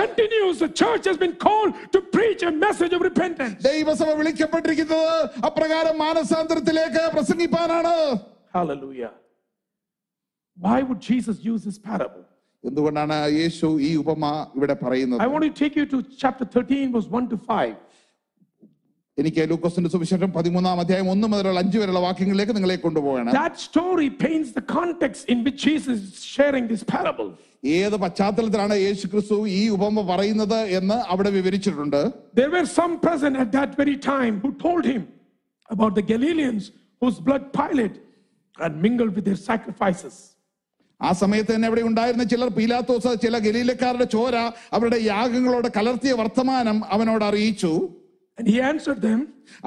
continues. 0.00 0.58
The 0.58 0.68
church 0.82 1.04
has 1.04 1.16
been 1.16 1.34
called 1.36 1.72
to 1.92 2.00
preach 2.16 2.42
a 2.42 2.52
message 2.64 2.92
of 2.92 3.00
repentance. 3.02 3.56
ദൈവസഭ 3.62 4.08
വിളിക്കപ്പെട്ടിരിക്കുന്നത് 4.20 5.08
അപ്രകാരം 5.48 5.96
മാനസാന്തരത്തിലേക്ക് 6.04 7.04
പ്രസംഗിപ്പാനാണ് 7.16 7.94
Hallelujah. 8.54 9.12
Why 10.56 10.78
would 10.82 11.00
Jesus 11.02 11.36
use 11.44 11.62
this 11.64 11.78
parable? 11.88 12.22
എന്തുകൊണ്ടാണ് 12.64 13.16
യേശു 13.40 13.66
ഈ 13.88 13.90
ഉപമ 14.02 14.24
ഇവിടെ 14.58 14.76
പറയുന്നത് 14.84 15.20
I 15.26 15.30
want 15.34 15.44
to 15.48 15.52
take 15.62 15.74
you 15.80 15.86
to 15.94 15.98
chapter 16.22 16.44
13, 16.46 16.92
verse 16.94 17.08
1 17.20 17.28
to 17.32 17.36
5. 17.36 17.74
എനിക്ക് 19.17 19.41
ലൂക്കോസിന്റെ 19.49 19.89
സുവിശേഷം 19.93 20.29
പതിമൂന്നാം 20.35 20.77
അധ്യായം 20.79 21.07
ഒന്ന് 21.13 21.27
മുതലുള്ള 21.31 21.59
അഞ്ച് 21.59 21.77
വരെയുള്ള 21.79 22.01
വാക്യങ്ങളിലേക്ക് 22.05 22.53
നിങ്ങളെ 22.57 22.77
കൊണ്ടുപോകണം 22.83 23.31
That 23.35 23.55
story 23.61 24.09
paints 24.21 24.49
the 24.59 24.65
context 24.71 25.21
in 25.33 25.39
which 25.45 25.57
Jesus 25.63 25.97
is 26.09 26.21
sharing 26.35 26.65
this 26.71 26.83
parable. 26.93 27.29
ഏത് 27.77 27.95
പശ്ചാത്തലത്തിലാണ് 28.03 28.75
യേശു 28.85 29.05
ക്രിസ്തു 29.07 29.35
ഈ 29.55 29.63
ഉപമ 29.69 30.03
പറയുന്നത് 30.11 30.59
എന്ന് 30.77 30.97
അവിടെ 31.13 31.31
വിവരിച്ചിട്ടുണ്ട് 31.37 31.99
There 32.33 32.51
were 32.55 32.67
some 32.79 32.93
present 32.99 33.35
at 33.43 33.51
that 33.57 33.71
very 33.81 33.97
time 34.07 34.35
who 34.43 34.51
told 34.65 34.83
him 34.85 35.03
about 35.69 35.93
the 35.99 36.05
Galileans 36.13 36.63
whose 37.01 37.19
blood 37.27 37.45
Pilate 37.53 37.97
had 38.57 38.75
mingled 38.85 39.13
with 39.17 39.25
their 39.29 39.41
sacrifices. 39.49 40.15
ആ 41.01 41.11
സമയത്ത് 41.21 41.51
തന്നെ 41.53 41.67
അവിടെ 41.67 41.83
ഉണ്ടായിരുന്ന 41.89 42.23
ചിലർ 42.31 42.49
പീലാത്തോസ് 42.57 43.11
ചില 43.21 43.35
ഗലീലക്കാരുടെ 43.39 44.07
ചോര 44.15 44.35
അവരുടെ 44.75 44.97
യാഗങ്ങളോട് 45.05 45.67
കലർത്തിയ 45.77 46.11
വർത്തമാനം 46.19 46.77
അവനോട് 46.95 47.23
അറിയിച്ചു 47.23 47.71
And 48.37 48.47
he 48.47 48.59
answered 48.61 49.01
them, 49.01 49.19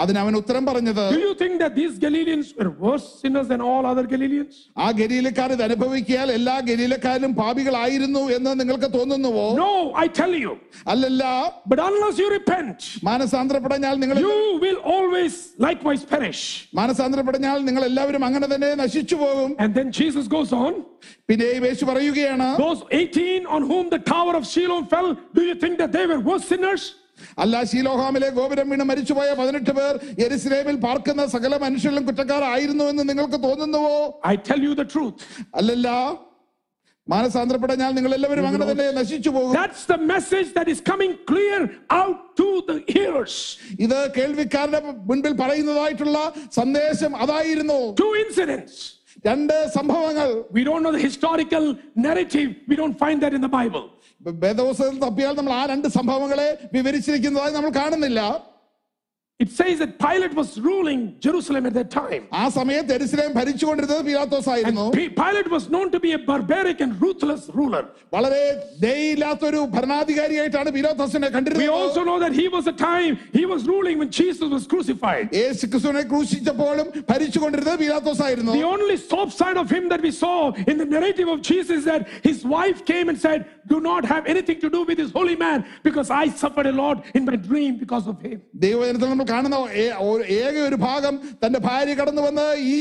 അതിന് 0.03 0.19
അവൻ 0.23 0.35
ഉത്തരം 0.39 0.63
പറഞ്ഞത് 0.69 1.01
Do 1.15 1.19
you 1.25 1.33
think 1.41 1.55
that 1.63 1.73
these 1.79 1.95
Galileans 2.05 2.47
were 2.59 2.71
worse 2.85 3.07
sinners 3.23 3.47
than 3.51 3.61
all 3.71 3.83
other 3.91 4.05
Galileans? 4.13 4.55
ആ 4.85 4.87
ഗലീലക്കാർ 5.01 5.49
ഇത് 5.57 5.63
അനുഭവിക്കിയാൽ 5.67 6.29
എല്ലാ 6.37 6.55
ഗലീലക്കാരും 6.69 7.33
പാപികളായിരുന്നു 7.41 8.23
എന്ന് 8.37 8.53
നിങ്ങൾക്ക് 8.61 8.89
തോന്നുന്നുവോ 8.97 9.45
No, 9.61 9.69
I 10.05 10.09
tell 10.21 10.33
you. 10.45 10.53
അല്ലല്ല 10.93 11.25
But 11.73 11.83
unless 11.89 12.17
you 12.23 12.29
repent, 12.39 12.79
മാനസാന്തരപ്പെടഞ്ഞാൽ 13.11 13.95
നിങ്ങൾ 14.05 14.19
you 14.27 14.35
will 14.65 14.81
always 14.95 15.35
likewise 15.69 16.05
perish. 16.15 16.43
മാനസാന്തരപ്പെടഞ്ഞാൽ 16.81 17.61
നിങ്ങൾ 17.69 17.85
എല്ലാവരും 17.91 18.25
അങ്ങനെ 18.31 18.49
തന്നെ 18.55 18.73
നശിച്ചു 18.85 19.19
പോകും 19.25 19.53
And 19.65 19.73
then 19.79 19.91
Jesus 20.01 20.27
goes 20.37 20.53
on. 20.65 20.75
പിന്നെ 21.31 21.49
യേശു 21.69 21.85
പറയുകയാണ് 21.93 22.49
Those 22.67 22.83
18 23.05 23.47
on 23.59 23.63
whom 23.73 23.87
the 23.97 24.03
tower 24.15 24.35
of 24.41 24.47
Siloam 24.55 24.87
fell, 24.87 25.11
do 25.39 25.45
you 25.51 25.57
think 25.65 25.77
that 25.85 25.93
they 25.99 26.07
were 26.13 26.21
worse 26.33 26.47
sinners? 26.55 26.85
അല്ല 27.39 27.63
ശീലോഹാമിലെ 27.65 28.29
ഗോപുരം 28.39 28.69
വീണ് 28.71 28.85
മരിച്ചുപോയ 28.85 29.31
പതിനെട്ട് 29.41 29.71
പേർ 29.71 29.95
യെരുസലേമിൽ 30.23 30.77
പാർക്കുന്ന 30.87 31.27
സകല 31.27 31.57
മനുഷ്യരിലും 31.57 32.05
കുറ്റക്കാരായിരുന്നു 32.07 32.85
എന്ന് 32.85 33.09
നിങ്ങൾക്ക് 33.09 33.41
തോന്നുന്നുവോ? 33.49 33.97
I 34.27 34.37
tell 34.49 34.63
you 34.69 34.75
the 34.75 34.85
truth 34.95 35.25
അല്ലല്ല. 35.55 35.89
മാനസാന്തരപ്പെടാൻ 37.09 37.81
നിങ്ങൾ 37.97 38.13
എല്ലാവരും 38.15 38.47
അങ്ങനെ 38.47 38.67
തന്നെ 38.71 38.85
നശിച്ചു 38.93 39.31
പോകും. 39.31 39.55
That's 39.57 39.87
the 39.91 39.97
message 40.13 40.49
that 40.55 40.71
is 40.71 40.83
coming 40.91 41.13
clear 41.31 41.63
out 41.97 42.21
to 42.41 42.49
the 42.69 42.77
hearers 42.95 43.41
ഇത് 43.81 43.99
കേൾവിക്കാരുടെ 44.17 44.81
മുൻപിൽ 45.11 45.33
പറയുന്നതായിട്ടുള്ള 45.43 46.19
സന്ദേശം 46.59 47.13
അതായിരുന്നു. 47.17 47.79
Two 47.95 48.09
incidents. 48.25 48.77
രണ്ട് 49.25 49.55
സംഭവങ്ങൾ 49.77 50.29
We 50.55 50.63
don't 50.65 50.83
know 50.85 50.93
the 50.93 51.05
historical 51.09 51.65
narrative. 52.07 52.49
We 52.71 52.77
don't 52.77 52.97
find 52.99 53.19
that 53.25 53.35
in 53.39 53.43
the 53.47 53.53
Bible. 53.59 53.85
വേദപുസ്തകത്തിൽ 54.45 54.99
തപ്പിയാൽ 55.05 55.35
നമ്മൾ 55.39 55.53
ആ 55.53 55.63
രണ്ട് 55.67 55.89
സംഭവങ്ങളെ 55.99 56.49
വിവരിച്ചിരിക്കുന്നതായി 56.73 57.53
നമ്മൾ 57.53 57.73
കാണുന്നില്ല 57.81 58.21
It 59.44 59.50
says 59.50 59.80
that 59.80 59.98
Pilate 59.98 60.34
was 60.34 60.60
ruling 60.60 61.02
Jerusalem 61.26 61.66
at 61.68 61.74
that 61.74 61.90
time. 61.92 62.24
ആ 62.40 62.46
സമയത്ത് 62.56 62.92
എരുസലേം 62.96 63.30
ഭരിച്ചുകൊണ്ടിരുന്നത് 63.38 64.02
പിലാത്തോസ് 64.08 64.50
ആയിരുന്നു 64.54 64.86
P- 64.98 65.06
Pilate 65.20 65.50
was 65.54 65.66
known 65.74 65.88
to 65.94 66.00
be 66.06 66.12
a 66.12 66.20
barbaric 66.30 66.80
and 66.86 66.92
ruthless 67.04 67.44
ruler. 67.60 67.82
വളരെ 68.16 68.42
ദയില്ലാത്തൊരു 68.84 69.60
ഭരണാധികാരിയായിട്ടാണ് 69.76 70.70
പിലാത്തോസിനെ 70.78 71.28
We 71.30 71.34
കണ്ടിരുന്നത് 71.36 71.72
also 71.78 72.02
know 72.10 72.18
that 72.26 72.34
he 72.42 72.48
was 72.56 72.68
a 72.74 72.76
time 72.84 73.14
he 73.40 73.46
was 73.54 73.62
ruling 73.74 73.96
when 74.02 74.10
Jesus 74.20 74.50
was 74.56 74.66
crucified. 74.74 75.26
യേശു 75.42 75.66
ക്രിസ്തുവിനെ 75.72 76.04
ക്രൂശിച്ചപ്പോഴും 76.12 76.90
ഭരിച്ചുകൊണ്ടിരുന്നത് 77.12 77.80
പിലാത്തോസ് 77.84 78.24
ആയിരുന്നു 78.28 78.56
The 78.60 78.68
only 78.76 78.98
soft 79.14 79.34
side 79.42 79.60
of 79.64 79.70
him 79.78 79.88
that 79.94 80.04
we 80.08 80.14
saw 80.24 80.36
in 80.68 80.78
the 80.84 80.90
narrative 80.96 81.32
of 81.36 81.40
Jesus 81.52 81.74
is 81.80 81.88
that 81.94 82.04
his 82.30 82.42
wife 82.58 82.82
came 82.92 83.08
and 83.14 83.20
said, 83.26 83.40
Do 83.74 83.80
not 83.90 84.04
have 84.06 84.24
anything 84.26 84.60
to 84.62 84.70
do 84.76 84.84
with 84.84 84.98
this 84.98 85.12
holy 85.18 85.36
man 85.38 85.58
because 85.88 86.08
I 86.22 86.28
suffered 86.44 86.66
a 86.66 86.78
lot 86.84 86.98
in 87.18 87.24
my 87.26 87.40
dream 87.50 87.74
because 87.86 88.06
of 88.08 88.20
him. 88.28 88.38
ദൈവജനത്തിൽ 88.68 89.10
നമ്മൾ 89.14 89.26
കാണുന്ന 89.35 89.57
ഏക 90.39 90.57
ഒരു 90.69 90.79
ഭാഗം 90.85 91.15
തന്റെ 91.43 91.61
ഭാര്യ 91.67 91.95
കടന്നു 91.95 92.23
വന്ന് 92.27 92.47
ഈ 92.71 92.77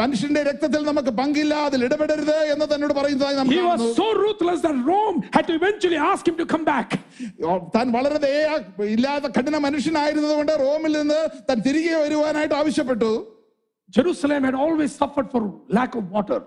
മനുഷ്യന്റെ 0.00 0.42
രക്തത്തിൽ 0.50 0.82
നമുക്ക് 0.90 1.12
പങ്കില്ല 1.20 1.54
അതിൽ 1.68 1.80
ഇടപെടരുത് 1.88 2.38
എന്ന് 2.54 2.66
തന്നോട് 2.72 2.94
പറയുന്നതായി 3.00 3.36
നമുക്ക് 3.40 3.58
He 3.58 3.64
was 3.70 3.82
so 4.00 4.06
ruthless 4.22 4.60
that 4.62 4.78
Rome 4.92 5.18
had 5.36 5.46
to 5.50 5.54
eventually 5.60 6.00
ask 6.10 6.22
him 6.30 6.36
to 6.36 6.46
come 6.54 6.66
back. 6.66 6.88
താൻ 7.76 7.86
വളരെ 7.96 8.18
ദയ 8.24 8.38
ഇല്ലാത്ത 8.94 9.26
കഠിന 9.36 9.58
മനുഷ്യനായിരുന്നത് 9.66 10.34
കൊണ്ട് 10.34 10.54
റോമിൽ 10.64 10.94
നിന്ന് 11.00 11.20
താൻ 11.50 11.58
തിരികെ 11.68 11.98
വരുവാനായിട്ട് 12.04 12.56
ആവശ്യപ്പെട്ടു 12.62 13.12
Jerusalem 13.88 14.42
had 14.44 14.54
always 14.56 14.90
suffered 14.94 15.30
for 15.30 15.40
lack 15.68 15.94
of 15.94 16.04
water. 16.10 16.38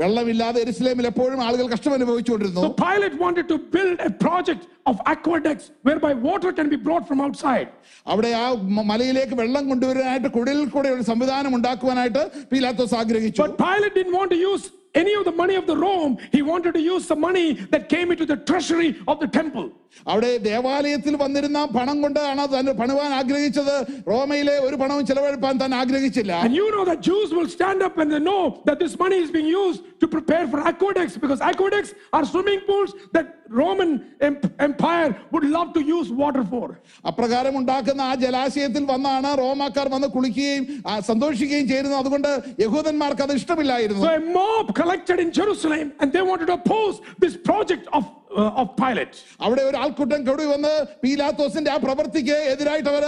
വെള്ളമില്ലാതെ 0.00 0.58
എരുസലേമിൽ 0.64 1.06
എപ്പോഴും 1.10 1.40
ആളുകൾ 1.46 1.66
കഷ്ടം 1.72 1.94
അനുഭവിച്ചുകൊണ്ടിരുന്നു 1.96 2.62
Pilate 2.82 3.18
wanted 3.24 3.46
to 3.52 3.56
build 3.74 3.96
a 4.02 4.12
project 4.24 4.62
of 4.86 4.96
aqueducts 5.14 5.66
whereby 5.86 6.12
water 6.28 6.50
can 6.52 6.68
be 6.68 6.78
brought 6.86 7.04
from 7.08 7.20
outside. 7.20 7.68
അവിടെ 8.06 8.30
ആ 8.40 8.46
മലയിലേക്ക് 8.90 9.34
വെള്ളം 9.40 9.64
കൊണ്ടുവരാനായിട്ട് 9.70 10.30
കുടിലിൽ 10.36 10.66
കൂടെ 10.76 10.90
ഒരു 10.96 11.04
സംവിധാനം 11.10 11.54
ഉണ്ടാക്കുവാനായിട്ട് 11.58 12.22
പീലാത്തോസ് 12.52 12.96
ആഗ്രഹിച്ചു 13.00 13.42
But 13.42 13.56
Pilate 13.60 13.94
didn't 13.94 14.16
want 14.20 14.30
to 14.30 14.40
use 14.50 14.64
any 14.95 15.13
of 15.13 15.23
the 15.23 15.33
money 15.33 15.55
of 15.55 15.65
the 15.65 15.77
Rome. 15.77 16.13
He 16.31 16.41
wanted 16.43 16.73
to 16.73 16.83
use 16.85 17.05
the 17.05 17.17
money 17.19 17.47
that 17.71 17.83
came 17.89 18.11
into 18.13 18.25
the 18.25 18.37
treasury 18.43 18.91
of 19.05 19.17
the 19.19 19.29
temple. 19.31 19.67
അവിടെ 20.05 20.29
ദേവാലയത്തിൽ 20.45 21.13
വന്നിരുന്ന 21.21 21.59
പണം 21.75 21.97
കൊണ്ടാണ് 22.01 22.43
താൻ 22.53 22.65
പണിവാൻ 22.79 23.11
ആഗ്രഹിച്ചത് 23.19 23.75
റോമയിലെ 24.09 24.55
ഒരു 24.65 24.75
പണവും 24.81 25.03
ചെലവഴിപ്പാൻ 25.09 25.55
താൻ 25.61 25.73
ആഗ്രഹിച്ചില്ല 25.75 26.31
And 26.45 26.53
you 26.53 26.65
know 26.69 26.83
that 26.89 26.99
Jews 27.01 27.29
will 27.31 27.47
stand 27.49 27.79
up 27.81 27.93
when 27.95 28.09
they 28.09 28.19
know 28.21 28.41
that 28.65 28.77
this 28.83 28.93
money 28.99 29.17
is 29.17 29.29
being 29.29 29.49
used 29.53 29.81
to 30.01 30.07
prepare 30.07 30.45
for 30.47 30.59
aqueducts 30.71 31.15
because 31.17 31.41
aqueducts 31.43 31.91
are 32.13 32.25
swimming 32.25 32.61
pools 32.67 32.91
that 33.15 33.27
Roman 33.53 33.89
em- 34.21 34.37
Empire 34.59 35.09
would 35.33 35.45
love 35.49 35.69
to 35.73 35.83
use 35.89 36.09
water 36.15 36.43
for. 36.45 36.67
അപ്രകാരം 37.09 37.55
ഉണ്ടാക്കുന്ന 37.59 38.01
ആ 38.09 38.15
ജലാശയത്തിൽ 38.23 38.83
വന്നാണ് 38.91 39.31
റോമാക്കാർ 39.41 39.87
വന്ന് 39.95 40.09
കുളിക്കുകയും 40.15 40.63
ആ, 40.85 40.93
സന്തോഷിക്കുകയും 41.09 41.67
ചെയ്യുന്നത് 41.67 41.97
അതുകൊണ്ട് 42.01 42.29
യഹൂദന്മാർക്ക് 42.65 43.25
അത് 43.27 43.33
ഇഷ്ടമില്ലായിരുന്നു 43.39 44.03
So 44.05 44.13
a 44.15 44.25
mob 44.37 44.67
collected 44.80 45.20
in 45.20 45.30
Jerusalem 45.30 45.92
and 46.00 46.10
they 46.10 46.22
wanted 46.22 46.46
to 46.46 46.54
oppose 46.54 47.02
this 47.18 47.36
project 47.36 47.86
of, 47.92 48.10
uh, 48.33 48.61
of 48.61 48.67
Pilate. 48.75 49.15
അവിടെ 49.45 49.63
ഒരു 49.69 49.77
ആൾക്കൂട്ടം 49.83 50.21
കൂടി 50.29 50.45
വന്ന് 50.53 50.71
പീലാത്തോസിന്റെ 51.03 51.71
ആ 51.73 51.77
പ്രവൃത്തിക്ക് 51.85 52.37
എതിരായിട്ട് 52.53 52.89
അവർ 52.93 53.05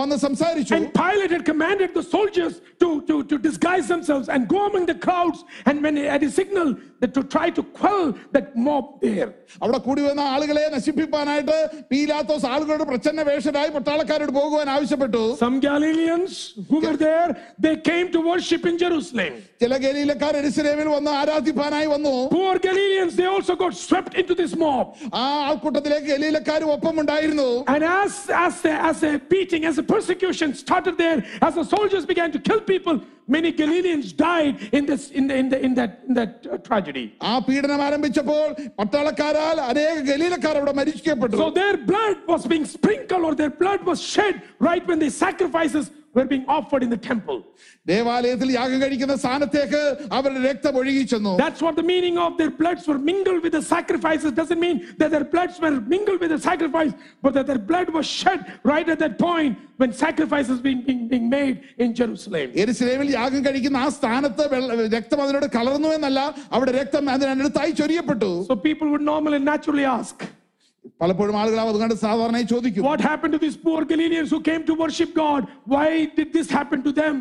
വന്ന് 0.00 0.18
സംസാരിച്ചു 0.26 0.74
And 0.78 0.88
Pilate 1.00 1.32
had 1.36 1.44
commanded 1.44 1.90
the 1.94 2.04
soldiers 2.14 2.54
to, 2.82 2.88
to, 3.08 3.14
to 3.30 3.36
disguise 3.48 3.86
themselves 3.88 4.28
and 4.28 4.42
go 4.48 4.60
among 4.70 4.86
the 4.86 4.98
crowds. 5.06 5.38
And 5.68 5.76
when 5.86 5.96
he 5.96 6.04
had 6.14 6.22
a 6.22 6.32
signal 6.40 6.68
that 7.02 7.12
to 7.14 7.22
try 7.26 7.48
to 7.50 7.62
quell 7.78 8.04
that 8.34 8.46
mob 8.66 8.86
there. 9.00 9.30
അവിടെ 9.62 9.78
കൂടി 9.86 10.02
വന്ന 10.06 10.22
ആളുകളെ 10.34 10.64
നശിപ്പിക്കാനായിട്ട് 10.74 11.58
പീലാത്തോസ് 11.90 12.46
ആളുകളുടെ 12.54 12.86
പ്രച്ഛന്ന 12.90 13.22
വേഷരായി 13.30 13.70
പട്ടാളക്കാരോട് 13.76 14.32
പോകുവാൻ 14.38 14.68
ആവശ്യപ്പെട്ടു 14.76 15.22
Some 15.44 15.58
Galileans 15.68 16.34
who 16.70 16.78
were 16.86 16.96
there, 17.06 17.28
they 17.58 17.76
came 17.90 18.08
to 18.16 18.22
worship 18.30 18.64
in 18.70 18.76
Jerusalem. 18.84 19.32
ചില 19.62 19.74
ഗലീലക്കാർ 19.84 20.34
എരുസലേമിൽ 20.40 20.88
വന്ന് 20.96 21.12
ആരാധിപ്പാനായി 21.20 21.88
വന്നു 21.94 22.14
Poor 22.36 22.54
Galileans, 22.68 23.12
they 23.20 23.28
also 23.34 23.56
got 23.56 23.74
swept 23.86 24.12
into 24.20 24.34
this 24.34 24.52
mob. 24.56 24.86
ആ 25.20 25.22
ആൾക്കൂട്ടത്തിലേക്ക് 25.48 26.08
ഗലീലക്കാരും 26.14 26.70
ഒപ്പം 26.76 26.96
ഉണ്ടായിരുന്നു 27.02 27.48
And 27.74 27.82
as, 28.00 28.12
as, 28.44 28.56
a, 28.64 28.74
as 28.90 29.00
a 29.02 29.14
beating, 29.32 29.64
as 29.70 29.78
a 29.78 29.86
persecution 29.94 30.48
started 30.64 30.96
there, 31.04 31.18
as 31.46 31.54
the 31.60 31.66
soldiers 31.74 32.04
began 32.12 32.30
to 32.32 32.40
kill 32.48 32.60
people, 32.72 32.96
many 33.28 33.50
Galileans 33.60 34.08
died 34.28 34.54
in, 34.78 34.84
this, 34.90 35.02
in, 35.18 35.24
the, 35.28 35.36
in, 35.42 35.48
the, 35.48 35.58
in 35.66 35.72
that, 35.74 35.92
in 36.08 36.14
that 36.14 36.32
uh, 36.46 36.58
tragedy. 36.68 37.04
ആ 37.30 37.34
പീഡനം 37.48 37.82
ആരംഭിച്ചപ്പോൾ 37.88 38.46
പട്ടാളക്കാരാൽ 38.80 39.58
അനേക 39.70 39.98
ഗലീലക്കാർ 40.10 40.56
അവിടെ 40.60 40.74
മരിക്കപ്പെട്ടു 40.80 41.36
So 41.44 41.50
their 41.60 41.76
blood 41.90 42.16
was 42.32 42.44
being 42.54 42.66
sprinkled 42.76 43.24
or 43.28 43.34
their 43.42 43.54
blood 43.62 43.82
was 43.90 44.00
shed 44.14 44.36
right 44.68 44.84
when 44.90 44.98
the 45.04 45.10
sacrifices 45.24 45.86
were 46.16 46.26
being 46.26 46.44
offered 46.48 46.82
in 46.86 46.90
the 46.90 47.00
temple. 47.10 47.38
ദേവാലയത്തിൽ 47.86 48.48
യാഗം 48.52 48.78
കഴിക്കുന്ന 48.82 49.14
സ്ഥാനത്തേക്ക് 49.16 49.80
അവരുടെ 50.18 50.40
രക്തം 50.48 50.76
ഒഴുകി 50.80 51.02
ചെന്നു 51.12 51.32
That's 51.42 51.62
what 51.66 51.74
the 51.80 51.86
meaning 51.92 52.16
of 52.18 52.32
their 52.40 52.52
bloods 52.60 52.84
were 52.90 53.00
mingled 53.10 53.40
with 53.44 53.54
the 53.58 53.64
sacrifices. 53.74 54.30
Doesn't 54.32 54.62
mean 54.66 54.76
that 55.00 55.10
their 55.14 55.26
bloods 55.34 55.56
were 55.64 55.74
mingled 55.94 56.20
with 56.20 56.32
the 56.34 56.40
sacrifice, 56.40 56.92
but 57.24 57.32
that 57.36 57.46
their 57.50 57.62
blood 57.70 57.88
was 57.90 58.06
shed 58.20 58.40
right 58.64 58.88
at 58.88 58.98
that 58.98 59.16
point 59.20 59.52
when 59.80 59.90
sacrifices 60.04 60.58
being, 60.66 60.80
being, 60.88 61.02
being 61.08 61.28
made 61.30 61.56
in 61.78 61.90
Jerusalem. 62.00 62.46
എരുസലേമിൽ 62.64 63.10
യാഗം 63.18 63.42
കഴിക്കുന്ന 63.48 63.78
ആ 63.84 63.90
സ്ഥാനത്ത് 63.98 64.46
വെള്ള- 64.54 64.78
രക്തം 64.96 65.20
അതിനോട് 65.24 65.48
കലർന്നു 65.58 65.88
എന്നല്ല 65.98 66.20
അവിടെ 66.56 66.72
രക്തം 66.80 67.10
അതിനടുത്തായി 67.16 67.70
ചൊരിയപ്പെട്ടു 67.82 68.30
So 68.52 68.56
people 68.68 68.88
would 68.94 69.06
normally 69.12 69.42
naturally 69.52 69.86
ask, 69.98 70.16
പലപ്പോഴും 71.01 71.35
ആളുകൾ 71.39 71.59
അത് 71.61 71.77
കണ്ട് 71.81 71.95
സാധാരണയായി 72.03 72.47
ചോദിക്കും. 72.51 72.83
What 72.87 73.03
happen 73.07 73.29
to 73.33 73.39
these 73.43 73.57
poor 73.65 73.81
Galileans 73.91 74.31
who 74.35 74.39
came 74.47 74.61
to 74.69 74.73
worship 74.81 75.15
God 75.21 75.43
why 75.73 75.89
did 76.17 76.33
this 76.37 76.51
happen 76.57 76.79
to 76.87 76.91
them? 76.99 77.15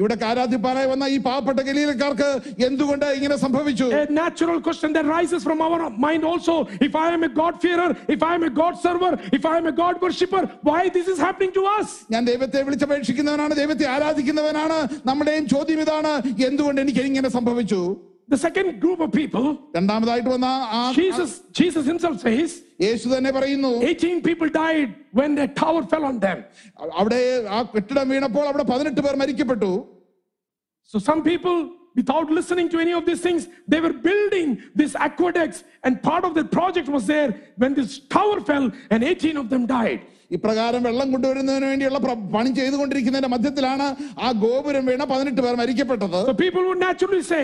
ഇവിടെ 0.00 0.16
കാരാധിപാലായി 0.22 0.88
വന്ന 0.92 1.04
ഈ 1.14 1.16
പാപപ്പെട്ട 1.26 1.60
ഗലീലക്കാർക്ക് 1.68 2.28
എന്തുകൊണ്ട് 2.68 3.06
ഇങ്ങനെ 3.16 3.36
സംഭവിച്ചു? 3.44 3.86
A 3.98 4.00
natural 4.18 4.58
question 4.66 4.92
the 4.96 5.02
rises 5.14 5.44
from 5.46 5.60
our 5.66 5.82
mind 6.06 6.26
also 6.30 6.56
if 6.86 6.96
I 7.02 7.06
am 7.16 7.24
a 7.28 7.30
God 7.40 7.60
fearer 7.64 7.90
if 8.14 8.24
I 8.30 8.32
am 8.38 8.44
a 8.48 8.52
God 8.60 8.80
server 8.86 9.12
if 9.38 9.46
I 9.52 9.54
am 9.60 9.68
a 9.72 9.74
God 9.82 10.00
worshipper 10.06 10.42
why 10.70 10.82
this 10.96 11.08
is 11.14 11.22
happening 11.26 11.54
to 11.58 11.64
us? 11.76 11.90
ഞാൻ 12.14 12.24
ദൈവത്തെ 12.30 12.62
വിളിച്ച് 12.68 12.86
അപേക്ഷിക്കുന്നവനാണ് 12.88 13.54
ദൈവത്തെ 13.62 13.86
ആരാധിക്കുന്നവനാണ്. 13.94 14.80
നമ്മുടെയും 15.10 15.46
ചോദ്യം 15.54 15.82
ഇതാണ് 15.86 16.14
എന്തുകൊണ്ട് 16.50 16.80
എനിക്ക് 16.86 17.04
ഇങ്ങനെ 17.12 17.30
സംഭവിച്ചു? 17.38 17.82
The 18.33 18.37
second 18.37 18.79
group 18.79 18.99
of 18.99 19.11
people, 19.11 19.45
രണ്ടാമതായിട്ട് 19.75 20.29
വന്ന 20.29 20.49
ആ 20.77 20.81
Jesus, 20.97 21.31
Jesus 21.51 21.85
himself 21.91 22.17
says, 22.25 22.51
യേശു 22.81 23.07
തന്നെ 23.13 23.31
പറയുന്നു 23.31 23.71
18 23.87 24.21
people 24.27 24.49
died 24.57 24.89
when 25.19 25.31
the 25.35 25.47
tower 25.61 25.81
fell 25.93 26.05
on 26.05 26.17
them. 26.19 26.37
അവിടെ 27.01 27.21
ആ 27.49 27.61
കെട്ടിടം 27.73 28.09
വീണപ്പോൾ 28.13 28.45
അവിടെ 28.51 28.65
പതിനെട്ട് 28.71 29.01
പേർ 29.07 29.15
മരിക്കപ്പെട്ടു 29.23 29.71
So 30.93 30.99
some 30.99 31.21
people, 31.23 31.57
without 31.95 32.29
listening 32.31 32.67
to 32.69 32.79
any 32.79 32.93
of 32.93 33.05
these 33.05 33.21
things, 33.21 33.41
they 33.67 33.79
were 33.79 33.93
building 34.05 34.47
these 34.75 34.95
aqueducts, 34.97 35.59
and 35.83 36.01
part 36.03 36.23
of 36.23 36.33
the 36.33 36.45
project 36.49 36.87
was 36.89 37.05
there 37.07 37.29
when 37.57 37.73
this 37.73 37.91
tower 38.09 38.39
fell, 38.41 38.65
and 38.91 39.03
18 39.05 39.37
of 39.37 39.49
them 39.49 39.65
died. 39.67 39.99
ഇപ്രകാരം 40.31 40.81
വെള്ളം 40.87 41.07
കൊണ്ടുവരുന്നതിന് 41.13 41.67
വേണ്ടിയുള്ള 41.71 41.99
പ്ര- 41.99 42.17
പണി 42.33 42.49
ചെയ്തുകൊണ്ടിരിക്കുന്നതിന്റെ 42.57 43.31
മധ്യത്തിലാണ് 43.33 43.85
ആ 44.25 44.31
ഗോപുരം 44.43 44.83
വീണ 44.89 45.03
പതിനെട്ട് 45.11 45.41
പേർ 45.45 45.55
മരിക്കപ്പെട്ടത് 45.61 46.17
So 46.27 46.35
people 46.43 46.63
would 46.69 46.81
naturally 46.87 47.23
say, 47.31 47.43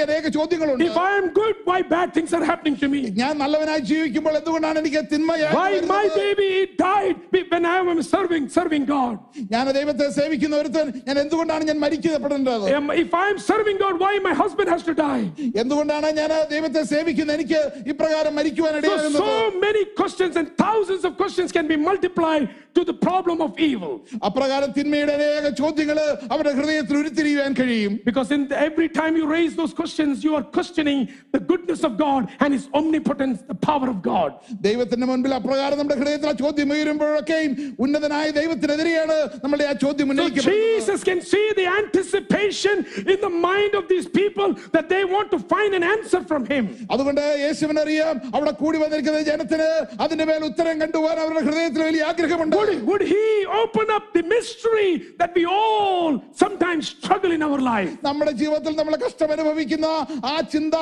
അനേക 0.00 0.28
ചോദ്യങ്ങളുണ്ട് 0.28 0.84
If 0.86 0.96
I 0.98 1.12
am 1.18 1.26
good, 1.32 1.54
why 1.64 1.78
bad 1.94 2.08
things 2.16 2.32
are 2.32 2.44
happening 2.44 2.76
to 2.82 2.88
me? 2.88 3.00
ഞാൻ 3.20 3.32
നല്ലവനായി 3.42 3.82
ജീവിക്കുമ്പോൾ 3.90 4.34
എന്തുകൊണ്ടാണ് 4.40 4.78
എനിക്ക് 4.82 5.02
തിന്മയായി 5.12 5.54
Why 5.58 5.70
my 5.92 6.02
വരുന്നത്? 6.04 6.18
baby 6.20 6.50
died 6.78 7.16
when 7.52 7.64
I 7.66 7.78
am 7.84 8.02
serving 8.04 8.44
serving 8.48 8.84
God? 8.86 9.14
ഞാൻ 9.54 9.66
ദൈവത്തെ 9.78 10.06
സേവിക്കുന്ന 10.18 10.54
ഒരുത്തൻ 10.62 10.86
ഞാൻ 11.08 11.18
എന്തുകൊണ്ടാണ് 11.24 11.64
ഞാൻ 11.70 11.78
മരിക്കപ്പെടേണ്ടത് 11.84 12.66
Am- 12.78 12.92
If 13.04 13.14
I 13.14 13.28
am 13.32 13.38
serving 13.50 13.78
God, 13.78 13.94
why 14.04 14.12
my 14.20 14.34
husband 14.34 14.68
has 14.68 14.82
to 14.82 14.94
die? 15.02 15.24
എന്തുകൊണ്ടാണ് 15.62 16.10
ഞാൻ 16.20 16.30
ദൈവത്തെ 16.54 16.82
സേവിക്കുന്ന 16.92 17.32
എനിക്ക് 17.38 17.60
ഇപ്രകാരം 17.94 18.34
മരിക്കുവാൻ 18.40 18.72
So, 18.72 18.78
ഇടയാകുന്നത് 18.80 19.20
so 19.24 19.32
many 19.66 19.82
questions 20.00 20.34
and 20.36 20.48
thousands 20.58 21.04
of 21.04 21.16
questions 21.16 21.50
can 21.52 21.66
be 21.66 21.78
multiplied 21.88 22.46
to 22.76 22.84
the 22.84 22.96
problem 23.06 23.38
of 23.40 23.52
evil. 23.68 23.92
അപ്രകാരം 24.28 24.70
തിന്മയുടെ 24.78 25.14
അനേക 25.18 25.50
ചോദ്യങ്ങള് 25.60 26.04
അവരുടെ 26.32 26.52
ഹൃദയത്തിൽ 26.58 26.96
ഉരുത്തിരിയുവാൻ 27.02 27.52
കഴിയും 27.60 27.92
Because 28.08 28.30
in 28.30 28.42
every 28.68 28.88
time 28.90 29.12
you 29.16 29.26
raise 29.28 29.52
those 29.60 29.72
questions, 29.90 30.22
you 30.22 30.34
are 30.34 30.44
questioning 30.50 31.00
the 31.32 31.40
goodness 31.42 31.82
of 31.82 31.96
God 31.98 32.22
and 32.40 32.52
His 32.52 32.68
omnipotence, 32.74 33.38
the 33.44 33.58
power 33.62 33.88
of 33.88 34.00
God. 34.02 34.30
ദൈവത്തിന്റെ 34.66 35.06
മുൻപിൽ 35.06 35.32
അപ്രകാരം 35.36 35.76
നമ്മുടെ 35.80 35.96
ഹൃദയത്തിൽ 36.00 36.28
ആ 36.28 36.36
ചോദ്യം 36.42 36.70
ഉയരുമ്പോഴൊക്കെയും 36.74 37.52
ഉന്നതനായ 37.84 38.26
ദൈവത്തിനെതിരെയാണ് 38.40 39.16
നമ്മുടെ 39.44 39.66
ആ 39.70 39.74
ചോദ്യം 39.84 40.06
So 40.06 40.12
ഉന്നയിക്കപ്പെടുന്നത് 40.12 40.64
Jesus 40.78 41.00
can 41.04 41.20
see 41.24 41.46
the 41.60 41.66
anticipation 41.80 42.76
in 43.06 43.18
the 43.20 43.32
mind 43.48 43.72
of 43.74 43.86
these 43.88 44.08
people 44.18 44.48
that 44.74 44.88
they 44.88 45.02
want 45.06 45.30
to 45.30 45.40
find 45.52 45.70
an 45.74 45.84
answer 45.86 46.20
from 46.30 46.42
Him. 46.52 46.64
അതുകൊണ്ട് 46.92 47.22
യേശുവിനറിയാം 47.44 48.14
അവിടെ 48.36 48.52
കൂടി 48.60 48.78
വന്നിരിക്കുന്ന 48.82 49.20
ജനത്തിന് 49.30 49.68
അതിന്റെ 50.02 50.24
മേൽ 50.30 50.42
ഉത്തരം 50.50 50.76
കണ്ടുപോകാൻ 50.82 51.16
അവരുടെ 51.22 51.42
ഹൃദയത്തിൽ 51.48 51.82
വലിയ 51.88 52.04
ആഗ്രഹമുണ്ട് 52.10 52.56
Would, 52.58 52.74
would 52.90 53.04
He 53.06 53.24
open 53.62 53.86
up 53.90 54.06
the 54.12 54.24
mystery 54.26 54.90
that 55.20 55.32
we 55.38 55.44
all 55.56 56.10
sometimes 56.42 56.82
struggle 56.96 57.32
in 57.36 57.42
our 57.48 57.60
life? 57.72 57.92
നമ്മുടെ 58.08 58.32
ജീവിതത്തിൽ 58.40 58.72
നമ്മൾ 58.80 58.94
കഷ്ടം 59.04 59.32
അനുഭവിക്കുന്ന 59.36 59.79
ആ 60.24 60.34
ചിന്ത 60.52 60.76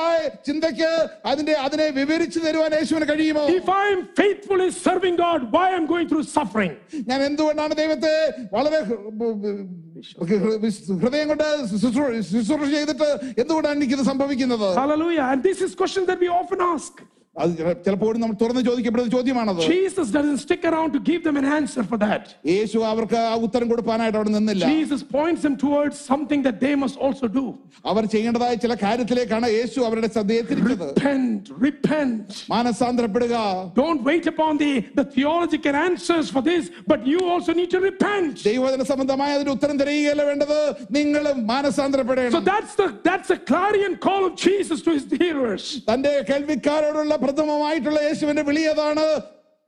ചിന്തയ്ക്ക് 0.47 0.91
അതിന്റെ 1.27 1.55
അതിനെ 1.65 1.87
വിവരിച്ചു 1.99 2.41
തരുവാൻ 2.41 2.73
യേശുവിന് 2.75 3.09
കഴിയുമോ 3.11 3.45
If 3.55 3.69
I 3.77 3.87
am 3.95 4.03
faithfully 4.21 4.69
serving 4.87 5.17
God, 5.19 5.41
why 5.53 5.67
I'm 5.75 5.87
going 5.87 6.09
through 6.09 6.27
suffering? 6.37 6.73
ഞാൻ 7.11 7.21
എന്തുകൊണ്ടാണ് 7.23 7.75
ദൈവത്തെ 7.75 8.15
വളരെ 8.53 8.81
ഹൃ- 8.89 9.03
ഹൃദയം 11.03 11.27
കൊണ്ട് 11.29 11.47
ശുശ്രൂ- 11.75 12.13
ശുശ്രൂഷ 12.31 12.71
ചെയ്തിട്ട് 12.71 13.09
എന്തുകൊണ്ടാണ് 13.43 13.77
എനിക്കിത് 13.77 14.05
സംഭവിക്കുന്നത് 14.05 14.69
Hallelujah. 14.77 15.27
And 15.33 15.43
this 15.43 15.61
is 15.61 15.75
question 15.75 16.05
that 16.07 16.21
we 16.21 16.31
often 16.35 16.63
ask. 16.67 16.95
അത് 17.37 17.53
ചിലപ്പോഴും 17.85 18.19
നമ്മൾ 18.23 18.37
തുറന്ന് 18.41 18.61
ചോദിക്കപ്പെടുന്ന 18.67 19.11
ചോദ്യമാണത് 19.15 19.61
Jesus 19.71 20.09
doesn't 20.17 20.41
stick 20.43 20.65
around 20.71 20.91
to 20.97 21.01
give 21.09 21.23
them 21.25 21.37
an 21.41 21.47
answer 21.57 21.83
for 21.91 21.99
that. 22.03 22.25
യേശു 22.51 22.79
അവർക്ക് 22.91 23.17
ആ 23.31 23.33
ഉത്തരം 23.47 23.67
കൊടുക്കാനായിട്ട് 23.73 24.19
അവിടെ 24.19 24.31
നിന്നില്ല 24.35 24.67
Jesus 24.75 25.01
points 25.17 25.41
them 25.47 25.57
towards 25.65 25.95
something 26.11 26.41
that 26.47 26.57
they 26.65 26.75
must 26.83 26.97
also 27.07 27.29
do. 27.39 27.45
അവർ 27.93 28.03
ചെയ്യേണ്ടതായ 28.13 28.59
ചില 28.65 28.75
കാര്യത്തിലേക്കാണ് 28.85 29.49
യേശു 29.57 29.81
അവരുടെ 29.89 30.11
ശ്രദ്ധയെ 30.17 30.43
തിരിച്ചത് 30.51 30.87
Repent, 30.93 31.43
repent. 31.67 32.29
മാനസാന്തരപ്പെടുക 32.55 33.35
Don't 33.81 34.05
wait 34.11 34.29
upon 34.35 34.53
the, 34.63 34.71
the 35.01 35.07
theological 35.17 35.75
answers 35.89 36.29
for 36.37 36.43
this, 36.43 36.63
but 36.93 37.03
you 37.05 37.21
also 37.33 37.53
need 37.53 37.73
to 37.77 37.83
repent. 37.89 38.37
ദൈവവചന 38.51 38.87
സംബന്ധമായ 38.93 39.33
അതിന്റെ 39.39 39.55
ഉത്തരം 39.59 39.77
തിരയുകയല്ല 39.83 40.23
വേണ്ടത് 40.31 40.57
നിങ്ങളും 40.99 41.37
So 41.39 41.49
മാനസാന്തരപ്പെടണം 41.53 42.47
that's 42.53 42.77
the 42.77 42.89
that's 43.03 43.29
the 43.29 43.41
clarion 43.53 43.93
call 44.07 44.23
of 44.25 44.35
Jesus 44.47 44.79
to 44.83 44.93
his 44.99 45.05
hearers. 45.19 45.67
തന്റെ 45.91 46.15
കേൾവിക്കാരോടുള്ള 46.33 47.21
പ്രഥമമായിട്ടുള്ള 47.29 48.01
യേശുവിന്റെ 48.01 48.43
വിളി 48.43 48.65
അതാണ് 48.73 49.07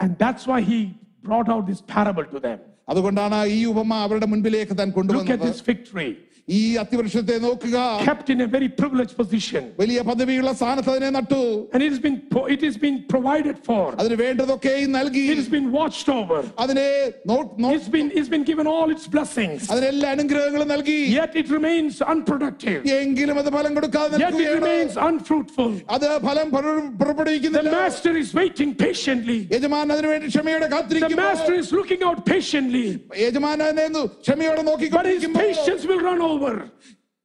And 0.00 0.18
that's 0.18 0.44
why 0.46 0.60
he 0.60 0.78
brought 1.22 1.48
out 1.48 1.62
this 1.66 1.80
parable 1.94 2.26
to 2.34 2.40
them. 2.40 2.58
അതുകൊണ്ടാണ് 2.88 3.38
ഈ 3.56 3.64
ഉപമ 3.64 3.92
അവരുടെ 4.06 4.26
മുൻപിലേക്ക് 4.26 4.74
താൻ 4.78 4.88
Look 4.88 4.94
at 4.94 4.98
കൊണ്ടുവന്നത് 4.98 5.46
this 5.48 5.60
fig 5.60 5.80
tree, 5.84 6.12
ഈ 6.48 6.58
അത്തിവൃക്ഷത്തെ 6.80 7.36
നോക്കുക 7.44 7.76
kept 8.08 8.28
in 8.32 8.40
a 8.40 8.46
very 8.46 8.68
privileged 8.80 9.14
position. 9.20 9.62
വലിയ 9.80 10.00
പദവിയുള്ള 10.08 10.50
സ്ഥാനത്ത് 10.52 10.90
അതിനെ 10.92 11.08
നട്ടു 11.10 11.38
And 11.74 11.80
it 11.82 11.90
has 11.92 11.98
been 12.04 12.18
po- 12.34 12.44
it 12.54 12.60
has 12.66 12.76
been 12.84 12.96
provided 13.14 13.56
for. 13.68 13.80
അതിന് 14.02 14.16
വേണ്ടതൊക്കെയും 14.22 14.90
നൽകി 14.98 15.24
It 15.32 15.38
has 15.42 15.48
been 15.56 15.66
watched 15.78 16.08
over. 16.18 16.38
അതിനെ 16.64 16.86
no- 17.30 17.48
no- 17.62 17.72
It's 17.76 17.88
been 17.96 18.10
it's 18.18 18.30
been 18.34 18.44
given 18.50 18.68
all 18.74 18.90
its 18.96 19.06
blessings. 19.16 19.62
അതിന് 19.72 19.88
എല്ലാ 19.94 20.10
അനുഗ്രഹങ്ങളും 20.16 20.68
നൽകി 20.74 20.98
Yet 21.16 21.34
it 21.42 21.48
remains 21.56 21.96
unproductive. 22.14 22.78
എങ്കിലും 23.00 23.38
അത് 23.42 23.50
ഫലം 23.56 23.74
കൊടുക്കാതെ 23.78 24.14
Yet 24.14 24.28
it 24.28 24.38
നിൽക്കുകയാണ്. 24.38 24.62
remains 24.62 24.94
unfruitful. 25.08 25.72
അത് 25.96 26.06
ഫലം 26.28 26.46
പുറ- 26.54 26.76
The 26.76 26.94
പുറപ്പെടുവിക്കുന്നില്ല 27.02 27.74
master 27.80 28.14
is 28.22 28.30
waiting 28.40 28.72
patiently. 28.84 29.40
യജമാൻ 29.56 29.92
അതിനു 29.96 30.10
വേണ്ടി 30.14 30.28
ക്ഷമയോടെ 30.36 30.68
The 30.68 30.74
കാത്തിരിക്കുന്നു 30.76 31.20
master 31.26 31.56
is 31.64 31.70
looking 31.80 32.04
out 32.10 32.20
patiently. 32.32 32.86
യജമാൻ 33.26 33.58
അതിനെ 33.68 33.86
ഒന്ന് 33.90 34.04
ക്ഷമയോടെ 34.24 34.56
But 34.56 34.64
his 34.64 34.70
നോക്കിക്കൊണ്ടിരിക്കുമ്പോൾ 34.70 35.46
patience 35.50 35.84
will 35.92 36.02
run 36.10 36.20
over. 36.22 36.29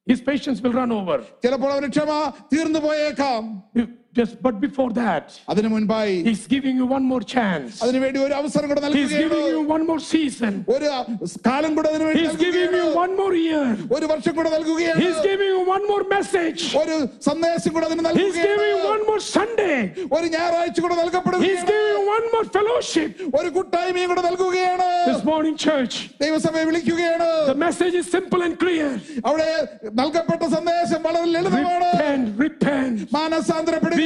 His 0.07 0.19
patience 0.21 0.59
will 0.63 0.73
run 0.73 0.91
over. 0.91 1.17
ചിലപ്പോൾ 1.43 1.71
അവന് 1.73 1.87
ക്ഷമ 1.95 2.11
തീർന്നു 2.53 2.79
പോയേക്കാം 2.79 3.41
Just 4.15 4.33
but 4.45 4.55
before 4.63 4.87
that, 4.95 5.25
അതിനു 5.51 5.67
മുൻപായി 5.73 6.15
he's 6.25 6.41
giving 6.53 6.75
you 6.79 6.85
one 6.93 7.05
more 7.11 7.19
chance. 7.33 7.69
അതിനു 7.83 7.99
വേണ്ടി 8.03 8.19
ഒരു 8.23 8.33
അവസരം 8.39 8.65
കൂടെ 8.71 8.81
He's 8.95 9.11
giving 9.11 9.29
നൽകുകയാണ് 9.29 9.51
you 9.53 9.61
one 9.75 9.83
more 9.89 10.01
season. 10.13 10.53
ഒരു 10.73 10.87
കാലം 11.47 11.71
കൂടെ 11.77 11.87
അതിനു 11.91 12.05
വേണ്ടി 12.07 12.23
He's 12.23 12.35
giving 12.41 12.65
you 12.65 12.71
നൽകുകയാണ്. 12.73 12.97
one 13.03 13.13
more 13.19 13.35
year. 13.43 13.67
ഒരു 13.97 14.05
വർഷം 14.13 14.33
കൂടെ 14.39 14.49
നൽകുകയാണ് 14.55 14.99
He's 15.03 15.19
giving 15.27 15.49
you 15.53 15.61
one 15.75 15.85
more 15.91 16.03
message. 16.15 16.63
ഒരു 16.81 16.95
സന്ദേശം 17.27 17.73
കൂടെ 17.77 17.87
അതിന് 17.89 18.03
He's 18.19 18.35
giving 18.39 18.67
you 18.71 18.81
നൽകുകയാണ് 18.81 18.91
one 18.95 19.03
more 19.11 19.21
Sunday. 19.35 19.77
ഒരു 20.17 20.27
ഞായറാഴ്ച 20.35 20.77
കൂടെ 20.85 20.93
He's 20.93 21.01
നൽകപ്പെടുകയാണ് 21.03 21.63
giving 21.71 21.87
you 21.93 22.03
one 22.15 22.27
more 22.35 22.45
fellowship. 22.57 23.13
ഒരു 23.39 23.49
കൂട്ടായ്മയും 23.59 24.09
കൂടെ 24.13 24.25
നൽകുകയാണ് 24.29 24.89
This 25.11 25.23
morning, 25.31 25.55
church, 25.67 25.95
ദൈവസഭയെ 26.25 26.65
വിളിക്കുകയാണ് 26.71 27.29
the 27.53 27.57
message 27.65 27.97
is 28.01 28.09
simple 28.17 28.43
and 28.49 28.55
clear. 28.65 28.91
അവിടെ 29.31 29.49
നൽകപ്പെട്ട 30.01 30.43
സന്ദേശം 30.57 31.01
വളരെ 31.07 31.25
ലളിതമാണ് 31.37 31.89
Repent, 31.93 32.27
repent. 32.45 32.95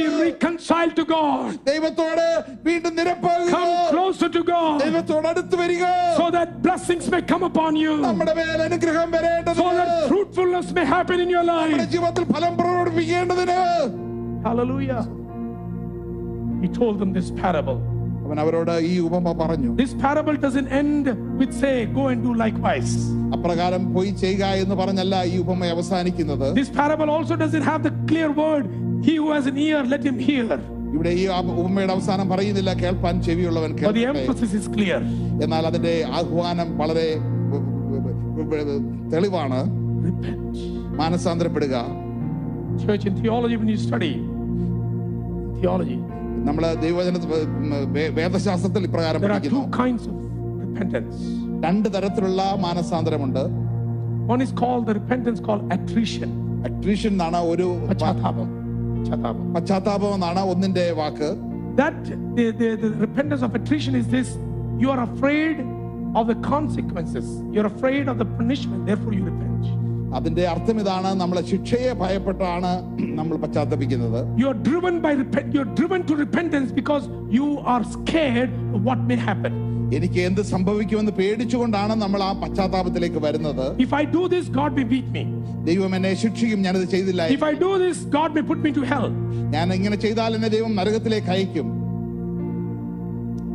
മാനസാന്തരപ്പെടുക 0.00 0.22
reconciled 0.22 0.94
to 0.96 1.04
God. 1.14 1.48
ദൈവത്തോട് 1.70 2.24
വീണ്ടും 2.68 2.92
നിരപ്പാകുക 2.98 3.50
Come 3.56 3.72
closer 3.94 4.28
to 4.28 4.42
God 4.52 4.76
ദൈവത്തോട് 4.84 5.28
അടുത്ത് 5.32 5.56
വരിക 5.62 5.84
so 6.20 6.26
that 6.36 6.48
blessings 6.66 7.06
may 7.14 7.22
come 7.32 7.44
upon 7.50 7.72
you. 7.84 7.94
നമ്മുടെ 8.08 8.34
മേൽ 8.40 8.60
അനുഗ്രഹം 8.68 9.10
വരേണ്ടത് 9.16 9.58
So 9.62 9.68
that 9.80 9.90
fruitfulness 10.12 10.68
may 10.78 10.86
happen 10.96 11.20
in 11.26 11.30
your 11.36 11.46
life. 11.54 11.68
നമ്മുടെ 11.68 11.88
ജീവിതത്തിൽ 11.96 12.26
ഫലം 12.34 12.54
പ്രകടിപ്പിക്കേണ്ടതിന് 12.62 13.60
Hallelujah. 14.46 15.02
He 16.62 16.68
told 16.70 16.96
them 17.00 17.12
this 17.12 17.28
parable. 17.42 17.78
അവൻ 18.26 18.38
അവരോട് 18.42 18.72
ഈ 18.88 18.94
ഉപമ 19.06 19.32
പറഞ്ഞു 19.40 19.70
This 19.80 19.92
parable 20.04 20.36
doesn't 20.44 20.68
end 20.78 21.04
with 21.40 21.52
say, 21.62 21.74
go 21.98 22.04
and 22.12 22.20
do 22.26 22.32
likewise. 22.44 22.92
അപ്രകാരം 23.36 23.82
പോയി 23.94 24.10
ചെയ്യുക 24.22 24.44
എന്ന് 24.62 24.76
പറഞ്ഞല്ല 24.80 25.14
ഈ 25.32 25.36
ഉപമ 25.44 25.68
അവസാനിക്കുന്നത് 25.74 26.46
This 26.58 26.70
parable 26.80 27.10
also 27.16 27.36
doesn't 27.44 27.66
have 27.70 27.82
the 27.88 27.92
clear 28.10 28.30
word, 28.42 28.66
he 29.05 29.13
who 29.15 29.27
has 29.31 29.45
an 29.51 29.57
ear, 29.57 29.79
let 29.93 30.03
him 30.09 30.19
hear. 30.27 30.45
ഇവിടെ 30.95 31.11
ഈ 31.21 31.23
ഉപമയുടെ 31.61 31.93
അവസാനം 31.95 32.25
പറയുന്നില്ല 32.31 32.71
കേൾപ്പാൻ 32.81 33.15
ചെവിയുള്ളവൻ. 33.27 33.71
എന്നാൽ 35.43 35.63
അതിന്റെ 35.69 35.93
ആഹ്വാനം 36.19 36.69
വളരെ 36.81 37.05
തെളിവാണ്. 39.13 39.59
മാനസാന്തരപ്പെടുക 41.01 41.75
Church 42.83 43.05
in 43.09 43.15
theology, 43.23 43.55
when 43.61 43.69
you 43.73 43.79
study 43.87 44.11
theology, 45.61 45.97
നമ്മൾ 46.47 46.63
വേദശാസ്ത്രത്തിൽ 48.19 48.83
ഇപ്രകാരം 48.89 49.19
there 49.23 49.31
are 49.31 49.39
പഠിക്കുന്നു 49.39 49.61
two 49.65 49.77
kinds 49.81 50.03
of 50.11 50.15
repentance. 50.65 51.17
രണ്ട് 51.65 51.89
തരത്തിലുള്ള 51.95 52.41
മാനസാന്തരമുണ്ട് 52.65 53.43
One 54.33 54.41
is 54.47 54.51
called 54.61 54.85
the 54.89 54.95
repentance 55.01 55.39
called 55.47 55.63
attrition. 55.77 56.31
attrition 56.69 57.13
എന്നാണ് 57.17 57.39
ഒരു 57.53 57.67
Pachataapam. 57.91 58.49
Pachataapam. 59.01 59.37
പശ്ചാത്താപം 59.55 60.11
എന്നാണ് 60.17 60.41
ഒന്നിന്റെ 60.53 60.85
വാക്ക് 61.01 61.29
That 61.81 61.97
the, 62.37 62.45
the, 62.59 62.69
the 62.83 62.89
repentance 63.05 63.43
of 63.47 63.51
attrition 63.59 63.93
is 63.95 64.07
this 64.15 64.29
you 64.81 64.89
are 64.93 65.01
afraid 65.09 65.57
of 66.19 66.23
the 66.31 66.37
consequences, 66.53 67.25
you're 67.53 67.69
afraid 67.75 68.05
of 68.11 68.17
the 68.21 68.27
punishment, 68.39 68.81
therefore 68.89 69.13
you 69.17 69.23
repent. 69.31 69.47
അതിന്റെ 70.17 70.43
അർത്ഥം 70.53 70.77
ഇതാണ് 70.81 71.09
നമ്മളെ 71.21 71.41
ശിക്ഷയെ 71.51 71.91
ഭയപ്പെട്ടാണ് 72.01 72.71
നമ്മൾ 73.19 73.35
പശ്ചാത്തപിക്കുന്നത് 73.43 74.19
You're 74.41 74.59
driven 74.69 74.95
by 75.05 75.13
repent, 75.23 75.47
you're 75.55 75.71
driven 75.79 76.01
to 76.09 76.15
repentance 76.25 76.69
because 76.81 77.05
you 77.37 77.47
are 77.73 77.83
scared 77.95 78.51
of 78.75 78.79
what 78.89 78.99
may 79.11 79.19
happen. 79.29 79.53
എനിക്ക് 79.97 80.19
എന്ത് 80.21 80.41
സംഭവിക്കുമെന്ന് 80.41 81.11
പേടിച്ചുകൊണ്ടാണ് 81.11 81.95
നമ്മൾ 81.95 82.21
ആ 82.23 82.31
പശ്ചാത്താപത്തിലേക്ക് 82.43 83.19
വരുന്നത് 83.19 83.65
If 83.85 83.93
I 83.93 84.05
do 84.17 84.21
this, 84.33 84.45
God 84.59 84.71
may 84.77 84.85
beat 84.93 85.09
me. 85.17 85.23
ദൈവം 85.63 85.91
എന്നെ 85.95 86.11
ശിക്ഷിക്കും 86.13 86.59
ഞാനിത് 86.67 86.85
ചെയ്തില്ല 86.85 87.23
If 87.37 87.43
I 87.43 87.53
do 87.65 87.71
this, 87.77 87.97
God 88.17 88.29
may 88.37 88.43
put 88.51 88.59
me 88.65 88.71
to 88.71 88.83
hell. 88.91 89.07
ഞാൻ 89.55 89.73
ഇങ്ങനെ 89.73 89.95
ചെയ്താൽ 89.95 90.35
എന്നെ 90.35 90.47
ദൈവം 90.47 90.75
നരകത്തിലേക്ക് 90.75 91.31
അയക്കും 91.35 91.69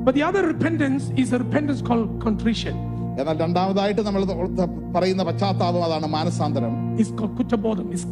But 0.06 0.14
the 0.14 0.22
other 0.22 0.42
repentance 0.46 1.04
is 1.16 1.32
a 1.32 1.38
repentance 1.38 1.80
called 1.82 2.10
contrition. 2.20 2.76
എന്നാൽ 3.18 3.36
രണ്ടാമതായിട്ട് 3.38 4.02
നമ്മൾ 4.02 4.22
പറയുന്ന 4.92 5.22
പശ്ചാത്താപം 5.22 5.84
അതാണ് 5.84 6.06
മാനസാന്തരം 6.06 6.74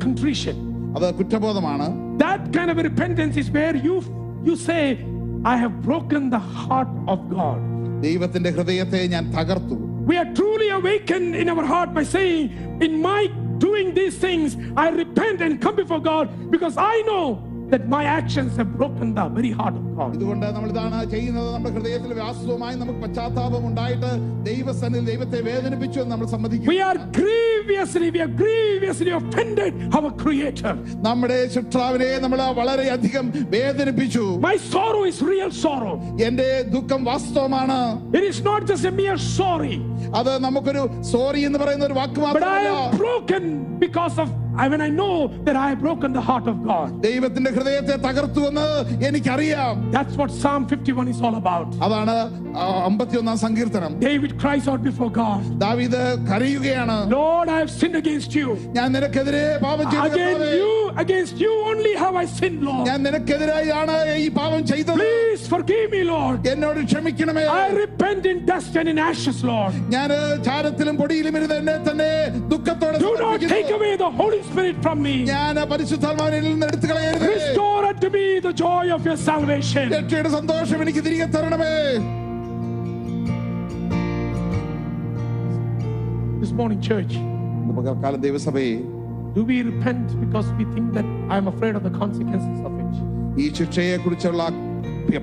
contrition. 0.06 0.56
അത് 0.96 1.06
കുറ്റബോധമാണ് 1.14 1.86
That 2.18 2.42
kind 2.56 2.70
of 2.70 2.78
repentance 2.90 3.36
is 3.36 3.50
where 3.50 3.76
you 3.86 3.96
you 4.48 4.56
say, 4.68 4.82
I 5.44 5.56
have 5.56 5.74
broken 5.82 6.30
the 6.30 6.42
heart 6.62 6.92
of 7.06 7.20
God. 7.30 7.60
ദൈവത്തിന്റെ 8.03 8.51
ഹൃദയത്തെ 8.51 9.01
ഞാൻ 9.07 9.25
തകർത്തു 9.37 9.77
We 10.09 10.15
are 10.17 10.29
truly 10.33 10.69
awakened 10.69 11.35
in 11.35 11.47
our 11.49 11.63
heart 11.63 11.89
by 11.93 12.03
saying, 12.13 12.45
In 12.81 12.93
my 13.01 13.19
doing 13.57 13.93
these 13.93 14.15
things, 14.17 14.49
I 14.75 14.89
repent 15.01 15.39
and 15.45 15.61
come 15.61 15.75
before 15.75 15.99
God 15.99 16.25
because 16.53 16.75
I 16.93 16.95
know 17.01 17.25
that 17.74 17.88
my 17.88 18.04
actions 18.12 18.56
have 18.56 18.70
broken 18.74 19.14
the 19.14 19.24
very 19.30 19.50
heart 19.52 19.74
of 19.74 19.86
God. 19.92 20.10
ഇതുകൊണ്ട് 20.16 20.46
നമ്മൾ 20.56 20.68
ഇതാണ് 20.72 20.98
ചെയ്യുന്നത് 21.12 21.48
നമ്മുടെ 21.54 21.72
ഹൃദയത്തിൽ 21.76 22.12
വ്യാസവുമായി 22.18 22.76
നമുക്ക് 22.80 23.00
പശ്ചാത്താപം 23.04 23.64
ഉണ്ടായിട്ട് 23.70 24.10
ദൈവസന്നിധി 24.48 25.04
ദൈവത്തെ 25.10 25.40
വേദനിപ്പിച്ചു 25.48 25.98
എന്ന് 26.02 26.12
നമ്മൾ 26.14 26.28
സമ്മതിക്കും 26.34 26.70
We 26.72 26.78
are 26.82 26.98
grievously, 27.18 28.08
we 28.10 28.20
are 28.20 28.32
grievously 28.42 29.12
offended 29.12 29.72
our 29.96 30.10
Creator. 30.24 30.74
നമ്മുടെ 31.08 31.38
സൃഷ്ടാവിനെ 31.54 32.10
നമ്മൾ 32.24 32.40
വളരെ 32.60 32.86
അധികം 32.96 33.24
വേദനിപ്പിച്ചു 33.56 34.24
My 34.46 34.56
sorrow 34.68 35.02
is 35.04 35.20
real 35.24 35.50
sorrow. 35.64 35.94
എന്റെ 36.28 36.48
ദുഃഖം 36.74 37.02
വാസ്തവമാണ് 37.10 37.78
It 38.18 38.24
is 38.24 38.40
not 38.42 38.62
just 38.70 38.84
a 38.84 38.94
mere 39.00 39.18
sorry, 39.36 39.76
അത് 40.20 40.32
നമുക്കൊരു 40.46 40.84
സോറി 41.12 41.42
എന്ന് 41.48 41.60
പറയുന്ന 41.64 41.86
ഒരു 41.90 41.98
വാക്ക് 42.00 42.20
but 42.30 42.46
I 42.52 42.64
am 42.72 42.82
broken 42.98 43.44
because 43.78 44.16
of 44.18 44.30
when 44.63 44.81
I 44.81 44.89
know 44.91 45.13
that 45.45 45.55
I 45.57 45.69
have 45.69 45.79
broken 45.79 46.11
the 46.11 46.21
heart 46.21 46.47
of 46.47 46.57
God. 46.63 46.87
ദൈവത്തിന്റെ 47.03 47.51
ഹൃദയത്തെ 47.51 47.95
തകർത്തു 48.05 48.41
എന്ന് 48.49 48.65
എനിക്കറിയാം 49.09 49.75
That's 49.91 50.15
what 50.17 50.31
Psalm 50.33 50.63
51 50.69 51.07
is 51.07 51.21
all 51.21 51.35
about. 51.35 51.67
അതാണ് 51.85 52.15
അമ്പത്തിയൊന്നാം 52.87 53.37
സങ്കീർത്തനം 53.43 53.91
David 54.01 54.31
cries 54.41 54.65
out 54.71 54.81
before 54.83 55.09
God, 55.19 55.41
ദാവീദ് 55.65 56.01
കരയുകയാണ് 56.29 56.97
Lord, 57.11 57.47
I 57.49 57.59
have 57.61 57.71
sinned 57.79 57.97
against 58.01 58.33
you. 58.39 58.47
ഞാൻ 58.77 58.87
നിനക്കെതിരെ 58.97 59.45
പാപം 59.65 59.85
ചെയ്തു 59.93 60.07
Against 60.09 60.33
കർത്താവേ. 60.33 60.51
you, 60.59 60.73
against 61.03 61.35
you 61.45 61.53
only 61.71 61.93
have 62.03 62.15
I 62.15 62.27
sinned, 62.39 62.61
Lord. 62.69 62.83
ഞാൻ 62.89 62.99
നിനക്കെതിരായാണ് 63.07 63.95
ഈ 64.25 64.27
പാപം 64.39 64.61
ചെയ്തത് 64.71 64.99
Please 65.01 65.45
forgive 65.55 65.87
me, 65.95 66.03
Lord. 66.13 66.37
എന്നോട് 66.53 66.81
ക്ഷമിക്കണമേ 66.91 67.45
I 67.57 67.67
repent 67.81 68.23
in 68.33 68.39
dust 68.51 68.75
and 68.81 68.89
in 68.93 68.99
ashes, 69.09 69.39
Lord. 69.51 69.73
ഞാൻ 69.95 70.09
ചാരത്തിലും 70.49 70.95
പൊടിയിലും 71.01 71.35
ഇരുന്ന് 71.39 71.57
എന്നെ 71.61 71.77
തന്നെ 71.89 72.11
ദുഃഖത്തോടെ 72.53 72.97
Do 72.99 73.11
not 73.13 73.17
സമർപ്പിക്കുന്നു. 73.17 73.55
take 73.55 73.71
away 73.79 73.93
the 74.05 74.11
Holy 74.21 74.41
Spirit 74.43 74.77
from 74.83 75.01
me. 75.01 75.13
ഞാൻ 75.29 75.55
പരിശുദ്ധാത്മാവിനിൽ 75.71 76.45
നിന്ന് 76.51 76.65
എടുത്തു 76.69 76.87
കളയരുത് 76.91 77.25
Restore 77.29 77.83
unto 77.89 78.09
me 78.15 78.23
the 78.39 78.53
joy 78.63 78.85
of 78.95 79.01
your 79.07 79.17
salvation. 79.29 79.85
രക്ഷയുടെ 79.95 80.29
സന്തോഷം 80.37 80.81
എനിക്ക് 80.85 81.01
തിരികെ 81.07 81.27
തരണമേ 81.35 81.73
This 86.41 86.51
morning, 86.59 86.79
church, 86.89 87.13
ഇന്ന് 87.61 87.73
പകൽക്കാലം 87.79 88.21
ദൈവസഭയെ 88.25 88.73
do 89.35 89.41
we 89.49 89.57
repent 89.69 90.07
because 90.23 90.47
we 90.59 90.65
think 90.75 90.87
that 90.97 91.07
I'm 91.33 91.47
afraid 91.53 91.75
of 91.79 91.83
the 91.87 91.93
consequences 92.01 92.57
of 92.67 92.73
it? 92.83 92.93
ഈ 93.41 93.47
ശിക്ഷയെ 93.59 93.97
കുറിച്ചുള്ള 94.05 94.43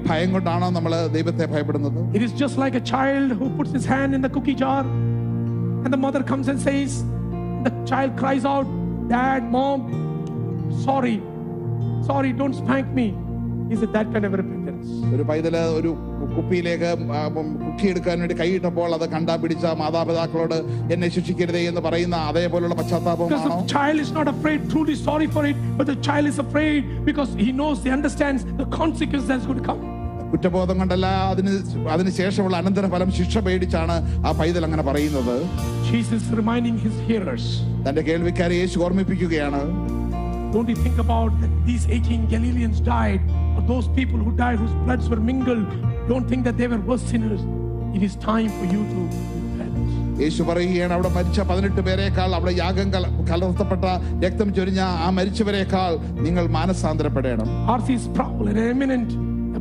ഭയം 0.06 0.30
കൊണ്ടാണോ 0.36 0.68
നമ്മൾ 0.76 0.92
ദൈവത്തെ 1.16 1.44
ഭയപ്പെടുന്നത് 1.54 2.00
It 2.18 2.22
is 2.28 2.32
just 2.42 2.56
like 2.64 2.76
a 2.82 2.84
child 2.94 3.28
who 3.40 3.48
puts 3.58 3.72
his 3.78 3.86
hand 3.94 4.10
in 4.18 4.22
the 4.26 4.32
cookie 4.36 4.56
jar 4.62 4.82
and 5.84 5.92
the 5.96 6.02
mother 6.06 6.22
comes 6.32 6.46
and 6.52 6.58
says, 6.68 6.92
the 7.66 7.72
child 7.90 8.12
cries 8.22 8.44
out, 8.54 8.68
Dad, 9.08 9.42
Mom, 9.50 9.80
sorry, 10.84 11.16
sorry, 12.02 12.32
don't 12.32 12.54
spank 12.54 12.88
me. 12.92 13.08
Is 13.70 13.82
it 13.82 13.92
that 13.92 14.08
kind 14.12 14.24
of 14.24 14.34
repentance? 14.34 14.62
ഒരു 15.14 15.24
പൈതല് 15.28 15.60
ഒരു 15.78 15.90
കുപ്പിയിലേക്ക് 16.34 16.88
ആ, 17.16 17.20
ഉം, 17.40 17.46
കുക്കി 17.62 17.86
എടുക്കാൻ 17.92 18.16
വേണ്ടി 18.22 18.34
കൈയിട്ടപ്പോൾ 18.40 18.90
അത് 18.96 19.04
കണ്ടാ 19.14 19.34
പിടിച്ച 19.42 19.66
മാതാപിതാക്കളോട് 19.80 20.54
എന്നെ 20.94 21.08
ശിക്ഷിക്കരുതേ 21.16 21.62
എന്ന് 21.70 21.82
പറയുന്ന 21.86 22.16
അതേപോലുള്ള 22.30 22.74
Because 22.74 22.92
പശ്ചാത്താപമാണോ 22.92 23.58
the 23.58 23.72
child 23.74 23.98
is 24.04 24.12
not 24.18 24.28
afraid, 24.34 24.60
truly 24.72 24.96
sorry 25.08 25.28
for 25.36 25.44
it, 25.50 25.58
but 25.78 25.86
the 25.92 25.98
child 26.08 26.26
is 26.32 26.38
afraid 26.38 26.80
because 27.10 27.32
he 27.44 27.50
knows, 27.60 27.78
he 27.86 27.92
understands 27.98 28.42
the 28.62 28.68
consequence 28.80 29.26
that's 29.30 29.46
going 29.50 29.60
to 29.62 29.68
come. 29.70 29.82
കുറ്റബോധം 30.30 30.78
കൊണ്ടല്ല 30.78 31.06
അതിന് 31.30 31.52
അതിന് 31.90 32.10
ശേഷമുള്ള 32.12 32.56
അനന്തരഫലം 32.56 33.10
ശിക്ഷ 33.12 33.38
പേടിച്ചാണ് 33.38 33.96
ആ 34.26 34.32
പൈതൽ 34.32 34.64
അങ്ങനെ 34.64 34.82
പറയുന്നത് 34.82 35.36
Jesus 35.90 36.22
reminding 36.32 36.76
his 36.78 36.96
hearers, 37.08 37.44
തന്റെ 37.86 38.02
കേൾവിക്കാരെ 38.02 38.56
യേശു 38.56 38.78
ഓർമ്മിപ്പിക്കുകയാണ് 38.80 39.62
don't 40.52 40.68
you 40.68 40.78
think 40.78 40.98
about 40.98 41.32
that 41.40 41.52
these 41.66 41.84
18 41.90 42.26
Galileans 42.26 42.78
died, 42.88 43.22
or 43.56 43.62
those 43.66 43.86
people 43.90 44.18
who 44.18 44.32
died 44.36 44.58
whose 44.58 44.76
bloods 44.84 45.08
were 45.08 45.22
mingled, 45.22 45.70
don't 46.08 46.28
think 46.28 46.44
that 46.44 46.56
they 46.56 46.66
were 46.66 46.80
worse 46.82 47.04
sinners. 47.04 47.42
It 47.94 48.02
is 48.02 48.14
time 48.24 48.50
for 48.58 48.66
you 48.66 48.82
to 48.92 49.00
repent. 49.00 49.74
യേശു 50.20 50.42
പറയുകയാണ് 50.42 50.92
അവിടെ 50.92 51.10
മരിച്ച 51.10 51.40
പതിനെട്ട് 51.42 51.80
പേരെക്കാൾ 51.80 52.30
അവിടെ 52.34 52.52
യാഗം 52.54 52.90
കല- 52.92 53.12
കലർത്തപ്പെട്ട 53.30 53.84
രക്തം 54.24 54.54
ചൊരിഞ്ഞ 54.54 54.80
ആ 55.04 55.10
മരിച്ചവരെക്കാൾ 55.10 55.92
നിങ്ങൾ 56.20 56.46
മാനസാന്തരപ്പെടണം 56.50 57.48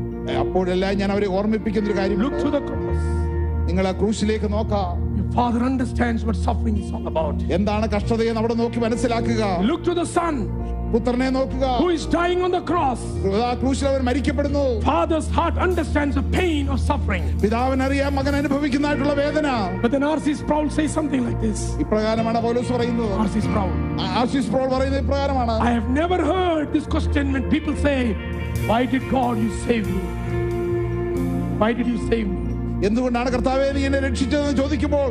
അപ്പോഴെല്ലാം 0.41 0.93
ഞാൻ 0.93 1.11
അവരെ 1.11 1.27
ഓർമ്മിപ്പിക്കുന്ന 1.37 1.89
ഒരു 1.89 1.97
കാര്യം 1.97 2.19
look 2.21 2.35
to 2.43 2.49
the 2.49 2.61
cross. 2.61 3.01
നിങ്ങൾ 3.67 3.87
ആ 3.87 3.93
ക്രൂശിലേക്ക് 3.99 4.49
നോക്കാം 4.51 4.89
Your 5.17 5.27
Father 5.31 5.61
understands 5.63 6.21
what 6.27 6.37
suffering 6.47 6.77
is 6.83 6.89
all 6.97 7.05
about. 7.07 7.37
എന്താണ് 7.57 7.87
കഷ്ടതയെന്ന് 7.95 8.41
അവിടെ 8.43 8.55
നോക്കി 8.55 8.79
മനസ്സിലാക്കുക 8.79 9.43
Look 9.71 9.83
to 9.83 9.95
the 10.01 10.07
Son 10.17 10.35
പുത്രനെ 10.92 11.28
നോക്കുക 11.30 11.64
who 11.80 11.88
is 11.90 12.04
dying 12.12 12.40
on 12.40 12.50
the 12.50 12.62
cross. 12.62 13.00
ആ 13.46 13.50
ക്രൂശിൽ 13.60 13.86
അവൻ 13.90 14.02
മരിക്കപ്പെടുന്നു 14.08 14.64
Father's 14.84 15.28
heart 15.38 15.56
understands 15.66 16.14
the 16.20 16.26
pain 16.38 16.64
of 16.74 16.78
suffering. 16.90 17.24
പിതാവിനറിയാം 17.44 18.14
മകൻ 18.18 18.36
അനുഭവിക്കുന്നതായിട്ടുള്ള 18.40 19.14
വേദന 19.22 19.48
But 19.82 19.90
then 19.94 20.04
R.C. 20.10 20.34
Sproul 20.42 20.68
says 20.76 20.92
something 20.98 21.24
like 21.28 21.40
this. 21.40 21.60
ഇപ്രകാരമാണ് 21.84 22.40
പൗലോസ് 22.46 22.72
പറയുന്നത് 22.76 23.12
R.C. 23.26 23.42
Sproul. 23.48 23.72
ആശിസ് 24.22 24.50
പ്രോൾ 24.54 24.68
പറയുന്നത് 24.74 25.02
ഇപ്രകാരമാണ് 25.04 25.56
I 25.68 25.72
have 25.78 25.88
never 26.00 26.18
heard 26.32 26.66
this 26.76 26.86
question 26.86 27.24
when 27.36 27.46
people 27.54 27.76
say, 27.86 27.98
Why 28.70 28.82
did 28.86 29.04
God 29.10 29.34
you 29.44 29.52
save 29.66 29.86
me? 29.94 30.02
Why 31.60 31.70
did 31.72 31.86
you 31.86 32.00
save 32.10 32.28
me? 32.34 32.42
എന്തുകൊണ്ടാണ് 32.86 33.28
കർത്താവെ 33.34 33.66
നീ 33.76 33.82
എന്നെ 33.88 34.00
രക്ഷിച്ചതെന്ന് 34.06 34.56
ചോദിക്കുമ്പോൾ 34.62 35.08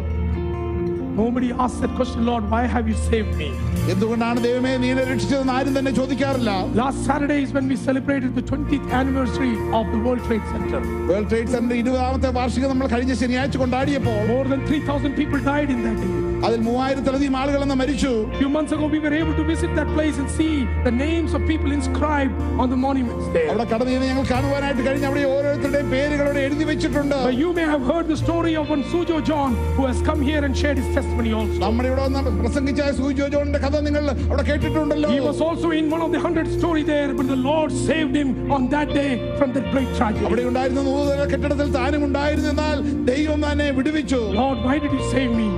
nobody 1.20 1.48
asks 1.54 1.80
that 1.80 1.92
question, 1.92 2.24
Lord, 2.24 2.44
why 2.52 2.62
have 2.74 2.86
you 2.88 2.98
saved 3.08 3.34
me? 3.36 3.50
എന്തുകൊണ്ടാണ് 3.92 4.38
ദൈവമേ 4.44 4.72
നീനെ 4.76 4.90
എന്നെ 4.94 5.04
രക്ഷിച്ചതെന്ന് 5.10 5.54
ആരും 5.56 5.74
തന്നെ 5.78 5.92
ചോദിക്കാറില്ല? 5.98 6.50
Last 6.80 7.04
Saturday 7.06 7.36
is 7.44 7.54
when 7.56 7.66
we 7.70 7.76
celebrated 7.86 8.32
the 8.36 8.42
20th 8.50 8.88
anniversary 8.98 9.50
of 9.78 9.88
the 9.94 10.00
World 10.06 10.24
Trade 10.28 10.48
Center 10.52 10.82
World 11.10 11.28
Trade 11.32 11.52
Center 11.54 11.76
20 11.78 12.02
ആമത്തെ 12.08 12.30
വാർഷികം 12.38 12.70
നമ്മൾ 12.74 12.88
കഴിഞ്ഞ 12.94 13.14
ശനിയാഴ്ച 13.22 13.56
കൊണ്ടാടിയപ്പോൾ 13.64 14.18
more 14.32 14.44
than 14.52 14.62
3000 14.68 15.14
people 15.20 15.40
died 15.50 15.72
in 15.76 15.80
that 15.86 16.04
day 16.04 16.29
അതിൽ 16.46 16.60
മൂവായിരത്തിലധികം 16.66 17.34
ആളുകൾ 17.40 17.60
അന്ന് 17.64 17.76
മരിച്ചു 17.80 18.10
few 18.40 18.50
months 18.54 18.72
ago, 18.74 18.84
we 18.94 19.00
were 19.04 19.12
able 19.14 19.34
to 19.38 19.44
visit 19.50 19.70
that 19.78 19.88
place 19.96 20.16
and 20.22 20.28
see 20.38 20.52
the 20.86 20.92
names 21.04 21.30
of 21.36 21.40
people 21.50 21.70
inscribed 21.78 22.34
on 22.62 22.66
the 22.72 22.78
monuments 22.84 23.26
there. 23.36 23.48
അവിടെ 23.52 23.64
കടന്നു 23.72 23.92
ചെന്ന് 23.94 24.08
ഞങ്ങൾ 24.10 24.24
കാണുവാനായിട്ട് 24.32 24.82
കഴിഞ്ഞ 24.86 25.04
അവിടെ 25.10 25.22
ഓരോരുത്തരുടെയും 25.32 25.88
പേരുകൾ 25.94 26.24
അവിടെ 26.28 26.42
എഴുതി 26.48 26.64
വെച്ചിട്ടുണ്ട് 26.70 27.16
But 27.26 27.36
you 27.42 27.50
may 27.58 27.66
have 27.72 27.84
heard 27.90 28.06
the 28.12 28.18
story 28.24 28.52
of 28.60 28.66
one 28.74 28.84
Sujo 28.92 29.18
John 29.30 29.50
who 29.76 29.84
has 29.90 30.00
come 30.08 30.22
here 30.30 30.42
and 30.48 30.54
shared 30.62 30.78
his 30.82 30.88
testimony 30.98 31.32
also. 31.40 31.58
നമ്മുടെ 31.66 31.88
ഇവിടെ 31.92 32.04
വന്ന് 32.06 32.32
പ്രസംഗിച്ച 32.42 32.88
സൂജോ 33.00 33.28
ജോണിന്റെ 33.34 33.60
കഥ 33.66 33.82
നിങ്ങൾ 33.88 34.06
അവിടെ 34.30 34.44
കേട്ടിട്ടുണ്ടല്ലോ 34.50 35.10
He 35.16 35.22
was 35.28 35.40
also 35.48 35.70
in 35.80 35.86
one 35.96 36.04
of 36.06 36.12
the 36.16 36.22
hundred 36.26 36.48
story 36.58 36.84
there, 36.92 37.10
but 37.20 37.28
the 37.34 37.40
Lord 37.50 37.70
saved 37.88 38.16
him 38.22 38.30
on 38.56 38.64
that 38.76 38.90
day 39.00 39.10
from 39.40 39.50
that 39.58 39.68
great 39.74 39.92
tragedy. 40.00 40.26
അവിടെ 40.30 40.44
ഉണ്ടായിരുന്ന 40.52 40.84
നൂതന 40.90 41.28
കെട്ടിടത്തിൽ 41.34 41.70
താനും 41.78 42.04
ഉണ്ടായിരുന്നെന്നാൽ 42.08 42.78
ദൈവം 43.12 43.40
തന്നെ 43.48 43.68
വിടുവിച്ചു 43.80 44.22
Lord, 44.42 44.58
why 44.68 44.76
did 44.84 44.94
you 44.98 45.04
save 45.14 45.32
me? 45.42 45.48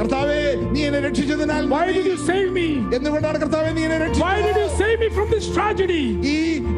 കർത്താവേ 0.00 0.40
നീ 0.74 0.80
എന്നെ 0.88 1.00
രക്ഷിച്ചതിനാൽ 1.06 1.62
Why 1.68 1.84
did 1.90 2.06
you 2.06 2.16
save 2.28 2.50
me? 2.52 2.68
എന്തുകൊണ്ടാണ് 2.96 3.38
കർത്താവെ 3.42 3.70
നീ 3.76 3.82
എന്നെ 3.86 3.98
Why 4.22 4.34
did 4.38 4.54
you 4.54 4.54
രക്ഷിച്ചത് 4.56 4.78
save 4.80 4.98
me 5.04 5.08
from 5.10 5.28
this 5.34 5.46
tragedy? 5.56 6.02
ഈ 6.32 6.36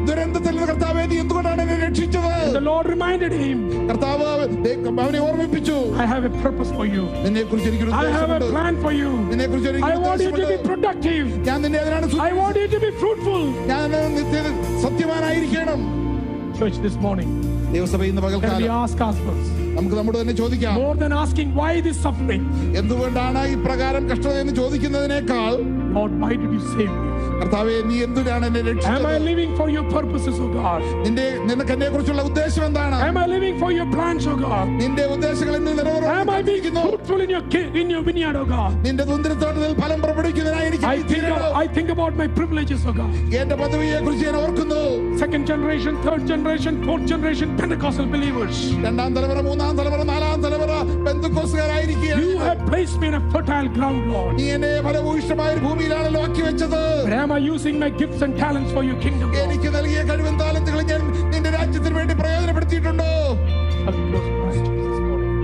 ദുരന്തത്തിൽ 0.09 0.51
നിന്ന് 0.51 0.67
കർത്താവെ 0.71 1.03
നീ 1.11 1.17
എന്തുകൊണ്ടാണ് 1.23 1.61
എന്നെ 1.65 1.77
രക്ഷിച്ചത് 1.85 2.27
The 2.53 2.63
Lord 2.69 2.85
reminded 2.87 3.33
him, 3.41 3.57
കർത്താവ് 3.89 4.27
ദേ- 4.65 4.77
അവനെ 4.99 5.19
ഓർമ്മിപ്പിച്ചു 5.27 5.77
I 6.03 6.09
have 6.13 6.23
a 6.23 6.33
purpose 6.45 6.71
for 6.71 6.87
you. 6.87 7.03
നിന്നെ 7.25 7.43
കുറിച്ച് 7.49 7.69
എനിക്കൊരു 7.71 7.93
I 7.93 8.07
have 8.09 8.29
a 8.29 8.37
ഉദ്ദേശമുണ്ട് 8.37 8.47
plan 8.55 8.75
for 8.85 8.93
you. 8.93 9.11
നിന്നെ 9.31 9.47
കുറിച്ച് 9.47 9.69
I 9.69 9.73
എനിക്കൊരു 9.73 10.01
want 10.07 10.19
you 10.19 10.31
to 10.31 10.37
be 10.37 10.41
ഉദ്ദേശമുണ്ട് 10.41 10.67
productive. 10.71 11.27
ഞാൻ 11.49 11.57
നിന്നെ 11.65 11.79
അതിനാണ് 11.83 12.09
സു- 12.13 12.21
I 12.21 12.33
want 12.33 12.57
you 12.57 12.67
to 12.69 12.79
be 12.79 12.91
fruitful. 13.01 13.43
ഞാൻ 13.71 13.87
നിത്യ 14.17 14.41
സത്യവാനായിരിക്കണം 14.85 15.81
Church, 16.59 16.77
this 16.81 16.95
morning, 16.99 17.29
ദൈവസഭ 17.73 18.01
ഇന്ന് 18.03 18.21
can 18.21 18.25
we 18.25 18.31
പകൽക്കാലം 18.35 18.71
ask 18.79 18.99
ourselves, 19.05 19.45
നമുക്ക് 19.76 19.96
നമ്മോട് 19.96 20.20
തന്നെ 20.20 20.32
ചോദിക്കാം. 20.32 20.74
More 20.74 20.94
than 20.96 21.14
asking 21.14 21.54
why 21.60 21.80
this 21.80 22.02
suffering 22.02 22.46
എന്തുകൊണ്ടാണ് 22.76 23.42
ഈ 23.46 23.56
പ്രകാരം 23.64 24.10
കഷ്ടത 24.10 24.36
ചോദിക്കുന്നതിനേക്കാൾ 24.52 25.52
God 25.94 26.18
my 26.24 26.34
to 26.34 26.46
be 26.46 26.60
save 26.74 26.94
കർത്താവെ 27.39 27.75
നീ 27.89 27.97
എന്തിനാണ് 28.05 28.45
എന്നെ 28.49 28.61
Am 28.61 28.67
I 28.67 28.71
രക്ഷിച്ചത് 28.71 29.25
living 29.29 29.51
for 29.59 29.67
your 29.69 29.85
purposes, 29.93 30.35
O 30.39 30.49
God? 30.55 30.81
നിന്റെ 31.05 31.25
നിനക്ക് 31.49 31.73
എന്നെ 31.75 31.87
കുറിച്ചുള്ള 31.93 32.23
ഉദ്ദേശം 32.29 32.63
എന്താണ് 32.65 32.97
Am 33.07 33.17
I 33.17 33.27
living 33.27 33.55
for 33.61 33.71
your 33.71 33.87
plans, 33.95 34.25
O 34.27 34.37
God? 34.43 34.67
നിന്റെ 34.81 35.05
ഉദ്ദേശങ്ങൾ 35.15 35.55
എന്നിൽ 35.59 35.67
Am 35.71 36.29
I 36.29 36.41
being 36.41 36.61
നിറവേറുന്നു 36.61 36.83
fruitful 36.87 37.21
in 37.21 37.31
your 37.35 37.43
ki- 37.53 37.69
in 37.81 37.89
your 37.89 38.03
vineyard, 38.09 38.35
O 38.35 38.47
God? 38.47 38.71
നിന്റെ 38.87 39.03
തുന്തിരത്തോട്ടത്തിൽ 39.11 39.73
ഫലം 39.81 39.99
പുറപ്പെടുവിക്കുന്നതിനായി 40.03 40.67
എനിക്ക് 40.71 40.85
I 40.85 40.95
നീ 40.95 41.03
think 41.03 41.23
തീരണം. 41.23 41.55
I 41.63 41.67
think 41.77 41.89
about 41.89 42.13
my 42.15 42.27
privileges, 42.39 42.83
O 42.85 42.93
God. 42.93 43.11
എന്റെ 43.41 43.57
പദവിയെ 43.61 43.99
കുറിച്ച് 44.05 44.25
ഞാൻ 44.29 44.37
ഓർക്കുന്നു 44.43 44.81
Second 45.19 45.43
generation, 45.45 45.93
third 46.03 46.21
generation, 46.27 46.73
fourth 46.85 47.05
generation 47.05 47.49
Pentecostal 47.57 48.07
believers. 48.07 48.57
രണ്ടാം 48.85 49.09
തലമുറ 49.15 49.39
മൂന്നാം 49.47 49.73
തലമുറ 49.79 50.03
നാലാം 50.11 50.39
തലമുറ 50.45 50.71
ബന്ധുക്കോസുകാരായിരിക്കുകയാണ് 51.29 52.21
You 52.23 52.37
have 52.41 52.61
placed 52.65 52.97
me 53.01 53.07
in 53.07 53.15
a 53.15 53.23
fertile 53.33 53.69
ground, 53.69 54.01
Lord. 54.13 54.31
നീ 54.39 54.47
എന്നെ 54.55 54.71
ഫലഭൂയിഷ്ടമായ 54.85 55.49
ഒരു 55.55 55.63
ഭൂമിയിലാണല്ലോ 55.67 56.21
ആക്കി 56.27 56.41
വെച്ചത് 56.41 56.79
But 57.01 57.13
am 57.23 57.31
I 57.31 57.37
using 57.37 57.79
my 57.79 57.89
gifts 57.89 58.21
and 58.21 58.37
talents 58.37 58.71
for 58.71 58.83
your 58.83 58.99
kingdom? 59.01 59.31
Lord? 59.33 59.43
എനിക്ക് 59.45 59.69
നൽകിയ 59.77 60.01
കഴിവും 60.09 60.35
താലന്തുകളും 60.43 60.85
ഞാൻ 60.91 61.01
നിന്റെ 61.33 61.51
രാജ്യത്തിന് 61.57 61.95
വേണ്ടി 61.99 62.15
പ്രയോജനപ്പെടുത്തിയിട്ടുണ്ടോ 62.21 63.09
I'll 63.81 63.95
close 64.09 64.27
my 64.31 64.47
eyes 64.47 64.57
this 64.79 64.99
morning. 65.07 65.37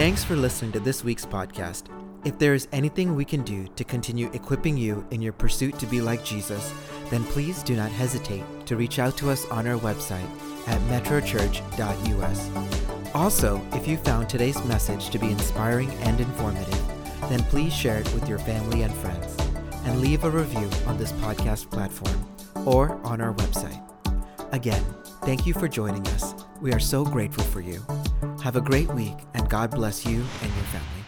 Thanks 0.00 0.22
for 0.28 0.36
listening 0.46 0.72
to 0.76 0.80
this 0.88 0.98
week's 1.08 1.26
podcast. 1.36 1.84
If 2.24 2.34
there 2.42 2.54
is 2.54 2.64
anything 2.72 3.08
we 3.20 3.24
can 3.32 3.42
do 3.42 3.58
to 3.78 3.84
continue 3.94 4.28
equipping 4.38 4.76
you 4.84 4.94
in 5.14 5.20
your 5.26 5.34
pursuit 5.42 5.74
to 5.82 5.86
be 5.86 6.00
like 6.00 6.22
Jesus, 6.32 6.64
then 7.10 7.22
please 7.34 7.62
do 7.62 7.74
not 7.82 7.90
hesitate 8.02 8.44
to 8.68 8.72
reach 8.82 8.98
out 9.04 9.14
to 9.20 9.30
us 9.34 9.42
on 9.58 9.62
our 9.70 9.78
website 9.88 10.30
at 10.66 10.80
metrochurch.us. 10.92 12.40
Also, 13.22 13.50
if 13.78 13.86
you 13.88 13.96
found 14.08 14.24
today's 14.28 14.60
message 14.64 15.04
to 15.10 15.18
be 15.24 15.30
inspiring 15.38 15.90
and 16.08 16.20
informative, 16.20 16.82
then 17.31 17.43
please 17.45 17.73
share 17.73 17.99
it 17.99 18.13
with 18.13 18.27
your 18.27 18.39
family 18.39 18.81
and 18.81 18.93
friends 18.95 19.37
and 19.85 20.01
leave 20.01 20.23
a 20.23 20.29
review 20.29 20.69
on 20.85 20.97
this 20.97 21.13
podcast 21.13 21.69
platform 21.71 22.27
or 22.65 22.99
on 23.05 23.21
our 23.21 23.33
website. 23.33 23.81
Again, 24.51 24.83
thank 25.23 25.45
you 25.45 25.53
for 25.53 25.67
joining 25.67 26.05
us. 26.09 26.35
We 26.59 26.73
are 26.73 26.79
so 26.79 27.05
grateful 27.05 27.45
for 27.45 27.61
you. 27.61 27.81
Have 28.43 28.57
a 28.57 28.61
great 28.61 28.89
week 28.89 29.17
and 29.33 29.49
God 29.49 29.71
bless 29.71 30.05
you 30.05 30.17
and 30.41 30.53
your 30.53 30.65
family. 30.65 31.00